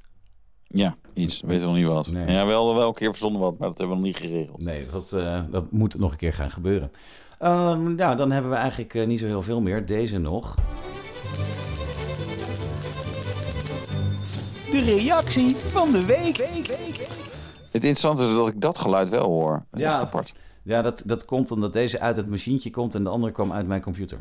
Ja, 0.67 0.95
iets. 1.13 1.41
Weet 1.45 1.61
nog 1.61 1.75
niet 1.75 1.85
wat. 1.85 2.07
Nee. 2.11 2.31
Ja, 2.31 2.45
wel, 2.45 2.75
wel 2.75 2.87
een 2.87 2.93
keer 2.93 3.09
verzonnen 3.09 3.41
wat, 3.41 3.57
maar 3.57 3.67
dat 3.67 3.77
hebben 3.77 3.97
we 3.97 4.03
nog 4.03 4.11
niet 4.13 4.21
geregeld. 4.25 4.61
Nee, 4.61 4.85
dat, 4.91 5.13
eh, 5.13 5.41
dat 5.51 5.71
moet 5.71 5.97
nog 5.99 6.11
een 6.11 6.17
keer 6.17 6.33
gaan 6.33 6.49
gebeuren. 6.51 6.91
Ehm, 7.39 7.95
nou, 7.95 8.15
dan 8.17 8.31
hebben 8.31 8.51
we 8.51 8.57
eigenlijk 8.57 8.93
eh, 8.93 9.07
niet 9.07 9.19
zo 9.19 9.25
heel 9.25 9.41
veel 9.41 9.61
meer. 9.61 9.85
Deze 9.85 10.17
nog. 10.17 10.55
De 14.71 14.81
reactie 14.83 15.55
van 15.55 15.91
de 15.91 16.05
week. 16.05 16.37
Het 17.71 17.83
interessante 17.83 18.23
is 18.23 18.31
dat 18.31 18.47
ik 18.47 18.61
dat 18.61 18.77
geluid 18.77 19.09
wel 19.09 19.25
hoor. 19.25 19.51
Dat 19.71 19.79
is 19.79 19.85
Ja. 19.85 19.99
apart. 19.99 20.33
Ja, 20.63 20.81
dat, 20.81 21.03
dat 21.05 21.25
komt 21.25 21.51
omdat 21.51 21.73
deze 21.73 21.99
uit 21.99 22.15
het 22.15 22.29
machientje 22.29 22.69
komt 22.69 22.95
en 22.95 23.03
de 23.03 23.09
andere 23.09 23.31
kwam 23.31 23.51
uit 23.51 23.67
mijn 23.67 23.81
computer. 23.81 24.17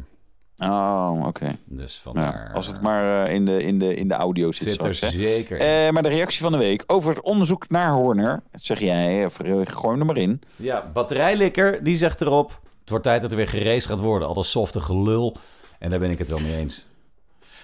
Oh, 0.58 1.22
oké. 1.26 1.48
Dus 1.64 1.94
Ja, 1.94 2.00
vandaar... 2.00 2.50
als 2.54 2.66
het 2.66 2.80
maar 2.80 3.26
eh, 3.26 3.34
in, 3.34 3.44
de, 3.44 3.62
in, 3.62 3.78
de, 3.78 3.94
in 3.94 4.08
de 4.08 4.14
audio 4.14 4.52
zit, 4.52 4.68
zit 4.68 4.84
er 4.84 4.98
hè. 5.00 5.10
zeker. 5.10 5.60
Eh, 5.60 5.90
maar 5.90 6.02
de 6.02 6.08
reactie 6.08 6.40
van 6.40 6.52
de 6.52 6.58
week 6.58 6.84
over 6.86 7.10
het 7.10 7.20
onderzoek 7.20 7.68
naar 7.68 7.92
Horner. 7.92 8.42
Dat 8.52 8.64
zeg 8.64 8.80
jij, 8.80 9.24
eh, 9.24 9.30
gooi 9.64 9.90
hem 9.90 10.00
er 10.00 10.06
maar 10.06 10.16
in. 10.16 10.42
Ja, 10.56 10.90
batterijlikker, 10.92 11.84
die 11.84 11.96
zegt 11.96 12.20
erop... 12.20 12.60
Het 12.80 12.90
wordt 12.90 13.04
tijd 13.04 13.22
dat 13.22 13.30
er 13.30 13.36
weer 13.36 13.48
geraced 13.48 13.86
gaat 13.86 14.00
worden. 14.00 14.28
Al 14.28 14.34
dat 14.34 14.46
softe 14.46 14.80
gelul. 14.80 15.36
En 15.78 15.90
daar 15.90 15.98
ben 15.98 16.10
ik 16.10 16.18
het 16.18 16.28
wel 16.28 16.38
mee 16.38 16.56
eens. 16.56 16.86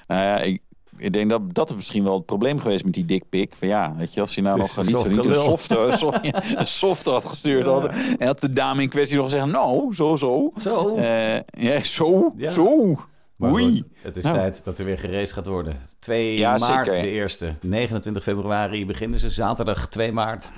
Nou 0.06 0.22
ja, 0.22 0.38
ik, 0.38 0.62
ik 0.96 1.12
denk 1.12 1.30
dat 1.30 1.54
dat 1.54 1.70
is 1.70 1.74
misschien 1.76 2.04
wel 2.04 2.14
het 2.14 2.26
probleem 2.26 2.60
geweest 2.60 2.84
met 2.84 2.94
die 2.94 3.04
dikpik. 3.04 3.54
Van 3.56 3.68
ja, 3.68 3.94
weet 3.96 4.14
je, 4.14 4.20
als 4.20 4.34
hij 4.34 4.44
nou 4.44 4.58
nog 4.58 4.66
niet, 4.76 4.76
een 4.76 4.84
zo, 4.84 5.02
niet 5.02 5.26
een 5.26 5.34
soft 5.34 5.70
softe, 5.70 5.96
so- 5.96 6.12
ja, 6.22 7.12
had 7.12 7.26
gestuurd. 7.26 7.64
Had, 7.66 7.84
en 8.18 8.26
had 8.26 8.40
de 8.40 8.52
dame 8.52 8.82
in 8.82 8.88
kwestie 8.88 9.16
nog 9.16 9.24
gezegd, 9.30 9.46
nou, 9.46 9.94
zo, 9.94 10.16
zo. 10.16 10.52
Zo. 10.56 10.96
Eh, 10.96 11.34
ja, 11.44 11.82
zo, 11.82 12.32
Ja. 12.36 12.50
zo. 12.50 12.94
Maar 13.36 13.52
Oei. 13.52 13.64
goed, 13.76 13.88
het 14.02 14.16
is 14.16 14.24
Nou. 14.24 14.36
tijd 14.36 14.64
dat 14.64 14.78
er 14.78 14.84
weer 14.84 14.98
geraced 14.98 15.32
gaat 15.32 15.46
worden. 15.46 15.76
2 15.98 16.36
Ja, 16.38 16.56
maart 16.56 16.88
zeker. 16.90 17.02
de 17.02 17.10
eerste. 17.10 17.52
29 17.62 18.22
februari 18.22 18.86
beginnen 18.86 19.18
ze. 19.18 19.30
Zaterdag 19.30 19.88
2 19.88 20.12
maart. 20.12 20.52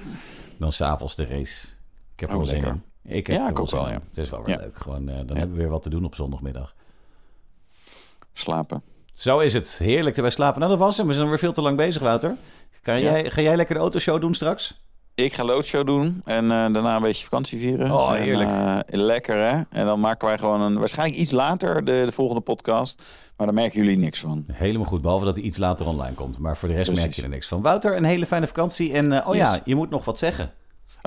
Dan 0.59 0.73
s'avonds 0.73 1.15
de 1.15 1.27
race. 1.27 1.67
Ik 2.15 2.21
heb 2.21 2.29
er 2.29 2.35
Oh, 2.37 2.41
wel 2.43 2.51
zin 2.51 2.65
in. 2.65 2.83
Ik 3.05 3.27
heb 3.27 3.37
Ja, 3.37 3.45
er 3.45 3.51
ik 3.51 3.59
ook 3.59 3.71
wel, 3.71 3.87
in. 3.87 3.93
ja. 3.93 4.01
Het 4.09 4.19
is 4.19 4.31
wel 4.31 4.43
weer 4.45 4.57
leuk. 4.59 4.77
Gewoon, 4.77 5.09
eh, 5.09 5.17
dan 5.27 5.37
hebben 5.37 5.57
we 5.57 5.63
weer 5.63 5.71
wat 5.71 5.83
te 5.83 5.91
doen 5.91 6.05
op 6.05 6.15
zondagmiddag. 6.15 6.75
Slapen. 8.33 8.83
Zo 9.15 9.39
is 9.39 9.53
het. 9.53 9.77
Heerlijk 9.79 10.17
erbij 10.17 10.31
slapen. 10.31 10.59
Nou, 10.61 10.71
dat 10.73 10.81
was 10.81 10.97
hem. 10.97 11.07
We 11.07 11.13
zijn 11.13 11.29
weer 11.29 11.39
veel 11.39 11.53
te 11.53 11.63
lang 11.63 11.77
bezig, 11.77 12.03
Wouter. 12.03 12.37
Kan 12.83 13.01
Ja. 13.01 13.11
jij, 13.11 13.31
ga 13.31 13.41
jij 13.41 13.57
lekker 13.57 13.75
de 13.75 13.81
autoshow 13.81 14.21
doen 14.21 14.35
straks? 14.35 14.83
Ik 15.15 15.35
ga 15.35 15.45
loodshow 15.45 15.87
doen 15.87 16.21
en 16.25 16.45
eh, 16.45 16.51
daarna 16.51 16.97
een 16.97 17.03
beetje 17.03 17.25
vakantie 17.25 17.59
vieren. 17.59 17.91
Oh, 17.93 18.15
En, 18.15 18.23
heerlijk. 18.23 18.51
eh, 18.51 18.79
lekker 19.01 19.37
hè. 19.37 19.63
En 19.71 19.87
dan 19.87 20.01
maken 20.01 20.29
wij 20.29 20.39
gewoon 20.39 20.61
een, 20.61 20.79
waarschijnlijk 20.79 21.19
iets 21.21 21.31
later 21.31 21.85
de, 21.85 22.03
de 22.05 22.13
volgende 22.13 22.41
podcast. 22.41 23.03
Maar 23.37 23.47
daar 23.47 23.55
merken 23.57 23.81
jullie 23.85 23.99
niks 23.99 24.21
van. 24.21 24.45
Helemaal 24.53 24.87
goed, 24.87 25.03
behalve 25.03 25.25
dat 25.25 25.35
hij 25.35 25.45
iets 25.45 25.59
later 25.59 25.87
online 25.87 26.15
komt. 26.15 26.39
Maar 26.39 26.57
voor 26.57 26.69
de 26.69 26.75
rest 26.75 26.95
merk 26.95 27.13
je 27.15 27.23
er 27.23 27.29
niks 27.29 27.49
van. 27.49 27.63
Wouter, 27.63 27.97
een 27.97 28.05
hele 28.05 28.27
fijne 28.27 28.47
vakantie. 28.47 28.93
En 28.93 29.13
eh, 29.23 29.29
oh 29.29 29.35
ja, 29.35 29.61
je 29.65 29.75
moet 29.75 29.91
nog 29.91 30.05
wat 30.05 30.19
zeggen. 30.19 30.51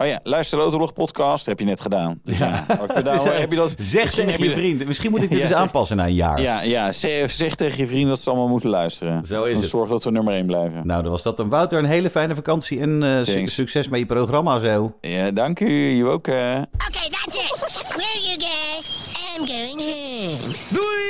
Oh 0.01 0.07
ja, 0.07 0.19
luister 0.23 0.57
de 0.57 0.63
Autolog 0.63 0.93
podcast, 0.93 1.45
heb 1.45 1.59
je 1.59 1.65
net 1.65 1.81
gedaan. 1.81 2.19
Dus 2.23 2.37
ja. 2.37 2.65
Nou, 3.03 3.29
heb 3.29 3.49
je 3.51 3.57
dat, 3.57 3.73
zeg 3.77 4.11
tegen 4.13 4.37
je 4.43 4.49
je- 4.49 4.51
vrienden. 4.55 4.87
Misschien 4.87 5.11
moet 5.11 5.21
ik 5.23 5.29
dit 5.29 5.37
Ja, 5.37 5.43
eens 5.43 5.53
zeg- 5.53 5.61
aanpassen 5.61 5.97
na 5.97 6.05
een 6.05 6.13
jaar. 6.13 6.41
Ja, 6.41 6.61
ja 6.61 6.91
zeg, 6.91 7.31
zeg 7.31 7.55
tegen 7.55 7.77
je 7.77 7.87
vrienden 7.87 8.09
dat 8.09 8.21
ze 8.21 8.29
allemaal 8.29 8.47
moeten 8.47 8.69
luisteren. 8.69 9.25
Zo 9.25 9.43
is 9.43 9.51
Dan 9.53 9.61
het. 9.61 9.69
Zorg 9.69 9.89
dat 9.89 10.03
we 10.03 10.11
nummer 10.11 10.33
1 10.33 10.45
blijven. 10.45 10.87
Nou, 10.87 11.01
dan 11.01 11.11
was 11.11 11.23
dat 11.23 11.37
dan. 11.37 11.49
Wouter, 11.49 11.77
een 11.79 11.85
hele 11.85 12.09
fijne 12.09 12.35
vakantie 12.35 12.79
en 12.79 13.03
eh, 13.03 13.23
su- 13.23 13.47
succes 13.47 13.89
met 13.89 13.99
je 13.99 14.05
programma 14.05 14.59
zo. 14.59 14.97
Ja, 15.01 15.31
dank 15.31 15.59
u. 15.59 15.71
Je 15.95 16.05
ook. 16.05 16.27
eh. 16.27 16.35
Okay, 16.35 17.09
that's 17.09 17.35
it. 17.35 17.55
Square 17.67 18.19
you 18.25 18.37
guys. 18.39 19.05
I'm 19.37 19.45
going 19.47 19.81
home. 19.81 21.06